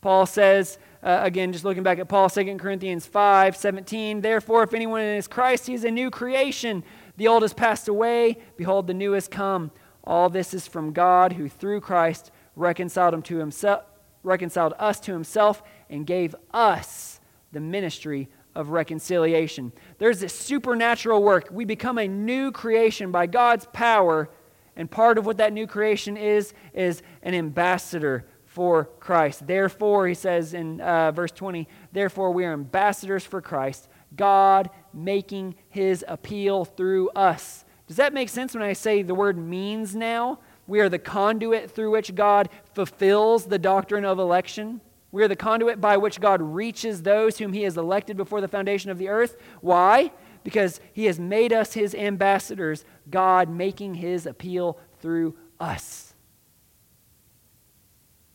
Paul 0.00 0.26
says, 0.26 0.78
uh, 1.02 1.20
again, 1.22 1.52
just 1.52 1.64
looking 1.64 1.82
back 1.82 1.98
at 1.98 2.08
Paul, 2.08 2.28
2 2.28 2.56
Corinthians 2.56 3.06
5 3.06 3.56
17, 3.56 4.20
therefore, 4.20 4.62
if 4.62 4.74
anyone 4.74 5.00
is 5.00 5.26
Christ, 5.26 5.66
he 5.66 5.74
is 5.74 5.84
a 5.84 5.90
new 5.90 6.10
creation. 6.10 6.84
The 7.16 7.28
old 7.28 7.42
has 7.42 7.54
passed 7.54 7.88
away. 7.88 8.38
Behold, 8.56 8.86
the 8.86 8.94
new 8.94 9.12
has 9.12 9.28
come. 9.28 9.70
All 10.04 10.28
this 10.28 10.54
is 10.54 10.66
from 10.66 10.92
God, 10.92 11.34
who 11.34 11.48
through 11.48 11.80
Christ 11.80 12.30
reconciled 12.56 13.14
him 13.14 13.22
to 13.22 13.36
himself, 13.38 13.84
reconciled 14.22 14.74
us 14.78 15.00
to 15.00 15.12
himself, 15.12 15.62
and 15.88 16.06
gave 16.06 16.34
us 16.52 17.20
the 17.52 17.60
ministry 17.60 18.28
of 18.54 18.70
reconciliation. 18.70 19.72
There's 19.98 20.20
this 20.20 20.34
supernatural 20.34 21.22
work. 21.22 21.48
We 21.50 21.64
become 21.64 21.98
a 21.98 22.08
new 22.08 22.50
creation 22.52 23.10
by 23.10 23.26
God's 23.26 23.66
power, 23.72 24.28
and 24.76 24.90
part 24.90 25.18
of 25.18 25.26
what 25.26 25.38
that 25.38 25.52
new 25.52 25.66
creation 25.66 26.16
is 26.16 26.52
is 26.74 27.02
an 27.22 27.34
ambassador 27.34 28.26
for 28.50 28.86
Christ. 28.98 29.46
Therefore, 29.46 30.08
he 30.08 30.14
says 30.14 30.54
in 30.54 30.80
uh, 30.80 31.12
verse 31.12 31.30
20, 31.30 31.68
therefore 31.92 32.32
we 32.32 32.44
are 32.44 32.52
ambassadors 32.52 33.24
for 33.24 33.40
Christ, 33.40 33.88
God 34.16 34.70
making 34.92 35.54
his 35.68 36.04
appeal 36.08 36.64
through 36.64 37.10
us. 37.10 37.64
Does 37.86 37.96
that 37.98 38.12
make 38.12 38.28
sense 38.28 38.52
when 38.52 38.64
I 38.64 38.72
say 38.72 39.02
the 39.02 39.14
word 39.14 39.38
means 39.38 39.94
now? 39.94 40.40
We 40.66 40.80
are 40.80 40.88
the 40.88 40.98
conduit 40.98 41.70
through 41.70 41.92
which 41.92 42.16
God 42.16 42.48
fulfills 42.74 43.46
the 43.46 43.58
doctrine 43.58 44.04
of 44.04 44.18
election. 44.18 44.80
We 45.12 45.22
are 45.22 45.28
the 45.28 45.36
conduit 45.36 45.80
by 45.80 45.96
which 45.96 46.20
God 46.20 46.42
reaches 46.42 47.02
those 47.02 47.38
whom 47.38 47.52
he 47.52 47.62
has 47.62 47.76
elected 47.76 48.16
before 48.16 48.40
the 48.40 48.48
foundation 48.48 48.90
of 48.90 48.98
the 48.98 49.08
earth. 49.08 49.36
Why? 49.60 50.10
Because 50.42 50.80
he 50.92 51.04
has 51.04 51.20
made 51.20 51.52
us 51.52 51.74
his 51.74 51.94
ambassadors, 51.94 52.84
God 53.08 53.48
making 53.48 53.94
his 53.94 54.26
appeal 54.26 54.76
through 55.00 55.36
us. 55.60 56.09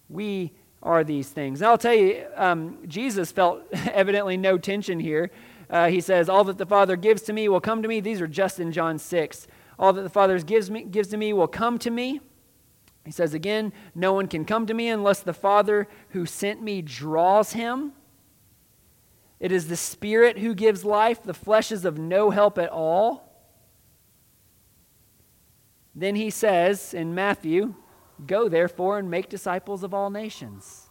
We 0.09 0.51
are 0.83 1.03
these 1.03 1.29
things. 1.29 1.61
And 1.61 1.67
I'll 1.67 1.77
tell 1.77 1.93
you, 1.93 2.25
um, 2.35 2.77
Jesus 2.87 3.31
felt 3.31 3.63
evidently 3.73 4.37
no 4.37 4.57
tension 4.57 4.99
here. 4.99 5.31
Uh, 5.69 5.89
he 5.89 5.99
says, 5.99 6.29
All 6.29 6.43
that 6.43 6.57
the 6.57 6.65
Father 6.65 6.95
gives 6.95 7.23
to 7.23 7.33
me 7.33 7.49
will 7.49 7.61
come 7.61 7.81
to 7.81 7.87
me. 7.87 7.99
These 7.99 8.21
are 8.21 8.27
just 8.27 8.59
in 8.59 8.71
John 8.71 8.99
6. 8.99 9.47
All 9.79 9.93
that 9.93 10.03
the 10.03 10.09
Father 10.09 10.39
gives, 10.39 10.69
me, 10.69 10.83
gives 10.83 11.09
to 11.09 11.17
me 11.17 11.33
will 11.33 11.47
come 11.47 11.79
to 11.79 11.89
me. 11.89 12.21
He 13.03 13.11
says 13.11 13.33
again, 13.33 13.73
No 13.93 14.13
one 14.13 14.27
can 14.27 14.45
come 14.45 14.65
to 14.67 14.73
me 14.73 14.89
unless 14.89 15.19
the 15.21 15.33
Father 15.33 15.87
who 16.09 16.25
sent 16.25 16.61
me 16.61 16.81
draws 16.81 17.53
him. 17.53 17.93
It 19.39 19.51
is 19.51 19.67
the 19.67 19.75
Spirit 19.75 20.39
who 20.39 20.53
gives 20.53 20.85
life, 20.85 21.21
the 21.21 21.33
flesh 21.33 21.71
is 21.71 21.85
of 21.85 21.97
no 21.97 22.29
help 22.29 22.57
at 22.57 22.69
all. 22.69 23.25
Then 25.93 26.15
he 26.15 26.29
says 26.29 26.93
in 26.93 27.15
Matthew, 27.15 27.75
Go 28.25 28.47
therefore 28.47 28.97
and 28.97 29.09
make 29.09 29.29
disciples 29.29 29.83
of 29.83 29.93
all 29.93 30.09
nations. 30.09 30.89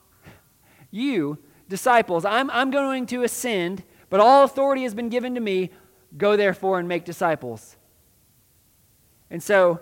You, 0.90 1.38
disciples, 1.68 2.24
I'm, 2.24 2.50
I'm 2.50 2.70
going 2.70 3.06
to 3.06 3.22
ascend, 3.22 3.82
but 4.10 4.20
all 4.20 4.44
authority 4.44 4.82
has 4.82 4.94
been 4.94 5.08
given 5.08 5.34
to 5.34 5.40
me. 5.40 5.70
Go 6.16 6.36
therefore 6.36 6.78
and 6.78 6.88
make 6.88 7.04
disciples. 7.04 7.76
And 9.30 9.42
so, 9.42 9.80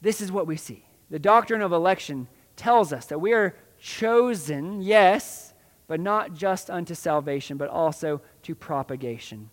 this 0.00 0.20
is 0.20 0.30
what 0.30 0.46
we 0.46 0.56
see. 0.56 0.84
The 1.10 1.18
doctrine 1.18 1.62
of 1.62 1.72
election 1.72 2.28
tells 2.56 2.92
us 2.92 3.06
that 3.06 3.20
we 3.20 3.32
are 3.32 3.56
chosen, 3.80 4.82
yes, 4.82 5.54
but 5.86 6.00
not 6.00 6.34
just 6.34 6.70
unto 6.70 6.94
salvation, 6.94 7.56
but 7.56 7.68
also 7.68 8.20
to 8.42 8.54
propagation. 8.54 9.50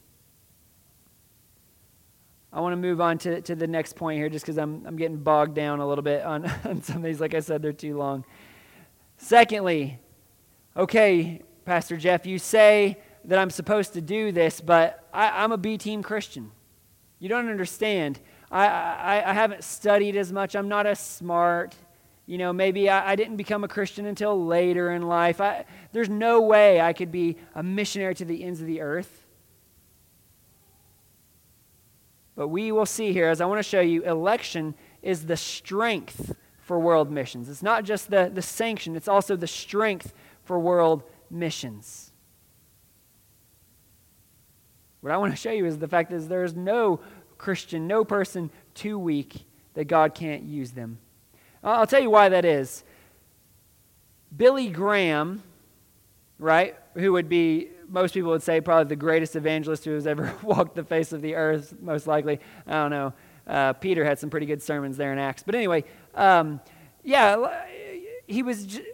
I 2.51 2.61
want 2.61 2.73
to 2.73 2.77
move 2.77 2.99
on 2.99 3.19
to, 3.19 3.41
to 3.41 3.55
the 3.55 3.67
next 3.67 3.95
point 3.95 4.17
here 4.17 4.27
just 4.27 4.43
because 4.43 4.57
I'm, 4.57 4.83
I'm 4.85 4.95
getting 4.95 5.17
bogged 5.17 5.53
down 5.53 5.79
a 5.79 5.87
little 5.87 6.01
bit 6.01 6.23
on, 6.23 6.45
on 6.65 6.81
some 6.81 6.97
of 6.97 7.03
these. 7.03 7.21
Like 7.21 7.33
I 7.35 7.41
said, 7.41 7.61
they're 7.61 7.73
too 7.73 7.97
long. 7.97 8.25
Secondly, 9.17 9.99
okay, 10.75 11.41
Pastor 11.65 11.97
Jeff, 11.97 12.25
you 12.25 12.39
say 12.39 12.97
that 13.25 13.37
I'm 13.37 13.51
supposed 13.51 13.93
to 13.93 14.01
do 14.01 14.31
this, 14.31 14.61
but 14.61 15.07
I, 15.13 15.43
am 15.43 15.51
a 15.51 15.57
B 15.57 15.77
team 15.77 16.01
Christian. 16.01 16.51
You 17.19 17.29
don't 17.29 17.49
understand. 17.49 18.19
I, 18.49 18.65
I, 18.65 19.29
I, 19.29 19.33
haven't 19.33 19.63
studied 19.63 20.15
as 20.15 20.31
much. 20.31 20.55
I'm 20.55 20.69
not 20.69 20.87
as 20.87 20.99
smart. 20.99 21.75
You 22.25 22.37
know, 22.37 22.53
maybe 22.53 22.89
I, 22.89 23.11
I 23.11 23.15
didn't 23.15 23.35
become 23.35 23.63
a 23.63 23.67
Christian 23.67 24.05
until 24.05 24.45
later 24.45 24.91
in 24.91 25.03
life. 25.03 25.41
I, 25.41 25.65
there's 25.91 26.09
no 26.09 26.41
way 26.41 26.81
I 26.81 26.93
could 26.93 27.11
be 27.11 27.37
a 27.53 27.61
missionary 27.61 28.15
to 28.15 28.25
the 28.25 28.43
ends 28.43 28.61
of 28.61 28.67
the 28.67 28.81
earth. 28.81 29.18
But 32.39 32.47
we 32.47 32.71
will 32.71 32.85
see 32.85 33.11
here, 33.11 33.27
as 33.27 33.41
I 33.41 33.45
want 33.47 33.59
to 33.59 33.69
show 33.69 33.81
you, 33.81 34.01
election 34.03 34.73
is 35.01 35.25
the 35.25 35.35
strength 35.35 36.37
for 36.61 36.79
world 36.79 37.11
missions. 37.11 37.49
It's 37.49 37.61
not 37.61 37.83
just 37.83 38.09
the, 38.09 38.31
the 38.33 38.41
sanction, 38.41 38.95
it's 38.95 39.09
also 39.09 39.35
the 39.35 39.45
strength 39.45 40.13
for 40.45 40.57
world 40.57 41.03
missions. 41.29 42.13
What 45.01 45.11
I 45.11 45.17
want 45.17 45.33
to 45.33 45.35
show 45.35 45.51
you 45.51 45.65
is 45.65 45.79
the 45.79 45.89
fact 45.89 46.11
that 46.11 46.29
there 46.29 46.45
is 46.45 46.55
no 46.55 47.01
Christian, 47.37 47.87
no 47.87 48.05
person 48.05 48.51
too 48.73 48.97
weak 48.97 49.43
that 49.73 49.89
God 49.89 50.15
can't 50.15 50.43
use 50.43 50.71
them. 50.71 50.99
I'll 51.61 51.87
tell 51.87 52.01
you 52.01 52.09
why 52.09 52.29
that 52.29 52.45
is. 52.45 52.85
Billy 54.37 54.69
Graham, 54.69 55.43
right, 56.37 56.77
who 56.93 57.11
would 57.11 57.27
be 57.27 57.67
most 57.89 58.13
people 58.13 58.31
would 58.31 58.43
say 58.43 58.61
probably 58.61 58.89
the 58.89 58.95
greatest 58.95 59.35
evangelist 59.35 59.85
who 59.85 59.91
has 59.91 60.07
ever 60.07 60.33
walked 60.43 60.75
the 60.75 60.83
face 60.83 61.11
of 61.11 61.21
the 61.21 61.35
earth, 61.35 61.73
most 61.81 62.07
likely. 62.07 62.39
I 62.67 62.71
don't 62.71 62.91
know. 62.91 63.13
Uh, 63.47 63.73
Peter 63.73 64.05
had 64.05 64.19
some 64.19 64.29
pretty 64.29 64.45
good 64.45 64.61
sermons 64.61 64.95
there 64.95 65.11
in 65.11 65.17
Acts. 65.17 65.43
But 65.43 65.55
anyway, 65.55 65.83
um, 66.13 66.61
yeah, 67.03 67.63
he 68.27 68.43
was, 68.43 68.65
j- 68.65 68.85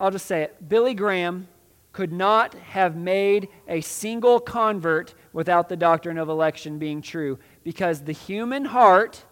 I'll 0.00 0.10
just 0.10 0.26
say 0.26 0.42
it. 0.42 0.68
Billy 0.68 0.94
Graham 0.94 1.46
could 1.92 2.12
not 2.12 2.54
have 2.54 2.96
made 2.96 3.48
a 3.68 3.80
single 3.80 4.40
convert 4.40 5.14
without 5.32 5.68
the 5.68 5.76
doctrine 5.76 6.18
of 6.18 6.28
election 6.28 6.78
being 6.78 7.02
true 7.02 7.38
because 7.62 8.02
the 8.02 8.12
human 8.12 8.64
heart 8.64 9.24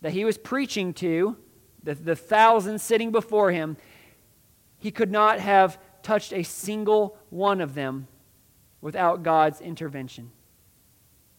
that 0.00 0.12
he 0.12 0.24
was 0.24 0.38
preaching 0.38 0.92
to, 0.94 1.36
the, 1.82 1.94
the 1.94 2.16
thousands 2.16 2.82
sitting 2.82 3.10
before 3.10 3.50
him, 3.50 3.76
he 4.78 4.90
could 4.90 5.10
not 5.10 5.40
have 5.40 5.78
touched 6.06 6.32
a 6.32 6.44
single 6.44 7.18
one 7.30 7.60
of 7.60 7.74
them 7.74 8.06
without 8.80 9.24
God's 9.24 9.60
intervention. 9.60 10.30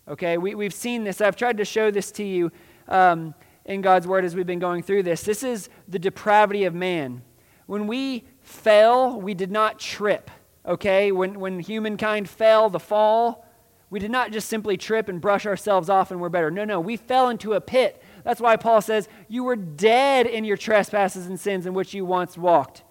Okay, 0.10 0.38
we, 0.38 0.56
we've 0.56 0.74
seen 0.74 1.06
this. 1.06 1.22
I've 1.22 1.38
tried 1.38 1.58
to 1.58 1.66
show 1.66 1.90
this 1.90 2.12
to 2.14 2.24
you 2.24 2.52
um, 2.90 3.34
in 3.64 3.80
God's 3.80 4.06
Word 4.06 4.26
as 4.26 4.36
we've 4.36 4.46
been 4.46 4.60
going 4.60 4.84
through 4.84 5.04
this. 5.04 5.24
This 5.24 5.42
is 5.42 5.70
the 5.88 5.98
depravity 5.98 6.66
of 6.66 6.74
man. 6.74 7.22
When 7.66 7.88
we 7.88 8.26
fell, 8.42 9.22
we 9.22 9.34
did 9.34 9.52
not 9.52 9.80
trip. 9.80 10.30
Okay, 10.66 11.14
when, 11.14 11.40
when 11.40 11.60
humankind 11.62 12.28
fell, 12.28 12.70
the 12.70 12.80
fall, 12.80 13.46
we 13.90 14.00
did 14.00 14.12
not 14.12 14.34
just 14.34 14.50
simply 14.50 14.76
trip 14.76 15.08
and 15.08 15.22
brush 15.22 15.46
ourselves 15.46 15.90
off 15.90 16.12
and 16.12 16.20
we're 16.20 16.28
better. 16.28 16.52
No, 16.52 16.66
no, 16.66 16.82
we 16.82 16.98
fell 16.98 17.30
into 17.30 17.54
a 17.54 17.62
pit. 17.62 18.04
That's 18.26 18.42
why 18.42 18.58
Paul 18.58 18.82
says, 18.82 19.08
You 19.30 19.46
were 19.46 19.56
dead 19.56 20.28
in 20.28 20.44
your 20.44 20.58
trespasses 20.58 21.26
and 21.26 21.40
sins 21.40 21.66
in 21.66 21.74
which 21.74 21.94
you 21.94 22.04
once 22.04 22.38
walked 22.38 22.84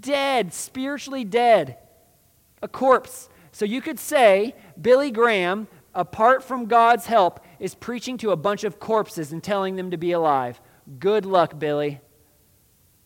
dead, 0.00 0.52
spiritually 0.52 1.24
dead, 1.24 1.78
a 2.62 2.68
corpse. 2.68 3.28
So 3.52 3.64
you 3.64 3.80
could 3.80 3.98
say 3.98 4.54
Billy 4.80 5.10
Graham, 5.10 5.68
apart 5.94 6.42
from 6.42 6.66
God's 6.66 7.06
help, 7.06 7.40
is 7.58 7.74
preaching 7.74 8.18
to 8.18 8.30
a 8.30 8.36
bunch 8.36 8.64
of 8.64 8.78
corpses 8.78 9.32
and 9.32 9.42
telling 9.42 9.76
them 9.76 9.90
to 9.90 9.96
be 9.96 10.12
alive. 10.12 10.60
Good 10.98 11.24
luck, 11.24 11.58
Billy. 11.58 12.00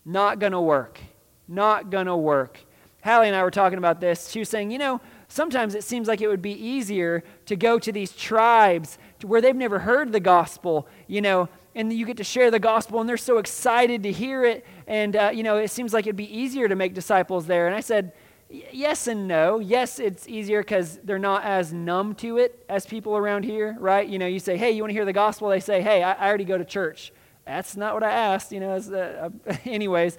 Not 0.04 0.38
going 0.38 0.52
to 0.52 0.60
work. 0.60 1.00
Not 1.46 1.90
going 1.90 2.06
to 2.06 2.16
work. 2.16 2.60
Hallie 3.02 3.28
and 3.28 3.36
I 3.36 3.42
were 3.42 3.50
talking 3.50 3.78
about 3.78 4.00
this. 4.00 4.28
She 4.28 4.40
was 4.40 4.48
saying, 4.48 4.70
you 4.70 4.78
know, 4.78 5.00
sometimes 5.28 5.74
it 5.74 5.84
seems 5.84 6.08
like 6.08 6.20
it 6.20 6.28
would 6.28 6.42
be 6.42 6.52
easier 6.52 7.24
to 7.46 7.56
go 7.56 7.78
to 7.78 7.92
these 7.92 8.12
tribes 8.12 8.98
to 9.20 9.26
where 9.26 9.40
they've 9.40 9.56
never 9.56 9.78
heard 9.78 10.12
the 10.12 10.20
gospel, 10.20 10.86
you 11.06 11.22
know, 11.22 11.48
and 11.74 11.92
you 11.92 12.04
get 12.04 12.16
to 12.18 12.24
share 12.24 12.50
the 12.50 12.58
gospel 12.58 13.00
and 13.00 13.08
they're 13.08 13.16
so 13.16 13.38
excited 13.38 14.02
to 14.02 14.12
hear 14.12 14.44
it 14.44 14.66
and 14.90 15.14
uh, 15.14 15.30
you 15.32 15.44
know 15.44 15.56
it 15.56 15.70
seems 15.70 15.94
like 15.94 16.04
it'd 16.06 16.16
be 16.16 16.36
easier 16.36 16.68
to 16.68 16.74
make 16.74 16.92
disciples 16.94 17.46
there. 17.46 17.68
And 17.68 17.76
i 17.76 17.80
said 17.80 18.12
yes 18.50 19.06
and 19.06 19.28
no. 19.28 19.60
Yes 19.60 20.00
it's 20.00 20.28
easier 20.28 20.60
because 20.60 20.98
they're 21.04 21.18
not 21.18 21.44
as 21.44 21.72
numb 21.72 22.16
to 22.16 22.38
it 22.38 22.66
as 22.68 22.84
people 22.84 23.16
around 23.16 23.44
here 23.44 23.76
right? 23.78 24.06
You 24.06 24.18
know 24.18 24.26
you 24.26 24.40
say 24.40 24.56
hey 24.56 24.72
you 24.72 24.82
want 24.82 24.90
to 24.90 24.94
hear 24.94 25.04
the 25.04 25.12
gospel? 25.12 25.48
They 25.48 25.60
say 25.60 25.80
hey 25.80 26.02
i, 26.02 26.12
I 26.12 26.28
already 26.28 26.44
go 26.44 26.58
to 26.58 26.64
church. 26.64 27.12
That's 27.46 27.76
not 27.76 27.94
what 27.94 28.02
i 28.02 28.10
asked 28.10 28.50
you 28.50 28.60
know 28.60 28.72
uh, 28.72 29.30
anyways. 29.64 30.18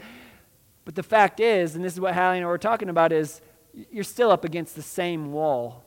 But 0.86 0.96
the 0.96 1.04
fact 1.04 1.42
is 1.42 1.76
and 1.76 1.84
this 1.84 1.94
is 1.94 2.00
what 2.00 2.16
hallie 2.16 2.38
and 2.38 2.46
i 2.46 2.48
were 2.48 2.58
talking 2.58 2.88
about 2.90 3.12
is 3.12 3.42
you're 3.92 4.06
still 4.06 4.32
up 4.32 4.46
against 4.46 4.76
the 4.76 4.82
same 4.82 5.34
wall. 5.34 5.84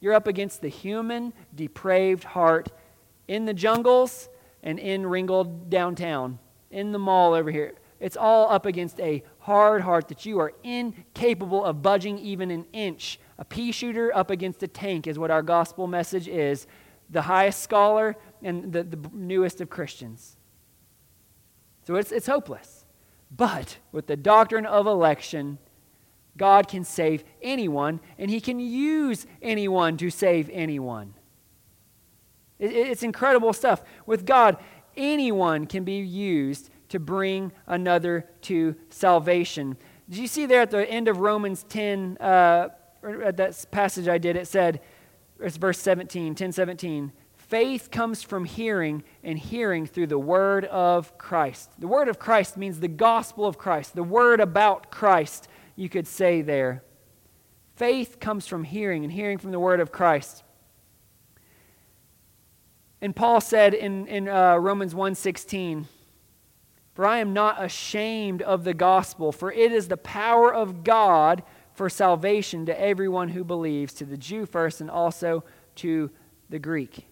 You're 0.00 0.14
up 0.14 0.28
against 0.28 0.60
the 0.60 0.68
human 0.68 1.32
depraved 1.52 2.22
heart 2.22 2.68
in 3.26 3.44
the 3.44 3.54
jungles 3.54 4.28
and 4.62 4.78
in 4.78 5.04
Ringgold 5.06 5.68
downtown, 5.68 6.38
in 6.70 6.92
the 6.92 6.98
mall 6.98 7.34
over 7.34 7.50
here. 7.50 7.74
It's 8.00 8.16
all 8.16 8.50
up 8.50 8.66
against 8.66 9.00
a 9.00 9.22
hard 9.38 9.82
heart 9.82 10.08
that 10.08 10.26
you 10.26 10.38
are 10.40 10.52
incapable 10.62 11.64
of 11.64 11.82
budging 11.82 12.18
even 12.18 12.50
an 12.50 12.66
inch. 12.72 13.18
A 13.38 13.44
pea 13.44 13.72
shooter 13.72 14.14
up 14.14 14.30
against 14.30 14.62
a 14.62 14.68
tank 14.68 15.06
is 15.06 15.18
what 15.18 15.30
our 15.30 15.42
gospel 15.42 15.86
message 15.86 16.28
is. 16.28 16.66
The 17.10 17.22
highest 17.22 17.62
scholar 17.62 18.16
and 18.42 18.72
the, 18.72 18.82
the 18.82 18.98
newest 19.12 19.60
of 19.60 19.70
Christians. 19.70 20.36
So 21.86 21.96
it's, 21.96 22.12
it's 22.12 22.26
hopeless. 22.26 22.84
But 23.30 23.78
with 23.92 24.06
the 24.06 24.16
doctrine 24.16 24.66
of 24.66 24.86
election, 24.86 25.58
God 26.36 26.68
can 26.68 26.84
save 26.84 27.24
anyone, 27.42 28.00
and 28.18 28.30
He 28.30 28.40
can 28.40 28.58
use 28.58 29.26
anyone 29.40 29.96
to 29.98 30.10
save 30.10 30.50
anyone. 30.52 31.14
It's 32.58 33.02
incredible 33.02 33.52
stuff. 33.52 33.82
With 34.06 34.24
God, 34.24 34.56
anyone 34.96 35.66
can 35.66 35.84
be 35.84 35.98
used 35.98 36.70
to 36.88 36.98
bring 36.98 37.52
another 37.66 38.28
to 38.42 38.74
salvation. 38.90 39.76
Did 40.08 40.18
you 40.18 40.26
see 40.26 40.46
there 40.46 40.60
at 40.60 40.70
the 40.70 40.88
end 40.88 41.08
of 41.08 41.18
Romans 41.18 41.64
10, 41.68 42.18
uh, 42.20 42.68
at 43.24 43.36
that 43.36 43.66
passage 43.70 44.08
I 44.08 44.18
did, 44.18 44.36
it 44.36 44.46
said, 44.46 44.80
it's 45.40 45.56
verse 45.56 45.78
17, 45.78 46.34
10 46.34 46.52
17, 46.52 47.12
Faith 47.36 47.90
comes 47.90 48.22
from 48.22 48.46
hearing, 48.46 49.04
and 49.22 49.38
hearing 49.38 49.86
through 49.86 50.06
the 50.06 50.18
word 50.18 50.64
of 50.64 51.16
Christ. 51.18 51.70
The 51.78 51.86
word 51.86 52.08
of 52.08 52.18
Christ 52.18 52.56
means 52.56 52.80
the 52.80 52.88
gospel 52.88 53.44
of 53.44 53.58
Christ, 53.58 53.94
the 53.94 54.02
word 54.02 54.40
about 54.40 54.90
Christ, 54.90 55.46
you 55.76 55.88
could 55.88 56.06
say 56.06 56.40
there. 56.40 56.82
Faith 57.76 58.18
comes 58.18 58.46
from 58.46 58.64
hearing, 58.64 59.04
and 59.04 59.12
hearing 59.12 59.38
from 59.38 59.50
the 59.50 59.60
word 59.60 59.80
of 59.80 59.92
Christ. 59.92 60.42
And 63.00 63.14
Paul 63.14 63.42
said 63.42 63.74
in, 63.74 64.06
in 64.06 64.28
uh, 64.28 64.56
Romans 64.56 64.94
1:16, 64.94 65.84
"For 66.94 67.06
I 67.06 67.18
am 67.18 67.32
not 67.32 67.62
ashamed 67.62 68.40
of 68.42 68.64
the 68.64 68.74
gospel, 68.74 69.32
for 69.32 69.52
it 69.52 69.72
is 69.72 69.88
the 69.88 69.96
power 69.96 70.54
of 70.54 70.84
God 70.84 71.42
for 71.74 71.90
salvation 71.90 72.64
to 72.66 72.80
everyone 72.80 73.30
who 73.30 73.44
believes, 73.44 73.92
to 73.94 74.04
the 74.04 74.16
Jew 74.16 74.46
first 74.46 74.80
and 74.80 74.90
also 74.90 75.44
to 75.76 76.10
the 76.48 76.58
Greek." 76.58 77.06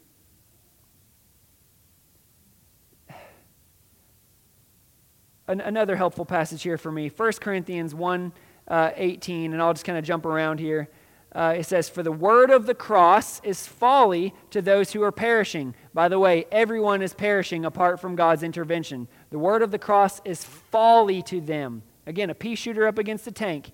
An- 5.48 5.60
another 5.60 5.96
helpful 5.96 6.24
passage 6.24 6.62
here 6.62 6.78
for 6.78 6.92
me 6.92 7.08
1 7.08 7.32
Corinthians 7.40 7.94
1 7.94 8.32
uh, 8.68 8.90
18, 8.94 9.52
and 9.52 9.60
I'll 9.60 9.72
just 9.74 9.84
kind 9.84 9.98
of 9.98 10.04
jump 10.04 10.24
around 10.24 10.60
here. 10.60 10.88
Uh, 11.34 11.54
it 11.58 11.64
says, 11.64 11.88
For 11.88 12.02
the 12.02 12.12
word 12.12 12.50
of 12.50 12.66
the 12.66 12.74
cross 12.74 13.40
is 13.42 13.66
folly 13.66 14.34
to 14.50 14.60
those 14.60 14.92
who 14.92 15.02
are 15.02 15.12
perishing. 15.12 15.74
By 15.94 16.08
the 16.08 16.18
way, 16.18 16.46
everyone 16.52 17.00
is 17.00 17.14
perishing 17.14 17.64
apart 17.64 18.00
from 18.00 18.16
God's 18.16 18.42
intervention. 18.42 19.08
The 19.30 19.38
word 19.38 19.62
of 19.62 19.70
the 19.70 19.78
cross 19.78 20.20
is 20.24 20.44
folly 20.44 21.22
to 21.22 21.40
them. 21.40 21.82
Again, 22.06 22.28
a 22.28 22.34
pea 22.34 22.54
shooter 22.54 22.86
up 22.86 22.98
against 22.98 23.26
a 23.26 23.32
tank. 23.32 23.72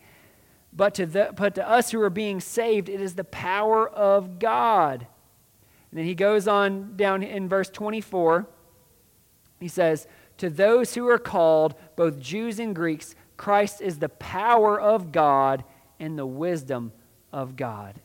But 0.73 0.95
to, 0.95 1.07
the, 1.07 1.33
but 1.37 1.57
to 1.57 1.69
us 1.69 1.91
who 1.91 2.01
are 2.01 2.11
being 2.11 2.41
saved, 2.41 2.89
it 2.89 3.01
is 3.01 3.15
the 3.15 3.25
power 3.25 3.89
of 3.89 4.39
God. 4.39 5.07
And 5.91 5.99
then 5.99 6.05
he 6.05 6.15
goes 6.15 6.47
on 6.47 6.97
down 6.97 7.25
in 7.25 7.49
verse 7.49 7.71
24. 7.71 8.47
He 9.59 9.69
says, 9.69 10.07
To 10.37 10.49
those 10.49 10.95
who 10.95 11.09
are 11.09 11.19
called, 11.19 11.75
both 11.97 12.21
Jews 12.21 12.61
and 12.61 12.75
Greeks, 12.75 13.17
Christ 13.37 13.81
is 13.81 13.99
the 13.99 14.11
power 14.11 14.81
of 14.81 15.11
God 15.11 15.65
and 15.99 16.17
the 16.17 16.27
wisdom 16.27 16.93
of 17.33 17.57
God. 17.57 18.01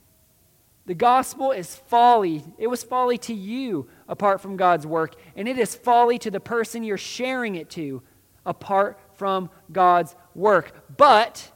The 0.85 0.93
gospel 0.93 1.51
is 1.51 1.75
folly. 1.75 2.43
It 2.57 2.67
was 2.67 2.83
folly 2.83 3.17
to 3.19 3.33
you 3.33 3.87
apart 4.07 4.41
from 4.41 4.57
God's 4.57 4.85
work, 4.85 5.15
and 5.35 5.47
it 5.47 5.57
is 5.57 5.75
folly 5.75 6.19
to 6.19 6.31
the 6.31 6.39
person 6.39 6.83
you're 6.83 6.97
sharing 6.97 7.55
it 7.55 7.69
to 7.71 8.01
apart 8.45 8.99
from 9.13 9.49
God's 9.71 10.15
work. 10.35 10.73
But 10.97 11.51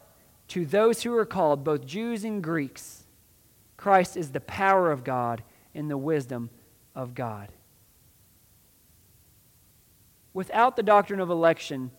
to 0.49 0.65
those 0.65 1.03
who 1.03 1.13
are 1.15 1.25
called, 1.25 1.65
both 1.65 1.85
Jews 1.85 2.23
and 2.23 2.41
Greeks, 2.41 3.03
Christ 3.75 4.15
is 4.15 4.31
the 4.31 4.39
power 4.39 4.91
of 4.91 5.03
God 5.03 5.43
and 5.75 5.91
the 5.91 5.97
wisdom 5.97 6.49
of 6.95 7.13
God. 7.13 7.51
Without 10.33 10.75
the 10.75 10.83
doctrine 10.83 11.19
of 11.19 11.29
election, 11.29 11.91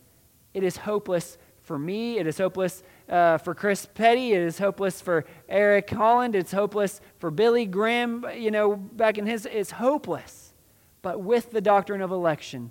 it 0.54 0.62
is 0.62 0.78
hopeless 0.78 1.36
for 1.60 1.78
me. 1.78 2.18
It 2.18 2.26
is 2.26 2.38
hopeless 2.38 2.82
uh, 3.08 3.38
for 3.38 3.54
Chris 3.54 3.86
Petty. 3.86 4.32
It 4.32 4.42
is 4.42 4.58
hopeless 4.58 5.00
for 5.00 5.24
Eric 5.48 5.90
Holland. 5.90 6.34
It's 6.34 6.52
hopeless 6.52 7.00
for 7.18 7.30
Billy 7.30 7.66
Graham, 7.66 8.26
you 8.36 8.50
know, 8.50 8.76
back 8.76 9.18
in 9.18 9.26
his. 9.26 9.46
It's 9.46 9.72
hopeless. 9.72 10.54
But 11.02 11.20
with 11.20 11.50
the 11.50 11.60
doctrine 11.60 12.02
of 12.02 12.10
election, 12.10 12.70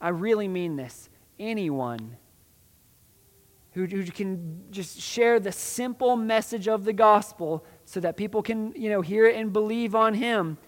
I 0.00 0.10
really 0.10 0.48
mean 0.48 0.76
this. 0.76 1.08
Anyone 1.38 2.16
who, 3.72 3.86
who 3.86 4.04
can 4.04 4.64
just 4.70 5.00
share 5.00 5.38
the 5.38 5.52
simple 5.52 6.16
message 6.16 6.68
of 6.68 6.84
the 6.84 6.92
gospel 6.92 7.64
so 7.84 8.00
that 8.00 8.16
people 8.16 8.42
can, 8.42 8.72
you 8.74 8.90
know, 8.90 9.00
hear 9.00 9.26
it 9.26 9.36
and 9.36 9.52
believe 9.52 9.94
on 9.94 10.14
him 10.14 10.58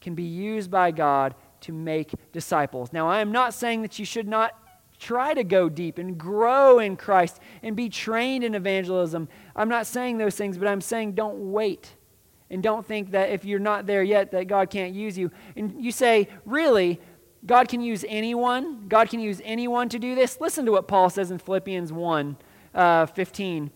can 0.00 0.14
be 0.14 0.22
used 0.24 0.70
by 0.70 0.90
God 0.90 1.34
to 1.60 1.72
make 1.72 2.12
disciples. 2.32 2.92
Now, 2.92 3.08
I 3.08 3.20
am 3.20 3.32
not 3.32 3.54
saying 3.54 3.82
that 3.82 3.98
you 3.98 4.04
should 4.04 4.26
not 4.26 4.52
try 5.02 5.34
to 5.34 5.42
go 5.42 5.68
deep 5.68 5.98
and 5.98 6.16
grow 6.16 6.78
in 6.78 6.96
Christ 6.96 7.40
and 7.62 7.74
be 7.74 7.88
trained 7.88 8.44
in 8.44 8.54
evangelism. 8.54 9.28
I'm 9.56 9.68
not 9.68 9.86
saying 9.86 10.18
those 10.18 10.36
things, 10.36 10.56
but 10.56 10.68
I'm 10.68 10.80
saying 10.80 11.12
don't 11.12 11.52
wait. 11.52 11.96
And 12.48 12.62
don't 12.62 12.86
think 12.86 13.10
that 13.10 13.30
if 13.30 13.44
you're 13.44 13.58
not 13.58 13.86
there 13.86 14.02
yet 14.02 14.30
that 14.30 14.46
God 14.46 14.70
can't 14.70 14.94
use 14.94 15.18
you. 15.18 15.30
And 15.56 15.82
you 15.82 15.90
say, 15.90 16.28
"Really? 16.44 17.00
God 17.44 17.68
can 17.68 17.80
use 17.80 18.04
anyone? 18.08 18.86
God 18.88 19.10
can 19.10 19.18
use 19.18 19.40
anyone 19.44 19.88
to 19.88 19.98
do 19.98 20.14
this?" 20.14 20.40
Listen 20.40 20.64
to 20.66 20.72
what 20.72 20.86
Paul 20.86 21.10
says 21.10 21.30
in 21.30 21.38
Philippians 21.38 21.92
1 21.92 22.36
uh, 22.74 23.06
15. 23.06 23.70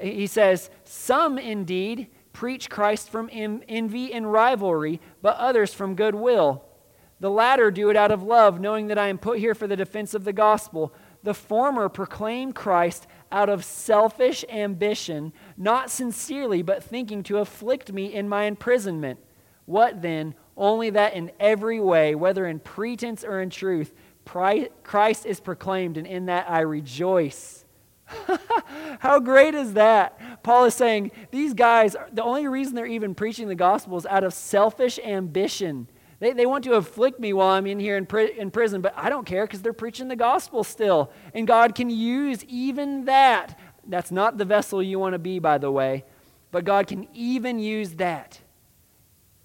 He 0.00 0.26
says, 0.26 0.70
"Some 0.82 1.38
indeed 1.38 2.08
preach 2.32 2.68
Christ 2.68 3.10
from 3.10 3.30
envy 3.32 4.12
and 4.12 4.32
rivalry, 4.32 5.00
but 5.22 5.36
others 5.36 5.72
from 5.72 5.94
goodwill." 5.94 6.64
The 7.20 7.30
latter 7.30 7.70
do 7.70 7.90
it 7.90 7.96
out 7.96 8.10
of 8.10 8.22
love, 8.22 8.60
knowing 8.60 8.88
that 8.88 8.98
I 8.98 9.08
am 9.08 9.18
put 9.18 9.38
here 9.38 9.54
for 9.54 9.66
the 9.66 9.76
defense 9.76 10.14
of 10.14 10.24
the 10.24 10.32
gospel. 10.32 10.92
The 11.22 11.34
former 11.34 11.88
proclaim 11.88 12.52
Christ 12.52 13.06
out 13.32 13.48
of 13.48 13.64
selfish 13.64 14.44
ambition, 14.50 15.32
not 15.56 15.90
sincerely, 15.90 16.62
but 16.62 16.84
thinking 16.84 17.22
to 17.24 17.38
afflict 17.38 17.92
me 17.92 18.12
in 18.12 18.28
my 18.28 18.44
imprisonment. 18.44 19.20
What 19.64 20.02
then? 20.02 20.34
Only 20.56 20.90
that 20.90 21.14
in 21.14 21.32
every 21.40 21.80
way, 21.80 22.14
whether 22.14 22.46
in 22.46 22.60
pretense 22.60 23.24
or 23.24 23.40
in 23.40 23.50
truth, 23.50 23.92
Christ 24.24 25.26
is 25.26 25.40
proclaimed, 25.40 25.96
and 25.96 26.06
in 26.06 26.26
that 26.26 26.48
I 26.48 26.60
rejoice. 26.60 27.64
How 29.00 29.18
great 29.18 29.54
is 29.54 29.72
that? 29.74 30.42
Paul 30.42 30.66
is 30.66 30.74
saying 30.74 31.10
these 31.30 31.54
guys, 31.54 31.96
the 32.12 32.22
only 32.22 32.46
reason 32.46 32.74
they're 32.74 32.86
even 32.86 33.14
preaching 33.14 33.48
the 33.48 33.54
gospel 33.54 33.96
is 33.96 34.06
out 34.06 34.24
of 34.24 34.34
selfish 34.34 34.98
ambition. 34.98 35.88
They, 36.24 36.32
they 36.32 36.46
want 36.46 36.64
to 36.64 36.72
afflict 36.74 37.20
me 37.20 37.34
while 37.34 37.50
I'm 37.50 37.66
in 37.66 37.78
here 37.78 37.98
in, 37.98 38.06
pri- 38.06 38.32
in 38.38 38.50
prison, 38.50 38.80
but 38.80 38.94
I 38.96 39.10
don't 39.10 39.26
care 39.26 39.46
because 39.46 39.60
they're 39.60 39.74
preaching 39.74 40.08
the 40.08 40.16
gospel 40.16 40.64
still. 40.64 41.12
And 41.34 41.46
God 41.46 41.74
can 41.74 41.90
use 41.90 42.42
even 42.44 43.04
that. 43.04 43.58
That's 43.86 44.10
not 44.10 44.38
the 44.38 44.46
vessel 44.46 44.82
you 44.82 44.98
want 44.98 45.12
to 45.12 45.18
be, 45.18 45.38
by 45.38 45.58
the 45.58 45.70
way, 45.70 46.04
but 46.50 46.64
God 46.64 46.86
can 46.86 47.08
even 47.12 47.58
use 47.58 47.96
that. 47.96 48.40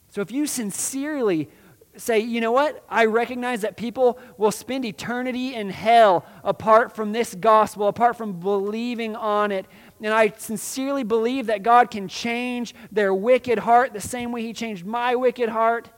So 0.07 0.21
if 0.21 0.31
you 0.31 0.47
sincerely 0.47 1.49
say, 1.97 2.19
you 2.19 2.39
know 2.39 2.53
what? 2.53 2.81
I 2.87 3.05
recognize 3.05 3.59
that 3.61 3.75
people 3.75 4.17
will 4.37 4.51
spend 4.51 4.85
eternity 4.85 5.55
in 5.55 5.69
hell 5.69 6.25
apart 6.45 6.95
from 6.95 7.11
this 7.11 7.35
gospel, 7.35 7.89
apart 7.89 8.15
from 8.15 8.39
believing 8.39 9.17
on 9.17 9.51
it. 9.51 9.65
And 10.01 10.13
I 10.13 10.33
sincerely 10.37 11.03
believe 11.03 11.47
that 11.47 11.61
God 11.61 11.91
can 11.91 12.07
change 12.07 12.73
their 12.89 13.13
wicked 13.13 13.59
heart 13.59 13.91
the 13.91 13.99
same 13.99 14.31
way 14.31 14.43
He 14.43 14.53
changed 14.53 14.85
my 14.85 15.15
wicked 15.15 15.49
heart 15.49 15.89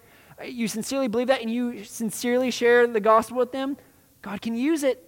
you 0.46 0.68
sincerely 0.68 1.08
believe 1.08 1.28
that 1.28 1.42
and 1.42 1.50
you 1.50 1.84
sincerely 1.84 2.52
share 2.52 2.88
the 2.88 3.00
gospel 3.00 3.38
with 3.38 3.52
them, 3.52 3.78
God 4.22 4.42
can 4.42 4.56
use 4.56 4.84
it. 4.84 5.08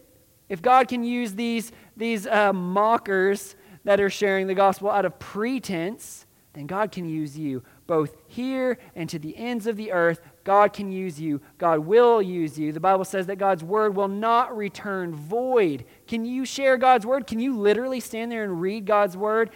If 0.50 0.62
God 0.62 0.88
can 0.88 1.04
use 1.04 1.34
these, 1.34 1.72
these 1.96 2.28
uh, 2.28 2.54
mockers 2.54 3.56
that 3.84 4.00
are 4.00 4.10
sharing 4.10 4.48
the 4.48 4.54
gospel 4.54 4.90
out 4.90 5.06
of 5.06 5.18
pretense, 5.20 6.26
then 6.54 6.68
God 6.68 6.92
can 6.92 7.10
use 7.10 7.38
you 7.38 7.64
both 7.88 8.16
here 8.28 8.78
and 8.96 9.10
to 9.10 9.20
the 9.20 9.36
ends 9.36 9.68
of 9.68 9.76
the 9.76 9.92
earth. 9.92 10.22
God 10.44 10.74
can 10.74 10.92
use 10.92 11.20
you. 11.20 11.42
God 11.58 11.80
will 11.80 12.22
use 12.22 12.58
you. 12.58 12.72
The 12.72 12.80
Bible 12.80 13.06
says 13.06 13.26
that 13.28 13.38
God's 13.38 13.64
word 13.64 13.96
will 13.96 14.08
not 14.08 14.56
return 14.56 15.14
void. 15.14 15.86
Can 16.08 16.26
you 16.26 16.46
share 16.46 16.78
God's 16.78 17.06
word? 17.06 17.28
Can 17.28 17.40
you 17.40 17.58
literally 17.58 18.00
stand 18.00 18.32
there 18.32 18.44
and 18.44 18.62
read 18.62 18.86
God's 18.86 19.18
word? 19.18 19.50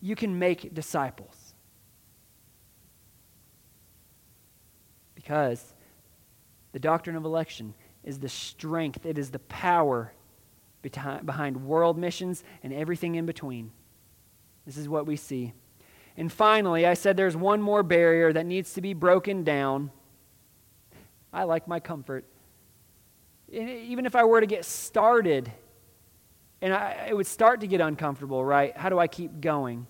You 0.00 0.16
can 0.16 0.38
make 0.38 0.74
disciples. 0.74 1.37
Because 5.28 5.74
the 6.72 6.78
doctrine 6.78 7.14
of 7.14 7.26
election 7.26 7.74
is 8.02 8.18
the 8.18 8.30
strength, 8.30 9.04
it 9.04 9.18
is 9.18 9.30
the 9.30 9.38
power 9.40 10.10
behind 10.80 11.66
world 11.66 11.98
missions 11.98 12.42
and 12.62 12.72
everything 12.72 13.14
in 13.14 13.26
between. 13.26 13.70
This 14.64 14.78
is 14.78 14.88
what 14.88 15.06
we 15.06 15.16
see. 15.16 15.52
And 16.16 16.32
finally, 16.32 16.86
I 16.86 16.94
said 16.94 17.18
there's 17.18 17.36
one 17.36 17.60
more 17.60 17.82
barrier 17.82 18.32
that 18.32 18.46
needs 18.46 18.72
to 18.72 18.80
be 18.80 18.94
broken 18.94 19.44
down. 19.44 19.90
I 21.30 21.44
like 21.44 21.68
my 21.68 21.78
comfort. 21.78 22.24
Even 23.50 24.06
if 24.06 24.16
I 24.16 24.24
were 24.24 24.40
to 24.40 24.46
get 24.46 24.64
started, 24.64 25.52
and 26.62 26.72
I, 26.72 27.08
it 27.10 27.14
would 27.14 27.26
start 27.26 27.60
to 27.60 27.66
get 27.66 27.82
uncomfortable, 27.82 28.42
right? 28.42 28.74
How 28.74 28.88
do 28.88 28.98
I 28.98 29.08
keep 29.08 29.42
going? 29.42 29.88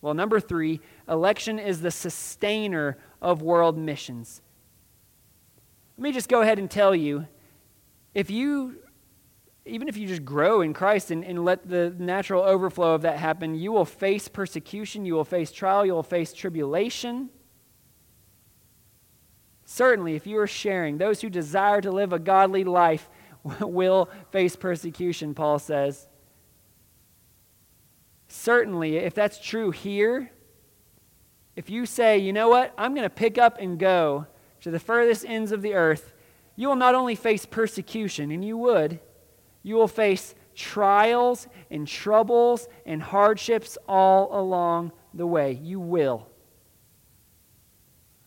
Well, 0.00 0.14
number 0.14 0.40
three, 0.40 0.80
election 1.08 1.60
is 1.60 1.80
the 1.80 1.92
sustainer 1.92 2.98
of 3.22 3.40
world 3.40 3.78
missions. 3.78 4.42
Let 6.00 6.04
me 6.04 6.12
just 6.12 6.30
go 6.30 6.40
ahead 6.40 6.58
and 6.58 6.70
tell 6.70 6.94
you 6.94 7.26
if 8.14 8.30
you, 8.30 8.76
even 9.66 9.86
if 9.86 9.98
you 9.98 10.08
just 10.08 10.24
grow 10.24 10.62
in 10.62 10.72
Christ 10.72 11.10
and, 11.10 11.22
and 11.22 11.44
let 11.44 11.68
the 11.68 11.94
natural 11.98 12.42
overflow 12.42 12.94
of 12.94 13.02
that 13.02 13.18
happen, 13.18 13.54
you 13.54 13.70
will 13.70 13.84
face 13.84 14.26
persecution, 14.26 15.04
you 15.04 15.12
will 15.12 15.26
face 15.26 15.52
trial, 15.52 15.84
you 15.84 15.92
will 15.92 16.02
face 16.02 16.32
tribulation. 16.32 17.28
Certainly, 19.66 20.14
if 20.14 20.26
you 20.26 20.38
are 20.38 20.46
sharing, 20.46 20.96
those 20.96 21.20
who 21.20 21.28
desire 21.28 21.82
to 21.82 21.90
live 21.90 22.14
a 22.14 22.18
godly 22.18 22.64
life 22.64 23.10
will 23.60 24.08
face 24.30 24.56
persecution, 24.56 25.34
Paul 25.34 25.58
says. 25.58 26.08
Certainly, 28.28 28.96
if 28.96 29.12
that's 29.12 29.38
true 29.38 29.70
here, 29.70 30.32
if 31.56 31.68
you 31.68 31.84
say, 31.84 32.16
you 32.16 32.32
know 32.32 32.48
what, 32.48 32.72
I'm 32.78 32.94
going 32.94 33.04
to 33.04 33.10
pick 33.10 33.36
up 33.36 33.58
and 33.60 33.78
go 33.78 34.26
to 34.60 34.70
the 34.70 34.78
furthest 34.78 35.24
ends 35.26 35.52
of 35.52 35.62
the 35.62 35.74
earth, 35.74 36.12
you 36.56 36.68
will 36.68 36.76
not 36.76 36.94
only 36.94 37.14
face 37.14 37.46
persecution, 37.46 38.30
and 38.30 38.44
you 38.44 38.56
would, 38.56 39.00
you 39.62 39.74
will 39.74 39.88
face 39.88 40.34
trials 40.54 41.46
and 41.70 41.86
troubles 41.86 42.68
and 42.84 43.02
hardships 43.02 43.78
all 43.88 44.38
along 44.38 44.92
the 45.14 45.26
way. 45.26 45.58
You 45.62 45.80
will. 45.80 46.26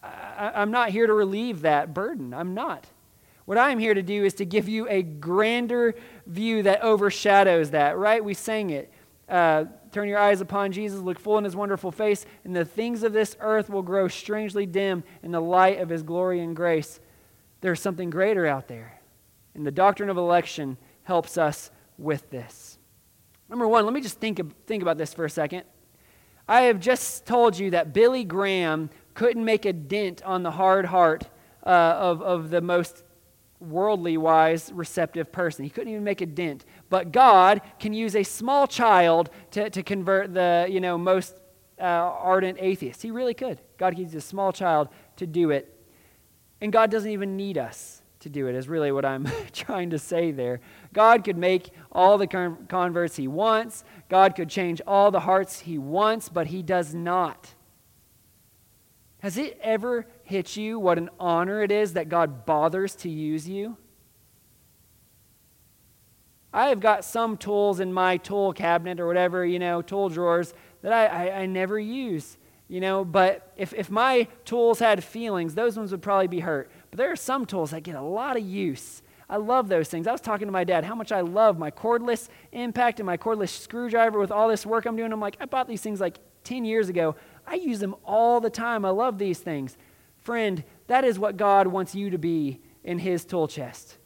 I, 0.02 0.62
am 0.62 0.72
not 0.72 0.90
here 0.90 1.08
to 1.08 1.14
relieve 1.14 1.62
that 1.62 1.94
burden. 1.94 2.34
I'm 2.34 2.54
not. 2.54 2.88
What 3.46 3.58
I'm 3.58 3.80
here 3.80 3.94
to 3.94 4.02
do 4.02 4.24
is 4.24 4.34
to 4.36 4.46
give 4.46 4.68
you 4.68 4.88
a 4.90 5.02
grander 5.02 5.96
view 6.26 6.64
that 6.64 6.82
overshadows 6.82 7.72
that, 7.72 7.98
right? 7.98 8.24
We 8.24 8.34
sang 8.34 8.70
it. 8.70 8.92
Uh, 9.28 9.66
Turn 9.94 10.10
your 10.10 10.18
eyes 10.18 10.42
upon 10.42 10.72
Jesus, 10.72 11.00
look 11.00 11.20
full 11.20 11.38
in 11.38 11.44
his 11.44 11.56
wonderful 11.56 11.92
face, 11.92 12.26
and 12.44 12.56
the 12.56 12.66
things 12.66 13.04
of 13.04 13.14
this 13.14 13.38
earth 13.40 13.70
will 13.70 13.84
grow 13.84 14.08
strangely 14.08 14.66
dim 14.66 15.04
in 15.22 15.32
the 15.32 15.40
light 15.40 15.80
of 15.80 15.88
his 15.88 16.02
glory 16.02 16.40
and 16.42 16.56
grace. 16.56 17.00
There's 17.62 17.80
something 17.80 18.10
greater 18.10 18.48
out 18.48 18.68
there. 18.68 19.00
And 19.54 19.66
the 19.66 19.72
doctrine 19.72 20.10
of 20.10 20.18
election 20.18 20.78
helps 21.04 21.38
us 21.38 21.70
with 22.00 22.28
this. 22.32 22.80
Number 23.48 23.68
one, 23.68 23.86
let 23.86 23.94
me 23.94 24.02
just 24.02 24.20
think, 24.20 24.42
think 24.66 24.82
about 24.82 24.98
this 24.98 25.14
for 25.14 25.26
a 25.26 25.30
second. 25.30 25.64
I 26.48 26.64
have 26.64 26.80
just 26.80 27.28
told 27.28 27.58
you 27.58 27.70
that 27.70 27.94
Billy 27.94 28.24
Graham 28.24 28.90
couldn't 29.14 29.46
make 29.46 29.66
a 29.66 29.74
dent 29.74 30.24
on 30.24 30.42
the 30.42 30.52
hard 30.52 30.86
heart 30.88 31.30
uh, 31.64 31.70
of, 31.70 32.24
of 32.24 32.50
the 32.50 32.62
most 32.62 33.04
worldly 33.60 34.18
wise, 34.18 34.72
receptive 34.74 35.32
person. 35.32 35.64
He 35.64 35.70
couldn't 35.70 35.92
even 35.92 36.04
make 36.04 36.22
a 36.22 36.26
dent. 36.26 36.66
But 36.94 37.12
God 37.12 37.62
can 37.80 37.92
use 37.92 38.16
a 38.16 38.22
small 38.22 38.68
child 38.68 39.32
to, 39.50 39.68
to 39.68 39.82
convert 39.82 40.36
the 40.36 40.68
you 40.70 40.80
know, 40.80 40.96
most 40.96 41.36
uh, 41.80 41.86
ardent 41.86 42.60
atheist. 42.62 43.02
He 43.02 43.10
really 43.10 43.34
could. 43.34 43.60
God 43.80 43.96
can 43.96 44.04
use 44.04 44.14
a 44.14 44.22
small 44.22 44.54
child 44.54 44.90
to 45.16 45.26
do 45.26 45.50
it. 45.50 45.76
And 46.62 46.72
God 46.72 46.92
doesn't 46.92 47.10
even 47.10 47.36
need 47.36 47.58
us 47.58 48.04
to 48.20 48.30
do 48.30 48.46
it, 48.46 48.54
is 48.54 48.70
really 48.70 48.92
what 48.92 49.06
I'm 49.06 49.28
trying 49.54 49.90
to 49.90 49.98
say 49.98 50.30
there. 50.30 50.62
God 50.94 51.24
could 51.24 51.36
make 51.36 51.72
all 51.92 52.20
the 52.20 52.28
converts 52.28 53.16
he 53.16 53.28
wants, 53.28 53.84
God 54.08 54.36
could 54.36 54.50
change 54.50 54.80
all 54.86 55.10
the 55.10 55.22
hearts 55.22 55.62
he 55.62 55.80
wants, 55.80 56.30
but 56.30 56.46
he 56.46 56.62
does 56.62 56.94
not. 56.94 57.56
Has 59.22 59.36
it 59.36 59.58
ever 59.64 60.06
hit 60.22 60.56
you 60.56 60.78
what 60.78 61.00
an 61.00 61.10
honor 61.20 61.64
it 61.64 61.72
is 61.72 61.94
that 61.94 62.08
God 62.08 62.46
bothers 62.46 62.94
to 62.98 63.10
use 63.10 63.50
you? 63.50 63.78
I 66.54 66.68
have 66.68 66.80
got 66.80 67.04
some 67.04 67.36
tools 67.36 67.80
in 67.80 67.92
my 67.92 68.18
tool 68.18 68.54
cabinet 68.54 69.00
or 69.00 69.08
whatever, 69.08 69.44
you 69.44 69.58
know, 69.58 69.82
tool 69.82 70.10
drawers 70.10 70.54
that 70.84 70.94
I, 70.94 71.06
I, 71.06 71.40
I 71.40 71.46
never 71.48 71.80
use, 71.80 72.38
you 72.68 72.80
know. 72.80 73.04
But 73.04 73.52
if, 73.58 73.74
if 73.74 73.90
my 73.90 74.28
tools 74.46 74.78
had 74.78 75.04
feelings, 75.04 75.56
those 75.56 75.78
ones 75.78 75.92
would 75.92 76.04
probably 76.04 76.28
be 76.28 76.42
hurt. 76.42 76.70
But 76.92 76.98
there 76.98 77.12
are 77.12 77.16
some 77.16 77.46
tools 77.46 77.72
that 77.72 77.82
get 77.82 77.96
a 77.96 78.02
lot 78.02 78.38
of 78.38 78.44
use. 78.44 79.02
I 79.28 79.38
love 79.38 79.68
those 79.68 79.90
things. 79.90 80.06
I 80.06 80.12
was 80.12 80.22
talking 80.22 80.48
to 80.48 80.52
my 80.52 80.64
dad 80.64 80.86
how 80.86 80.94
much 80.94 81.12
I 81.12 81.22
love 81.22 81.58
my 81.58 81.72
cordless 81.72 82.30
impact 82.52 83.00
and 83.00 83.08
my 83.08 83.18
cordless 83.18 83.50
screwdriver 83.50 84.20
with 84.20 84.32
all 84.32 84.48
this 84.48 84.64
work 84.64 84.86
I'm 84.86 84.96
doing. 84.96 85.12
I'm 85.12 85.20
like, 85.20 85.38
I 85.40 85.46
bought 85.46 85.68
these 85.68 85.82
things 85.82 86.00
like 86.00 86.20
10 86.44 86.66
years 86.66 86.88
ago. 86.88 87.16
I 87.48 87.56
use 87.56 87.80
them 87.80 87.96
all 88.06 88.40
the 88.40 88.52
time. 88.52 88.86
I 88.86 88.92
love 88.92 89.18
these 89.18 89.40
things. 89.40 89.76
Friend, 90.20 90.64
that 90.86 91.04
is 91.04 91.18
what 91.18 91.36
God 91.36 91.68
wants 91.68 91.96
you 91.96 92.12
to 92.12 92.20
be 92.20 92.62
in 92.84 93.00
His 93.00 93.26
tool 93.26 93.48
chest. 93.48 93.98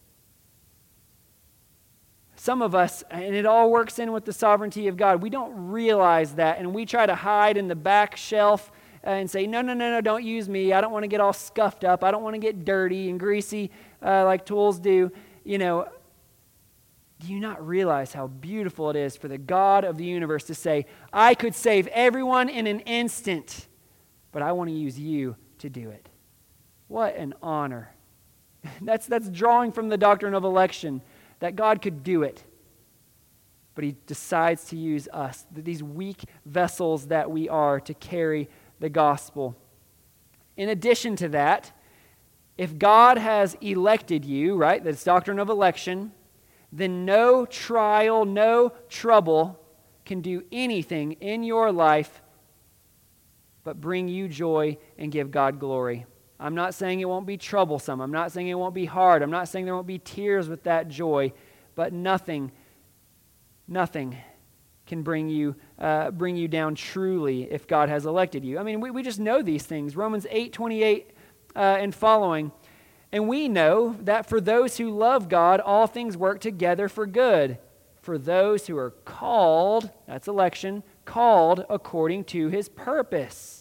Some 2.47 2.61
of 2.61 2.73
us, 2.73 3.03
and 3.11 3.35
it 3.35 3.45
all 3.45 3.69
works 3.69 3.99
in 3.99 4.13
with 4.13 4.23
the 4.23 4.31
sovereignty 4.31 4.87
of 4.87 4.95
God, 4.95 5.21
we 5.21 5.29
don't 5.29 5.51
realize 5.69 6.35
that, 6.35 6.59
and 6.59 6.73
we 6.73 6.85
try 6.85 7.05
to 7.05 7.13
hide 7.13 7.57
in 7.57 7.67
the 7.67 7.75
back 7.75 8.15
shelf 8.15 8.71
and 9.03 9.29
say, 9.29 9.45
No, 9.45 9.61
no, 9.61 9.73
no, 9.73 9.91
no, 9.91 9.99
don't 9.99 10.23
use 10.23 10.47
me. 10.47 10.71
I 10.71 10.79
don't 10.79 10.93
want 10.93 11.03
to 11.03 11.09
get 11.09 11.19
all 11.19 11.33
scuffed 11.33 11.83
up. 11.83 12.05
I 12.05 12.11
don't 12.11 12.23
want 12.23 12.35
to 12.35 12.39
get 12.39 12.63
dirty 12.63 13.09
and 13.09 13.19
greasy 13.19 13.69
uh, 14.01 14.23
like 14.23 14.45
tools 14.45 14.79
do. 14.79 15.11
You 15.43 15.57
know, 15.57 15.89
do 17.19 17.27
you 17.27 17.41
not 17.41 17.67
realize 17.67 18.13
how 18.13 18.27
beautiful 18.27 18.91
it 18.91 18.95
is 18.95 19.17
for 19.17 19.27
the 19.27 19.37
God 19.37 19.83
of 19.83 19.97
the 19.97 20.05
universe 20.05 20.45
to 20.45 20.55
say, 20.55 20.85
I 21.11 21.35
could 21.35 21.53
save 21.53 21.87
everyone 21.87 22.47
in 22.47 22.65
an 22.65 22.79
instant, 22.79 23.67
but 24.31 24.41
I 24.41 24.53
want 24.53 24.69
to 24.69 24.73
use 24.73 24.97
you 24.97 25.35
to 25.57 25.69
do 25.69 25.89
it? 25.89 26.07
What 26.87 27.17
an 27.17 27.33
honor. 27.43 27.93
That's, 28.81 29.05
that's 29.05 29.27
drawing 29.27 29.73
from 29.73 29.89
the 29.89 29.97
doctrine 29.97 30.33
of 30.33 30.45
election 30.45 31.01
that 31.39 31.55
God 31.55 31.81
could 31.81 32.03
do 32.03 32.23
it. 32.23 32.43
But 33.75 33.83
he 33.83 33.95
decides 34.07 34.65
to 34.65 34.75
use 34.75 35.07
us, 35.13 35.45
these 35.51 35.83
weak 35.83 36.23
vessels 36.45 37.07
that 37.07 37.29
we 37.29 37.47
are, 37.47 37.79
to 37.81 37.93
carry 37.93 38.49
the 38.79 38.89
gospel. 38.89 39.55
In 40.55 40.69
addition 40.69 41.15
to 41.17 41.29
that, 41.29 41.71
if 42.57 42.77
God 42.77 43.19
has 43.19 43.55
elected 43.61 44.25
you, 44.25 44.55
right, 44.55 44.83
that's 44.83 45.03
doctrine 45.03 45.37
of 45.37 45.49
election, 45.49 46.11
then 46.71 47.05
no 47.05 47.45
trial, 47.45 48.25
no 48.25 48.73
trouble 48.89 49.59
can 50.05 50.21
do 50.21 50.43
anything 50.51 51.13
in 51.13 51.43
your 51.43 51.71
life 51.71 52.21
but 53.67 53.81
bring 53.81 54.07
you 54.07 54.29
joy 54.29 54.77
and 54.97 55.11
give 55.11 55.29
God 55.29 55.59
glory. 55.59 56.05
I'm 56.39 56.55
not 56.55 56.73
saying 56.73 56.99
it 56.99 57.09
won't 57.09 57.25
be 57.25 57.37
troublesome. 57.37 57.99
I'm 57.99 58.11
not 58.11 58.31
saying 58.31 58.47
it 58.47 58.53
won't 58.55 58.75
be 58.75 58.85
hard. 58.85 59.21
I'm 59.21 59.31
not 59.31 59.47
saying 59.47 59.65
there 59.65 59.75
won't 59.75 59.87
be 59.87 59.99
tears 59.99 60.47
with 60.47 60.63
that 60.63 60.87
joy, 60.87 61.33
but 61.75 61.93
nothing, 61.93 62.51
nothing 63.67 64.17
can 64.85 65.01
bring 65.01 65.29
you, 65.29 65.55
uh, 65.79 66.11
bring 66.11 66.35
you 66.37 66.47
down 66.47 66.75
truly 66.75 67.43
if 67.51 67.67
God 67.67 67.89
has 67.89 68.05
elected 68.05 68.45
you. 68.45 68.59
I 68.59 68.63
mean, 68.63 68.79
we, 68.79 68.91
we 68.91 69.03
just 69.03 69.19
know 69.19 69.41
these 69.41 69.63
things. 69.63 69.95
Romans 69.95 70.27
8 70.29 70.53
28 70.53 71.11
uh, 71.55 71.59
and 71.59 71.93
following 71.93 72.51
and 73.11 73.27
we 73.27 73.47
know 73.47 73.95
that 74.01 74.27
for 74.27 74.41
those 74.41 74.77
who 74.77 74.89
love 74.89 75.29
God, 75.29 75.59
all 75.59 75.87
things 75.87 76.17
work 76.17 76.39
together 76.39 76.89
for 76.89 77.05
good. 77.05 77.57
For 78.01 78.17
those 78.17 78.67
who 78.67 78.77
are 78.77 78.91
called, 78.91 79.91
that's 80.07 80.27
election, 80.27 80.83
called 81.05 81.65
according 81.69 82.25
to 82.25 82.49
his 82.49 82.69
purpose. 82.69 83.56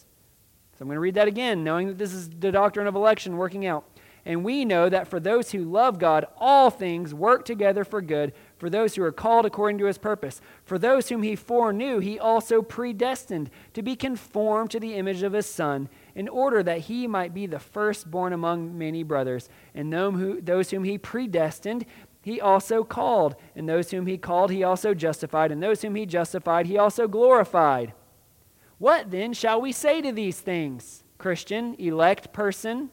So 0.79 0.83
I'm 0.83 0.89
going 0.89 0.97
to 0.97 1.01
read 1.01 1.15
that 1.15 1.29
again, 1.29 1.65
knowing 1.65 1.89
that 1.89 1.99
this 1.99 2.13
is 2.13 2.29
the 2.29 2.53
doctrine 2.53 2.87
of 2.87 2.95
election 2.95 3.37
working 3.37 3.65
out. 3.67 3.85
And 4.27 4.45
we 4.45 4.65
know 4.65 4.89
that 4.89 5.07
for 5.07 5.21
those 5.21 5.53
who 5.53 5.65
love 5.65 6.01
God, 6.01 6.27
all 6.37 6.69
things 6.69 7.15
work 7.15 7.45
together 7.45 7.85
for 7.85 8.03
good 8.03 8.33
for 8.59 8.69
those 8.69 8.97
who 8.97 9.05
are 9.05 9.13
called 9.13 9.47
according 9.47 9.79
to 9.79 9.85
his 9.85 9.99
purpose. 9.99 10.41
For 10.65 10.79
those 10.79 11.09
whom 11.09 11.23
he 11.23 11.37
foreknew, 11.37 12.01
he 12.01 12.19
also 12.19 12.61
predestined 12.61 13.51
to 13.75 13.83
be 13.83 13.95
conformed 13.95 14.73
to 14.73 14.81
the 14.81 14.95
image 14.95 15.23
of 15.23 15.33
his 15.33 15.47
Son, 15.47 15.89
in 16.17 16.29
order 16.29 16.63
that 16.65 16.81
he 16.81 17.07
might 17.07 17.33
be 17.35 17.47
the 17.47 17.61
firstborn 17.61 18.33
among 18.33 18.77
many 18.77 19.05
brothers. 19.05 19.49
And 19.77 19.93
those 19.93 20.71
whom 20.71 20.83
he 20.83 20.99
predestined, 20.99 21.87
he 22.21 22.41
also 22.41 22.83
called. 22.83 23.37
And 23.55 23.69
those 23.69 23.93
whom 23.93 24.07
he 24.07 24.19
called, 24.19 24.51
he 24.51 24.65
also 24.65 24.93
justified. 24.93 25.53
And 25.53 25.63
those 25.63 25.83
whom 25.83 25.95
he 25.95 26.05
justified, 26.05 26.67
he 26.67 26.77
also 26.77 27.07
glorified. 27.07 27.93
What 28.79 29.11
then 29.11 29.33
shall 29.33 29.61
we 29.61 29.73
say 29.73 30.03
to 30.03 30.13
these 30.13 30.41
things? 30.41 31.03
Christian, 31.19 31.75
elect 31.79 32.33
person? 32.33 32.91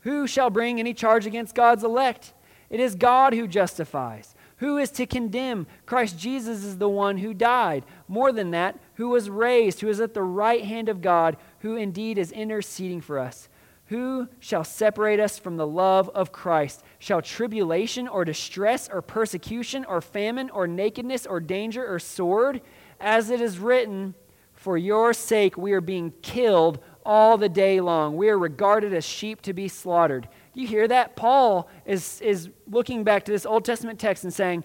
Who 0.00 0.26
shall 0.26 0.50
bring 0.50 0.80
any 0.80 0.94
charge 0.94 1.26
against 1.26 1.54
God's 1.54 1.84
elect? 1.84 2.32
It 2.70 2.80
is 2.80 2.94
God 2.94 3.34
who 3.34 3.46
justifies. 3.46 4.34
Who 4.56 4.78
is 4.78 4.90
to 4.92 5.06
condemn? 5.06 5.66
Christ 5.86 6.18
Jesus 6.18 6.64
is 6.64 6.78
the 6.78 6.88
one 6.88 7.18
who 7.18 7.34
died. 7.34 7.84
More 8.08 8.32
than 8.32 8.52
that, 8.52 8.78
who 8.94 9.08
was 9.08 9.28
raised, 9.28 9.80
who 9.80 9.88
is 9.88 10.00
at 10.00 10.14
the 10.14 10.22
right 10.22 10.64
hand 10.64 10.88
of 10.88 11.02
God, 11.02 11.36
who 11.60 11.76
indeed 11.76 12.16
is 12.16 12.32
interceding 12.32 13.00
for 13.00 13.18
us. 13.18 13.48
Who 13.86 14.28
shall 14.40 14.64
separate 14.64 15.20
us 15.20 15.38
from 15.38 15.56
the 15.56 15.66
love 15.66 16.08
of 16.14 16.32
Christ? 16.32 16.82
Shall 16.98 17.20
tribulation 17.20 18.08
or 18.08 18.24
distress 18.24 18.88
or 18.90 19.02
persecution 19.02 19.84
or 19.84 20.00
famine 20.00 20.48
or 20.48 20.66
nakedness 20.66 21.26
or 21.26 21.40
danger 21.40 21.86
or 21.86 21.98
sword? 21.98 22.62
As 23.02 23.30
it 23.30 23.40
is 23.40 23.58
written, 23.58 24.14
For 24.54 24.78
your 24.78 25.12
sake 25.12 25.56
we 25.58 25.72
are 25.72 25.80
being 25.80 26.12
killed 26.22 26.78
all 27.04 27.36
the 27.36 27.48
day 27.48 27.80
long. 27.80 28.16
We 28.16 28.28
are 28.28 28.38
regarded 28.38 28.94
as 28.94 29.04
sheep 29.04 29.42
to 29.42 29.52
be 29.52 29.66
slaughtered. 29.66 30.28
You 30.54 30.68
hear 30.68 30.86
that? 30.86 31.16
Paul 31.16 31.68
is, 31.84 32.20
is 32.20 32.48
looking 32.70 33.02
back 33.02 33.24
to 33.24 33.32
this 33.32 33.44
Old 33.44 33.64
Testament 33.64 33.98
text 33.98 34.22
and 34.22 34.32
saying, 34.32 34.62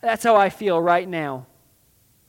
That's 0.00 0.22
how 0.22 0.36
I 0.36 0.50
feel 0.50 0.80
right 0.80 1.08
now. 1.08 1.46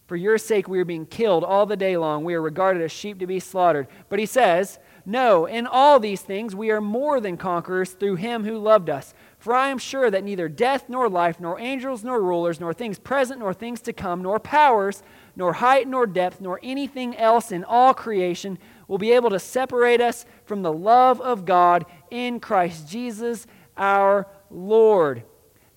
For 0.08 0.16
your 0.18 0.38
sake, 0.38 0.68
we 0.68 0.80
are 0.80 0.84
being 0.84 1.06
killed 1.06 1.44
all 1.44 1.66
the 1.66 1.78
day 1.78 1.96
long. 1.96 2.26
We 2.26 2.34
are 2.34 2.42
regarded 2.42 2.82
as 2.82 2.92
sheep 2.92 3.20
to 3.20 3.28
be 3.28 3.40
slaughtered. 3.40 3.88
But 4.10 4.20
he 4.20 4.26
says, 4.26 4.80
No, 5.06 5.46
in 5.46 5.68
all 5.68 6.00
these 6.00 6.22
things 6.22 6.56
we 6.56 6.72
are 6.72 6.82
more 6.82 7.22
than 7.22 7.38
conquerors 7.38 7.92
through 7.92 8.16
him 8.16 8.44
who 8.44 8.58
loved 8.58 8.90
us. 8.90 9.14
For 9.38 9.54
I 9.54 9.70
am 9.70 9.78
sure 9.78 10.12
that 10.12 10.24
neither 10.24 10.50
death, 10.50 10.90
nor 10.90 11.08
life, 11.08 11.40
nor 11.40 11.60
angels, 11.60 12.04
nor 12.04 12.22
rulers, 12.22 12.60
nor 12.60 12.74
things 12.74 13.00
present, 13.00 13.40
nor 13.40 13.54
things 13.54 13.80
to 13.84 13.94
come, 13.94 14.22
nor 14.22 14.40
powers, 14.40 15.02
nor 15.36 15.54
height, 15.54 15.88
nor 15.88 16.06
depth, 16.06 16.42
nor 16.42 16.60
anything 16.64 17.16
else 17.18 17.52
in 17.52 17.64
all 17.64 17.94
creation 17.94 18.58
will 18.88 18.98
be 18.98 19.12
able 19.12 19.30
to 19.30 19.40
separate 19.40 20.02
us 20.02 20.26
from 20.46 20.62
the 20.62 20.74
love 20.74 21.22
of 21.22 21.46
God 21.46 21.86
in 22.10 22.40
Christ 22.40 22.90
Jesus 22.90 23.48
our 23.78 24.28
Lord. 24.50 25.24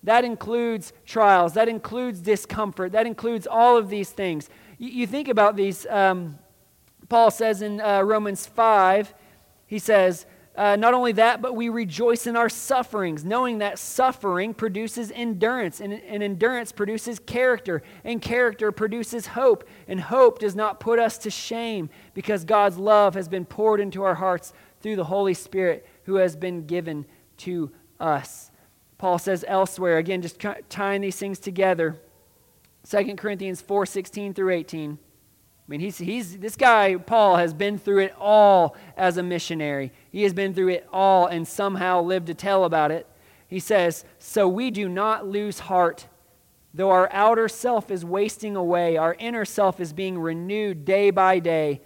That 0.03 0.23
includes 0.23 0.93
trials, 1.05 1.53
that 1.53 1.67
includes 1.67 2.19
discomfort, 2.19 2.91
that 2.91 3.07
includes 3.07 3.47
all 3.47 3.77
of 3.77 3.89
these 3.89 4.09
things. 4.11 4.49
You, 4.77 4.89
you 4.89 5.07
think 5.07 5.27
about 5.27 5.55
these, 5.55 5.85
um, 5.87 6.37
Paul 7.09 7.31
says 7.31 7.61
in 7.61 7.81
uh, 7.81 8.01
Romans 8.01 8.45
5 8.45 9.13
he 9.67 9.79
says, 9.79 10.25
uh, 10.57 10.75
not 10.75 10.93
only 10.93 11.11
that, 11.13 11.41
but 11.41 11.55
we 11.55 11.69
rejoice 11.69 12.27
in 12.27 12.35
our 12.35 12.49
sufferings, 12.49 13.25
knowing 13.25 13.57
that 13.57 13.77
suffering 13.77 14.53
produces 14.53 15.11
endurance, 15.11 15.81
and, 15.81 15.93
and 15.93 16.23
endurance 16.23 16.71
produces 16.71 17.19
character, 17.19 17.83
and 18.03 18.21
character 18.21 18.71
produces 18.71 19.27
hope. 19.27 19.67
And 19.87 19.99
hope 19.99 20.39
does 20.39 20.55
not 20.55 20.79
put 20.79 20.97
us 20.97 21.17
to 21.19 21.29
shame 21.29 21.89
because 22.13 22.45
God's 22.45 22.77
love 22.77 23.15
has 23.15 23.27
been 23.27 23.45
poured 23.45 23.79
into 23.79 24.03
our 24.03 24.15
hearts 24.15 24.53
through 24.81 24.95
the 24.95 25.03
Holy 25.03 25.33
Spirit 25.33 25.85
who 26.03 26.15
has 26.15 26.35
been 26.35 26.65
given 26.65 27.05
to 27.37 27.71
us. 27.99 28.51
Paul 28.97 29.19
says 29.19 29.43
elsewhere, 29.47 29.97
again, 29.97 30.21
just 30.21 30.43
tying 30.69 31.01
these 31.01 31.17
things 31.17 31.39
together 31.39 31.99
2 32.89 33.15
Corinthians 33.15 33.61
4 33.61 33.85
16 33.85 34.33
through 34.33 34.51
18. 34.51 34.99
I 35.67 35.71
mean, 35.71 35.79
he's, 35.79 35.97
he's, 35.97 36.37
this 36.37 36.55
guy, 36.55 36.95
Paul, 36.95 37.37
has 37.37 37.53
been 37.53 37.79
through 37.79 37.99
it 37.99 38.15
all 38.19 38.75
as 38.95 39.17
a 39.17 39.23
missionary. 39.23 39.91
He 40.11 40.21
has 40.21 40.33
been 40.33 40.53
through 40.53 40.69
it 40.69 40.87
all 40.93 41.25
and 41.25 41.47
somehow 41.47 42.01
lived 42.01 42.27
to 42.27 42.35
tell 42.35 42.65
about 42.65 42.91
it. 42.91 43.07
He 43.47 43.59
says, 43.59 44.05
So 44.19 44.47
we 44.47 44.69
do 44.69 44.87
not 44.87 45.27
lose 45.27 45.59
heart. 45.59 46.07
Though 46.71 46.91
our 46.91 47.09
outer 47.11 47.47
self 47.47 47.89
is 47.89 48.05
wasting 48.05 48.55
away, 48.55 48.97
our 48.97 49.15
inner 49.17 49.45
self 49.45 49.79
is 49.79 49.91
being 49.91 50.19
renewed 50.19 50.85
day 50.85 51.09
by 51.09 51.39
day. 51.39 51.81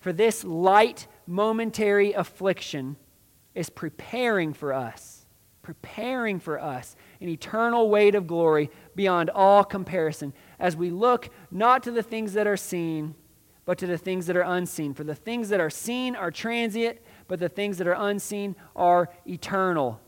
For 0.00 0.12
this 0.12 0.42
light, 0.42 1.06
momentary 1.26 2.12
affliction 2.14 2.96
is 3.54 3.70
preparing 3.70 4.52
for 4.52 4.72
us, 4.72 5.26
preparing 5.60 6.40
for 6.40 6.58
us 6.58 6.96
an 7.20 7.28
eternal 7.28 7.88
weight 7.88 8.16
of 8.16 8.26
glory 8.26 8.70
beyond 8.96 9.30
all 9.30 9.62
comparison 9.62 10.32
as 10.62 10.76
we 10.76 10.90
look 10.90 11.28
not 11.50 11.82
to 11.82 11.90
the 11.90 12.04
things 12.04 12.32
that 12.34 12.46
are 12.46 12.56
seen, 12.56 13.16
but 13.64 13.78
to 13.78 13.86
the 13.86 13.98
things 13.98 14.26
that 14.26 14.36
are 14.36 14.42
unseen. 14.42 14.94
For 14.94 15.02
the 15.02 15.14
things 15.14 15.48
that 15.48 15.60
are 15.60 15.68
seen 15.68 16.14
are 16.14 16.30
transient, 16.30 16.98
but 17.26 17.40
the 17.40 17.48
things 17.48 17.78
that 17.78 17.86
are 17.88 17.96
unseen 17.98 18.54
are 18.76 19.10
eternal. 19.26 20.00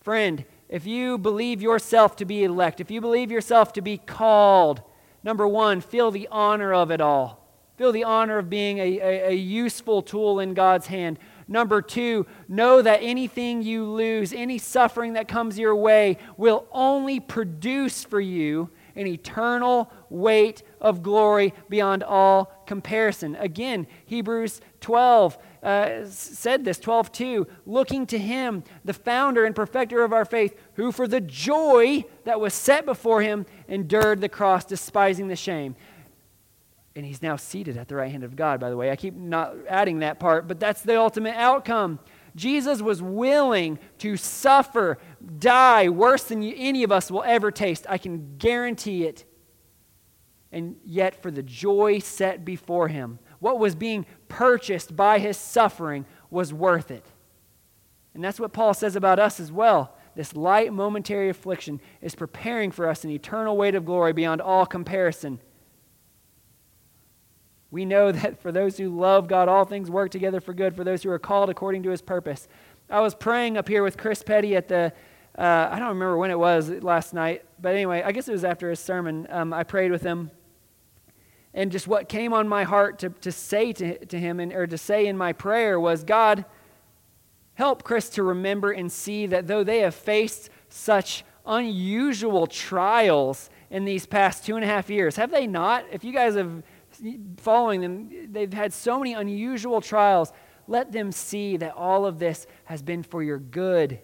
Friend, 0.00 0.44
if 0.68 0.84
you 0.84 1.16
believe 1.16 1.62
yourself 1.62 2.16
to 2.16 2.24
be 2.24 2.42
elect, 2.42 2.80
if 2.80 2.90
you 2.90 3.00
believe 3.00 3.30
yourself 3.30 3.72
to 3.74 3.80
be 3.80 3.98
called, 3.98 4.82
number 5.22 5.46
one, 5.46 5.80
feel 5.80 6.10
the 6.10 6.28
honor 6.30 6.74
of 6.74 6.90
it 6.90 7.00
all. 7.00 7.48
Feel 7.76 7.92
the 7.92 8.04
honor 8.04 8.38
of 8.38 8.50
being 8.50 8.78
a, 8.78 8.98
a, 8.98 9.28
a 9.28 9.34
useful 9.34 10.02
tool 10.02 10.40
in 10.40 10.54
God's 10.54 10.88
hand. 10.88 11.20
Number 11.46 11.80
two, 11.80 12.26
know 12.48 12.82
that 12.82 12.98
anything 13.00 13.62
you 13.62 13.84
lose, 13.84 14.32
any 14.32 14.58
suffering 14.58 15.12
that 15.12 15.28
comes 15.28 15.56
your 15.56 15.76
way, 15.76 16.18
will 16.36 16.66
only 16.72 17.20
produce 17.20 18.02
for 18.02 18.20
you 18.20 18.70
an 18.98 19.06
eternal 19.06 19.90
weight 20.10 20.62
of 20.80 21.02
glory 21.02 21.54
beyond 21.68 22.02
all 22.02 22.52
comparison. 22.66 23.36
Again, 23.36 23.86
Hebrews 24.04 24.60
12 24.80 25.38
uh, 25.62 26.04
said 26.04 26.64
this 26.64 26.78
12 26.78 27.12
2 27.12 27.46
looking 27.64 28.06
to 28.06 28.18
him, 28.18 28.64
the 28.84 28.92
founder 28.92 29.44
and 29.44 29.54
perfecter 29.54 30.02
of 30.02 30.12
our 30.12 30.24
faith, 30.24 30.54
who 30.74 30.92
for 30.92 31.06
the 31.06 31.20
joy 31.20 32.04
that 32.24 32.40
was 32.40 32.52
set 32.52 32.84
before 32.84 33.22
him 33.22 33.46
endured 33.68 34.20
the 34.20 34.28
cross, 34.28 34.64
despising 34.64 35.28
the 35.28 35.36
shame. 35.36 35.76
And 36.96 37.06
he's 37.06 37.22
now 37.22 37.36
seated 37.36 37.76
at 37.76 37.86
the 37.86 37.94
right 37.94 38.10
hand 38.10 38.24
of 38.24 38.34
God, 38.34 38.58
by 38.58 38.70
the 38.70 38.76
way. 38.76 38.90
I 38.90 38.96
keep 38.96 39.14
not 39.14 39.54
adding 39.68 40.00
that 40.00 40.18
part, 40.18 40.48
but 40.48 40.58
that's 40.58 40.82
the 40.82 40.98
ultimate 40.98 41.36
outcome. 41.36 42.00
Jesus 42.38 42.80
was 42.80 43.02
willing 43.02 43.78
to 43.98 44.16
suffer, 44.16 44.98
die 45.38 45.88
worse 45.88 46.24
than 46.24 46.42
any 46.42 46.82
of 46.84 46.92
us 46.92 47.10
will 47.10 47.24
ever 47.24 47.50
taste. 47.50 47.84
I 47.88 47.98
can 47.98 48.36
guarantee 48.38 49.04
it. 49.04 49.24
And 50.50 50.76
yet, 50.84 51.20
for 51.20 51.30
the 51.30 51.42
joy 51.42 51.98
set 51.98 52.44
before 52.44 52.88
him, 52.88 53.18
what 53.40 53.58
was 53.58 53.74
being 53.74 54.06
purchased 54.28 54.96
by 54.96 55.18
his 55.18 55.36
suffering 55.36 56.06
was 56.30 56.54
worth 56.54 56.90
it. 56.90 57.04
And 58.14 58.24
that's 58.24 58.40
what 58.40 58.52
Paul 58.52 58.72
says 58.72 58.96
about 58.96 59.18
us 59.18 59.40
as 59.40 59.52
well. 59.52 59.96
This 60.14 60.34
light 60.34 60.72
momentary 60.72 61.28
affliction 61.28 61.80
is 62.00 62.14
preparing 62.14 62.70
for 62.70 62.88
us 62.88 63.04
an 63.04 63.10
eternal 63.10 63.56
weight 63.56 63.74
of 63.74 63.84
glory 63.84 64.12
beyond 64.12 64.40
all 64.40 64.64
comparison. 64.64 65.40
We 67.70 67.84
know 67.84 68.12
that 68.12 68.40
for 68.40 68.52
those 68.52 68.76
who 68.76 68.88
love 68.88 69.28
God, 69.28 69.48
all 69.48 69.64
things 69.64 69.90
work 69.90 70.10
together 70.10 70.40
for 70.40 70.52
good, 70.52 70.74
for 70.74 70.84
those 70.84 71.02
who 71.02 71.10
are 71.10 71.18
called 71.18 71.50
according 71.50 71.82
to 71.84 71.90
his 71.90 72.02
purpose. 72.02 72.48
I 72.90 73.00
was 73.00 73.14
praying 73.14 73.56
up 73.56 73.68
here 73.68 73.82
with 73.82 73.98
Chris 73.98 74.22
Petty 74.22 74.56
at 74.56 74.68
the, 74.68 74.92
uh, 75.36 75.68
I 75.70 75.78
don't 75.78 75.88
remember 75.88 76.16
when 76.16 76.30
it 76.30 76.38
was 76.38 76.70
last 76.70 77.12
night, 77.12 77.44
but 77.60 77.74
anyway, 77.74 78.02
I 78.02 78.12
guess 78.12 78.28
it 78.28 78.32
was 78.32 78.44
after 78.44 78.70
his 78.70 78.80
sermon. 78.80 79.26
Um, 79.30 79.52
I 79.52 79.62
prayed 79.62 79.90
with 79.90 80.02
him. 80.02 80.30
And 81.52 81.72
just 81.72 81.86
what 81.86 82.08
came 82.08 82.32
on 82.32 82.48
my 82.48 82.64
heart 82.64 82.98
to, 83.00 83.10
to 83.10 83.32
say 83.32 83.72
to, 83.72 84.04
to 84.06 84.18
him, 84.18 84.40
and, 84.40 84.52
or 84.52 84.66
to 84.66 84.78
say 84.78 85.06
in 85.06 85.18
my 85.18 85.32
prayer 85.32 85.78
was 85.78 86.04
God, 86.04 86.44
help 87.54 87.82
Chris 87.82 88.08
to 88.10 88.22
remember 88.22 88.70
and 88.70 88.90
see 88.90 89.26
that 89.26 89.46
though 89.46 89.64
they 89.64 89.80
have 89.80 89.94
faced 89.94 90.50
such 90.68 91.24
unusual 91.44 92.46
trials 92.46 93.50
in 93.70 93.84
these 93.84 94.06
past 94.06 94.46
two 94.46 94.56
and 94.56 94.64
a 94.64 94.68
half 94.68 94.88
years, 94.88 95.16
have 95.16 95.30
they 95.30 95.46
not? 95.46 95.84
If 95.90 96.04
you 96.04 96.12
guys 96.12 96.36
have 96.36 96.62
following 97.38 97.80
them, 97.80 98.32
they've 98.32 98.52
had 98.52 98.72
so 98.72 98.98
many 98.98 99.14
unusual 99.14 99.80
trials. 99.80 100.32
Let 100.66 100.92
them 100.92 101.12
see 101.12 101.56
that 101.56 101.74
all 101.74 102.06
of 102.06 102.18
this 102.18 102.46
has 102.64 102.82
been 102.82 103.02
for 103.02 103.22
your 103.22 103.38
good. 103.38 104.00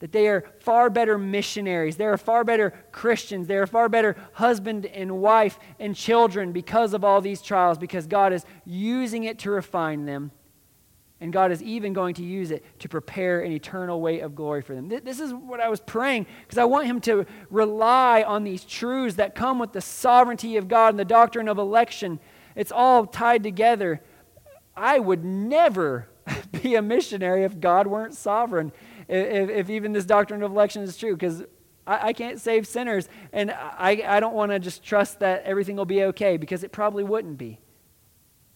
That 0.00 0.12
they 0.12 0.28
are 0.28 0.44
far 0.60 0.90
better 0.90 1.16
missionaries. 1.18 1.96
They 1.96 2.04
are 2.04 2.18
far 2.18 2.44
better 2.44 2.74
Christians. 2.92 3.46
They 3.46 3.56
are 3.56 3.66
far 3.66 3.88
better 3.88 4.16
husband 4.34 4.86
and 4.86 5.18
wife 5.18 5.58
and 5.78 5.96
children 5.96 6.52
because 6.52 6.94
of 6.94 7.04
all 7.04 7.20
these 7.20 7.40
trials, 7.40 7.78
because 7.78 8.06
God 8.06 8.32
is 8.32 8.44
using 8.64 9.24
it 9.24 9.38
to 9.40 9.50
refine 9.50 10.04
them. 10.04 10.30
And 11.20 11.32
God 11.32 11.52
is 11.52 11.62
even 11.62 11.94
going 11.94 12.14
to 12.16 12.22
use 12.22 12.50
it 12.50 12.64
to 12.80 12.88
prepare 12.88 13.40
an 13.40 13.52
eternal 13.52 14.00
weight 14.00 14.20
of 14.20 14.34
glory 14.34 14.60
for 14.60 14.74
them. 14.74 14.88
This 14.88 15.20
is 15.20 15.32
what 15.32 15.58
I 15.58 15.68
was 15.68 15.80
praying 15.80 16.26
because 16.42 16.58
I 16.58 16.64
want 16.64 16.86
him 16.86 17.00
to 17.02 17.24
rely 17.48 18.22
on 18.24 18.44
these 18.44 18.64
truths 18.64 19.16
that 19.16 19.34
come 19.34 19.58
with 19.58 19.72
the 19.72 19.80
sovereignty 19.80 20.58
of 20.58 20.68
God 20.68 20.88
and 20.88 20.98
the 20.98 21.04
doctrine 21.04 21.48
of 21.48 21.56
election 21.56 22.20
it's 22.54 22.72
all 22.72 23.06
tied 23.06 23.42
together. 23.42 24.00
I 24.76 24.98
would 24.98 25.24
never 25.24 26.08
be 26.62 26.74
a 26.74 26.82
missionary 26.82 27.44
if 27.44 27.60
God 27.60 27.86
weren't 27.86 28.14
sovereign, 28.14 28.72
if, 29.08 29.50
if 29.50 29.70
even 29.70 29.92
this 29.92 30.04
doctrine 30.04 30.42
of 30.42 30.50
election 30.50 30.82
is 30.82 30.96
true, 30.96 31.14
because 31.14 31.42
I, 31.86 32.08
I, 32.08 32.12
can't 32.12 32.40
save 32.40 32.66
sinners. 32.66 33.08
And 33.32 33.50
I, 33.50 34.02
I 34.06 34.20
don't 34.20 34.34
want 34.34 34.52
to 34.52 34.58
just 34.58 34.82
trust 34.82 35.20
that 35.20 35.44
everything 35.44 35.76
will 35.76 35.84
be 35.84 36.04
okay, 36.04 36.36
because 36.36 36.64
it 36.64 36.72
probably 36.72 37.04
wouldn't 37.04 37.38
be. 37.38 37.60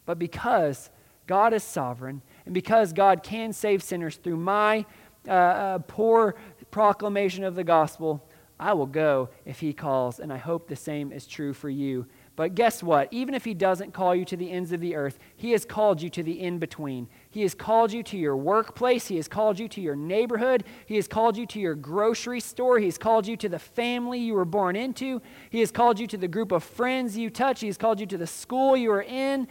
But 0.06 0.18
because 0.18 0.90
God 1.26 1.52
is 1.52 1.62
sovereign, 1.62 2.22
and 2.46 2.54
because 2.54 2.92
God 2.92 3.22
can 3.22 3.52
save 3.52 3.82
sinners 3.82 4.16
through 4.16 4.38
my 4.38 4.86
uh, 5.26 5.32
uh, 5.32 5.78
poor 5.80 6.36
proclamation 6.70 7.44
of 7.44 7.54
the 7.54 7.64
gospel, 7.64 8.26
I 8.58 8.72
will 8.72 8.86
go 8.86 9.28
if 9.44 9.60
He 9.60 9.72
calls. 9.74 10.18
And 10.18 10.32
I 10.32 10.38
hope 10.38 10.68
the 10.68 10.76
same 10.76 11.12
is 11.12 11.26
true 11.26 11.52
for 11.52 11.68
you. 11.68 12.06
But 12.38 12.54
guess 12.54 12.84
what? 12.84 13.08
Even 13.10 13.34
if 13.34 13.44
He 13.44 13.52
doesn't 13.52 13.92
call 13.92 14.14
you 14.14 14.24
to 14.26 14.36
the 14.36 14.52
ends 14.52 14.70
of 14.70 14.78
the 14.78 14.94
earth, 14.94 15.18
He 15.36 15.50
has 15.50 15.64
called 15.64 16.00
you 16.00 16.08
to 16.10 16.22
the 16.22 16.40
in 16.40 16.60
between. 16.60 17.08
He 17.28 17.42
has 17.42 17.52
called 17.52 17.92
you 17.92 18.04
to 18.04 18.16
your 18.16 18.36
workplace. 18.36 19.08
He 19.08 19.16
has 19.16 19.26
called 19.26 19.58
you 19.58 19.66
to 19.66 19.80
your 19.80 19.96
neighborhood. 19.96 20.62
He 20.86 20.94
has 20.94 21.08
called 21.08 21.36
you 21.36 21.46
to 21.46 21.58
your 21.58 21.74
grocery 21.74 22.38
store. 22.38 22.78
He 22.78 22.84
has 22.84 22.96
called 22.96 23.26
you 23.26 23.36
to 23.38 23.48
the 23.48 23.58
family 23.58 24.20
you 24.20 24.34
were 24.34 24.44
born 24.44 24.76
into. 24.76 25.20
He 25.50 25.58
has 25.58 25.72
called 25.72 25.98
you 25.98 26.06
to 26.06 26.16
the 26.16 26.28
group 26.28 26.52
of 26.52 26.62
friends 26.62 27.18
you 27.18 27.28
touch. 27.28 27.58
He 27.58 27.66
has 27.66 27.76
called 27.76 27.98
you 27.98 28.06
to 28.06 28.16
the 28.16 28.24
school 28.28 28.76
you 28.76 28.92
are 28.92 29.02
in. 29.02 29.48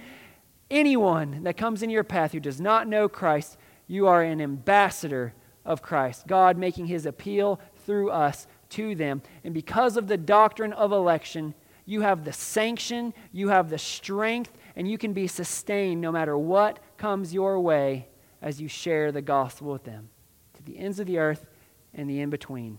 Anyone 0.72 1.44
that 1.44 1.58
comes 1.58 1.84
in 1.84 1.90
your 1.90 2.06
path 2.06 2.32
who 2.32 2.40
does 2.40 2.62
not 2.62 2.88
know 2.88 3.10
Christ, 3.10 3.58
you 3.88 4.08
are 4.08 4.24
an 4.24 4.40
ambassador 4.40 5.34
of 5.66 5.82
Christ. 5.82 6.26
God 6.26 6.58
making 6.58 6.86
His 6.86 7.06
appeal 7.06 7.60
through 7.86 8.12
us 8.12 8.48
to 8.70 8.96
them. 8.96 9.24
And 9.44 9.54
because 9.54 9.98
of 9.98 10.08
the 10.08 10.16
doctrine 10.16 10.72
of 10.72 10.94
election, 10.94 11.54
you 11.88 12.02
have 12.02 12.26
the 12.26 12.34
sanction, 12.34 13.14
you 13.32 13.48
have 13.48 13.70
the 13.70 13.78
strength, 13.78 14.52
and 14.76 14.88
you 14.88 14.98
can 14.98 15.14
be 15.14 15.26
sustained 15.26 16.02
no 16.02 16.12
matter 16.12 16.38
what 16.38 16.80
comes 16.98 17.34
your 17.34 17.60
way 17.62 18.10
as 18.42 18.62
you 18.62 18.68
share 18.68 19.12
the 19.12 19.22
gospel 19.22 19.72
with 19.72 19.86
them 19.86 20.10
to 20.54 20.64
the 20.64 20.78
ends 20.78 21.00
of 21.00 21.08
the 21.08 21.18
earth 21.18 21.48
and 21.94 22.10
the 22.10 22.20
in 22.20 22.30
between. 22.30 22.78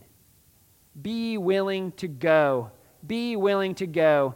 Be 1.01 1.39
willing 1.39 1.93
to 1.93 2.07
go. 2.07 2.71
Be 3.05 3.35
willing 3.35 3.75
to 3.77 3.87
go. 3.87 4.35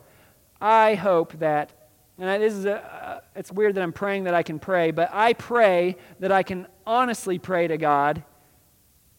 I 0.58 0.94
hope 0.94 1.38
that, 1.40 1.72
and 2.18 2.42
this 2.42 2.54
is 2.54 2.64
a, 2.64 2.76
uh, 2.76 3.20
it's 3.36 3.52
weird 3.52 3.74
that 3.74 3.82
I'm 3.82 3.92
praying 3.92 4.24
that 4.24 4.34
I 4.34 4.42
can 4.42 4.58
pray, 4.58 4.90
but 4.90 5.10
I 5.12 5.34
pray 5.34 5.96
that 6.18 6.32
I 6.32 6.42
can 6.42 6.66
honestly 6.86 7.38
pray 7.38 7.68
to 7.68 7.76
God. 7.76 8.24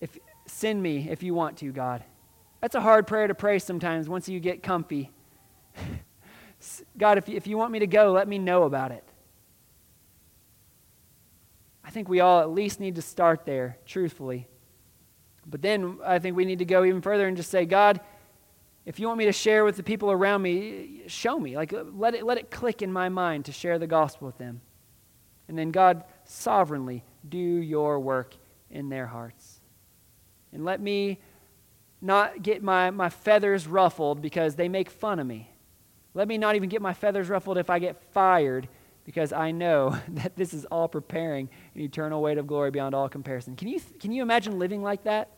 If 0.01 0.17
send 0.47 0.81
me 0.81 1.09
if 1.11 1.21
you 1.21 1.35
want 1.35 1.57
to, 1.57 1.71
God. 1.71 2.03
That's 2.59 2.75
a 2.75 2.81
hard 2.81 3.05
prayer 3.05 3.27
to 3.27 3.35
pray 3.35 3.59
sometimes 3.59 4.09
once 4.09 4.27
you 4.27 4.39
get 4.39 4.63
comfy. 4.63 5.11
God, 6.97 7.17
if 7.17 7.27
you, 7.27 7.35
if 7.35 7.47
you 7.47 7.57
want 7.57 7.71
me 7.71 7.79
to 7.79 7.87
go, 7.87 8.11
let 8.11 8.27
me 8.27 8.39
know 8.39 8.63
about 8.63 8.91
it. 8.91 9.03
I 11.83 11.89
think 11.89 12.07
we 12.07 12.21
all 12.21 12.41
at 12.41 12.49
least 12.49 12.79
need 12.79 12.95
to 12.95 13.01
start 13.01 13.45
there, 13.45 13.77
truthfully. 13.85 14.47
But 15.45 15.61
then 15.61 15.99
I 16.05 16.19
think 16.19 16.35
we 16.35 16.45
need 16.45 16.59
to 16.59 16.65
go 16.65 16.85
even 16.85 17.01
further 17.01 17.27
and 17.27 17.35
just 17.35 17.51
say, 17.51 17.65
God, 17.65 17.99
if 18.85 18.99
you 18.99 19.07
want 19.07 19.17
me 19.17 19.25
to 19.25 19.31
share 19.31 19.63
with 19.63 19.77
the 19.77 19.83
people 19.83 20.11
around 20.11 20.41
me, 20.41 21.03
show 21.07 21.39
me. 21.39 21.55
Like, 21.55 21.73
let 21.93 22.15
it, 22.15 22.23
let 22.23 22.37
it 22.37 22.51
click 22.51 22.81
in 22.81 22.91
my 22.91 23.09
mind 23.09 23.45
to 23.45 23.51
share 23.51 23.79
the 23.79 23.87
gospel 23.87 24.27
with 24.27 24.37
them. 24.37 24.61
And 25.47 25.57
then, 25.57 25.71
God, 25.71 26.03
sovereignly 26.25 27.03
do 27.27 27.37
your 27.37 27.99
work 27.99 28.35
in 28.69 28.89
their 28.89 29.07
hearts. 29.07 29.61
And 30.51 30.65
let 30.65 30.81
me 30.81 31.19
not 32.01 32.41
get 32.41 32.61
my, 32.61 32.91
my 32.91 33.09
feathers 33.09 33.67
ruffled 33.67 34.21
because 34.21 34.55
they 34.55 34.67
make 34.67 34.89
fun 34.89 35.19
of 35.19 35.27
me. 35.27 35.52
Let 36.13 36.27
me 36.27 36.37
not 36.37 36.55
even 36.55 36.69
get 36.69 36.81
my 36.81 36.93
feathers 36.93 37.29
ruffled 37.29 37.57
if 37.57 37.69
I 37.69 37.79
get 37.79 38.01
fired 38.13 38.67
because 39.05 39.33
I 39.33 39.51
know 39.51 39.97
that 40.09 40.35
this 40.35 40.53
is 40.53 40.65
all 40.65 40.87
preparing 40.87 41.49
an 41.75 41.81
eternal 41.81 42.21
weight 42.21 42.37
of 42.37 42.47
glory 42.47 42.71
beyond 42.71 42.95
all 42.95 43.09
comparison. 43.09 43.55
Can 43.55 43.67
you, 43.67 43.81
can 43.99 44.11
you 44.11 44.21
imagine 44.21 44.59
living 44.59 44.83
like 44.83 45.03
that? 45.03 45.29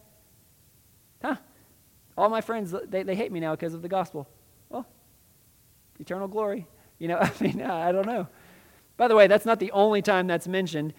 Huh? 1.21 1.36
All 2.17 2.30
my 2.30 2.41
friends, 2.41 2.73
they, 2.88 3.03
they 3.03 3.15
hate 3.15 3.32
me 3.32 3.39
now 3.39 3.51
because 3.51 3.73
of 3.73 3.82
the 3.82 3.89
gospel. 3.89 4.28
Well, 4.69 4.86
eternal 5.99 6.28
glory. 6.28 6.67
You 6.99 7.09
know, 7.09 7.17
I 7.21 7.32
mean, 7.39 7.61
I 7.61 7.91
don't 7.91 8.05
know. 8.05 8.28
By 8.97 9.07
the 9.07 9.15
way, 9.15 9.28
that's 9.28 9.45
not 9.45 9.59
the 9.59 9.71
only 9.71 10.01
time 10.01 10.28
that's 10.28 10.47
mentioned. 10.47 10.93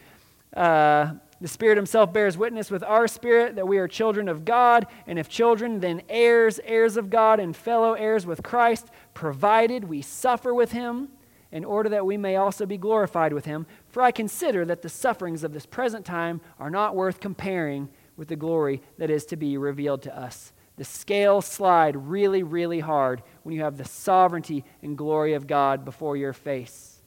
Uh, 0.55 1.14
the 1.41 1.49
Spirit 1.49 1.76
Himself 1.76 2.12
bears 2.12 2.39
witness 2.39 2.70
with 2.70 2.82
our 2.82 3.07
spirit 3.07 3.57
that 3.57 3.68
we 3.68 3.78
are 3.78 3.89
children 3.89 4.28
of 4.28 4.45
God, 4.45 4.87
and 5.07 5.18
if 5.18 5.28
children, 5.28 5.80
then 5.80 6.03
heirs, 6.09 6.59
heirs 6.64 6.97
of 6.97 7.11
God, 7.11 7.41
and 7.41 7.55
fellow 7.55 7.93
heirs 7.93 8.24
with 8.24 8.43
Christ, 8.43 8.87
provided 9.12 9.84
we 9.84 10.01
suffer 10.01 10.55
with 10.55 10.72
Him, 10.72 11.09
in 11.53 11.64
order 11.64 11.89
that 11.91 12.07
we 12.07 12.16
may 12.16 12.37
also 12.37 12.66
be 12.66 12.78
glorified 12.78 13.32
with 13.32 13.45
Him. 13.45 13.66
For 13.89 14.03
I 14.03 14.11
consider 14.11 14.64
that 14.64 14.82
the 14.82 14.89
sufferings 14.89 15.45
of 15.45 15.53
this 15.53 15.66
present 15.66 16.05
time 16.05 16.41
are 16.59 16.70
not 16.70 16.97
worth 16.97 17.20
comparing 17.20 17.89
with 18.16 18.28
the 18.28 18.37
glory 18.37 18.82
that 18.99 19.11
is 19.11 19.26
to 19.26 19.37
be 19.37 19.57
revealed 19.59 20.03
to 20.03 20.18
us. 20.18 20.53
The 20.76 20.84
scales 20.84 21.47
slide 21.47 21.97
really, 21.97 22.43
really 22.43 22.80
hard 22.80 23.22
when 23.43 23.55
you 23.55 23.62
have 23.62 23.78
the 23.78 23.84
sovereignty 23.84 24.64
and 24.82 24.99
glory 24.99 25.34
of 25.34 25.47
God 25.47 25.84
before 25.84 26.16
your 26.16 26.32
face. 26.32 27.01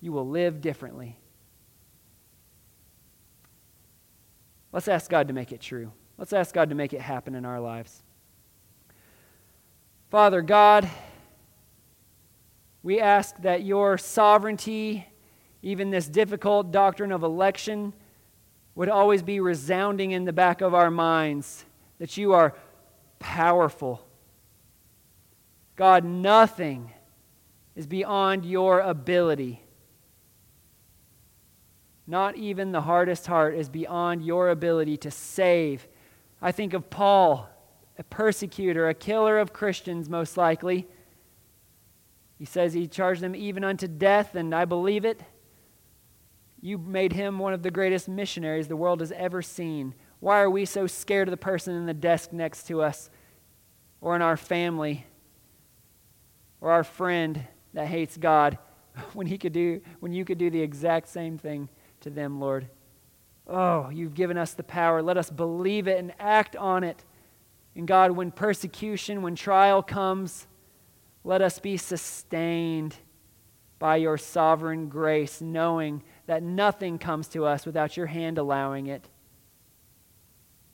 You 0.00 0.12
will 0.12 0.28
live 0.28 0.60
differently. 0.60 1.18
Let's 4.76 4.88
ask 4.88 5.10
God 5.10 5.28
to 5.28 5.32
make 5.32 5.52
it 5.52 5.62
true. 5.62 5.90
Let's 6.18 6.34
ask 6.34 6.54
God 6.54 6.68
to 6.68 6.74
make 6.74 6.92
it 6.92 7.00
happen 7.00 7.34
in 7.34 7.46
our 7.46 7.58
lives. 7.58 8.02
Father 10.10 10.42
God, 10.42 10.86
we 12.82 13.00
ask 13.00 13.34
that 13.38 13.62
your 13.62 13.96
sovereignty, 13.96 15.06
even 15.62 15.88
this 15.88 16.08
difficult 16.08 16.72
doctrine 16.72 17.10
of 17.10 17.22
election, 17.22 17.94
would 18.74 18.90
always 18.90 19.22
be 19.22 19.40
resounding 19.40 20.10
in 20.10 20.26
the 20.26 20.32
back 20.34 20.60
of 20.60 20.74
our 20.74 20.90
minds 20.90 21.64
that 21.98 22.18
you 22.18 22.34
are 22.34 22.54
powerful. 23.18 24.06
God, 25.74 26.04
nothing 26.04 26.92
is 27.74 27.86
beyond 27.86 28.44
your 28.44 28.80
ability. 28.80 29.62
Not 32.06 32.36
even 32.36 32.70
the 32.70 32.82
hardest 32.82 33.26
heart 33.26 33.54
is 33.54 33.68
beyond 33.68 34.24
your 34.24 34.50
ability 34.50 34.96
to 34.98 35.10
save. 35.10 35.88
I 36.40 36.52
think 36.52 36.72
of 36.72 36.88
Paul, 36.88 37.48
a 37.98 38.04
persecutor, 38.04 38.88
a 38.88 38.94
killer 38.94 39.38
of 39.38 39.52
Christians, 39.52 40.08
most 40.08 40.36
likely. 40.36 40.86
He 42.38 42.44
says 42.44 42.74
he 42.74 42.86
charged 42.86 43.22
them 43.22 43.34
even 43.34 43.64
unto 43.64 43.88
death, 43.88 44.34
and 44.36 44.54
I 44.54 44.66
believe 44.66 45.04
it. 45.04 45.20
You 46.60 46.78
made 46.78 47.12
him 47.12 47.38
one 47.38 47.52
of 47.52 47.62
the 47.62 47.70
greatest 47.70 48.08
missionaries 48.08 48.68
the 48.68 48.76
world 48.76 49.00
has 49.00 49.12
ever 49.12 49.42
seen. 49.42 49.94
Why 50.20 50.40
are 50.40 50.50
we 50.50 50.64
so 50.64 50.86
scared 50.86 51.28
of 51.28 51.32
the 51.32 51.36
person 51.36 51.74
in 51.74 51.86
the 51.86 51.94
desk 51.94 52.32
next 52.32 52.68
to 52.68 52.82
us, 52.82 53.10
or 54.00 54.14
in 54.14 54.22
our 54.22 54.36
family, 54.36 55.06
or 56.60 56.70
our 56.70 56.84
friend 56.84 57.46
that 57.74 57.88
hates 57.88 58.16
God, 58.16 58.58
when 59.12 59.26
he 59.26 59.38
could 59.38 59.52
do 59.52 59.80
when 60.00 60.12
you 60.12 60.24
could 60.24 60.38
do 60.38 60.50
the 60.50 60.60
exact 60.60 61.08
same 61.08 61.36
thing 61.36 61.68
to 62.06 62.10
them, 62.10 62.40
Lord? 62.40 62.68
Oh, 63.48 63.90
you've 63.90 64.14
given 64.14 64.38
us 64.38 64.54
the 64.54 64.62
power. 64.62 65.02
Let 65.02 65.16
us 65.16 65.28
believe 65.28 65.88
it 65.88 65.98
and 65.98 66.12
act 66.20 66.54
on 66.54 66.84
it. 66.84 67.04
And 67.74 67.86
God, 67.86 68.12
when 68.12 68.30
persecution, 68.30 69.22
when 69.22 69.34
trial 69.34 69.82
comes, 69.82 70.46
let 71.24 71.42
us 71.42 71.58
be 71.58 71.76
sustained 71.76 72.94
by 73.78 73.96
your 73.96 74.16
sovereign 74.16 74.88
grace, 74.88 75.40
knowing 75.40 76.02
that 76.26 76.42
nothing 76.42 76.98
comes 76.98 77.28
to 77.28 77.44
us 77.44 77.66
without 77.66 77.96
your 77.96 78.06
hand 78.06 78.38
allowing 78.38 78.86
it. 78.86 79.08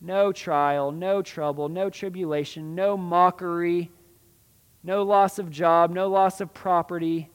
No 0.01 0.33
trial, 0.33 0.93
no 0.93 1.23
trouble, 1.23 1.69
no 1.69 1.89
tribulation, 1.89 2.75
no 2.75 2.97
mockery, 2.97 3.91
no 4.85 5.03
loss 5.03 5.39
of 5.39 5.51
job, 5.51 5.91
no 5.91 6.09
loss 6.09 6.41
of 6.43 6.53
property 6.53 7.31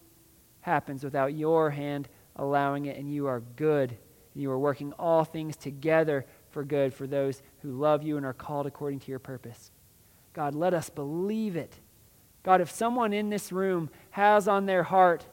happens 0.61 1.03
without 1.03 1.33
your 1.33 1.71
hand 1.71 2.07
allowing 2.37 2.85
it. 2.85 2.97
And 2.97 3.11
you 3.11 3.27
are 3.27 3.41
good. 3.55 3.91
And 4.33 4.41
you 4.41 4.49
are 4.51 4.59
working 4.59 4.93
all 4.93 5.25
things 5.25 5.55
together 5.57 6.25
for 6.49 6.63
good 6.63 6.93
for 6.93 7.05
those 7.05 7.41
who 7.61 7.71
love 7.71 8.03
you 8.03 8.17
and 8.17 8.25
are 8.25 8.33
called 8.33 8.65
according 8.65 9.01
to 9.01 9.09
your 9.09 9.19
purpose. 9.19 9.71
God, 10.33 10.55
let 10.55 10.73
us 10.73 10.89
believe 10.89 11.55
it 11.55 11.79
God, 12.47 12.61
if 12.61 12.71
someone 12.71 13.11
in 13.11 13.29
this 13.29 13.51
room 13.51 13.89
has 14.11 14.47
on 14.47 14.65
their 14.65 14.83
heart 14.83 15.25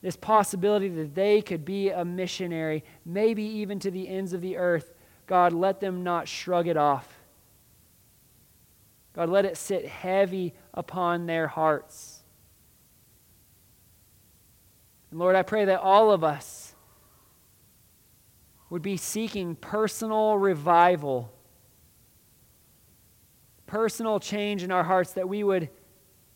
this 0.00 0.16
possibility 0.16 0.88
that 0.88 1.14
they 1.14 1.42
could 1.42 1.66
be 1.66 1.90
a 1.90 2.04
missionary, 2.04 2.82
maybe 3.04 3.42
even 3.42 3.78
to 3.80 3.90
the 3.90 4.08
ends 4.08 4.32
of 4.32 4.40
the 4.40 4.56
earth, 4.56 4.94
God, 5.26 5.52
let 5.52 5.80
them 5.80 6.02
not 6.02 6.26
shrug 6.26 6.66
it 6.66 6.76
off. 6.78 7.20
God, 9.14 9.28
let 9.28 9.44
it 9.44 9.56
sit 9.56 9.86
heavy 9.86 10.54
upon 10.74 11.26
their 11.26 11.46
hearts. 11.46 12.11
And 15.12 15.20
Lord, 15.20 15.36
I 15.36 15.42
pray 15.42 15.66
that 15.66 15.80
all 15.80 16.10
of 16.10 16.24
us 16.24 16.74
would 18.70 18.80
be 18.80 18.96
seeking 18.96 19.54
personal 19.54 20.38
revival, 20.38 21.30
personal 23.66 24.18
change 24.18 24.62
in 24.62 24.72
our 24.72 24.82
hearts, 24.82 25.12
that 25.12 25.28
we 25.28 25.44
would 25.44 25.68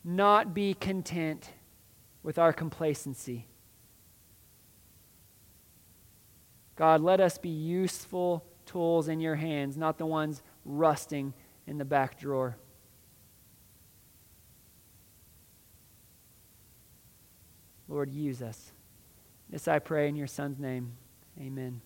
not 0.05 0.53
be 0.53 0.75
content 0.75 1.51
with 2.23 2.39
our 2.39 2.53
complacency. 2.53 3.49
God, 6.77 7.01
let 7.01 7.19
us 7.19 7.39
be 7.39 7.49
useful 7.49 8.45
tools 8.67 9.09
in 9.09 9.21
your 9.21 9.37
hands, 9.37 9.79
not 9.79 9.97
the 9.97 10.05
ones 10.05 10.43
rusting 10.67 11.33
in 11.67 11.79
the 11.79 11.87
back 11.87 12.21
drawer. 12.21 12.59
Lord, 17.89 18.11
use 18.11 18.43
us. 18.43 18.73
This 19.49 19.69
I 19.69 19.79
pray 19.79 20.09
in 20.09 20.17
your 20.17 20.27
Son's 20.27 20.59
name. 20.59 20.93
Amen. 21.41 21.81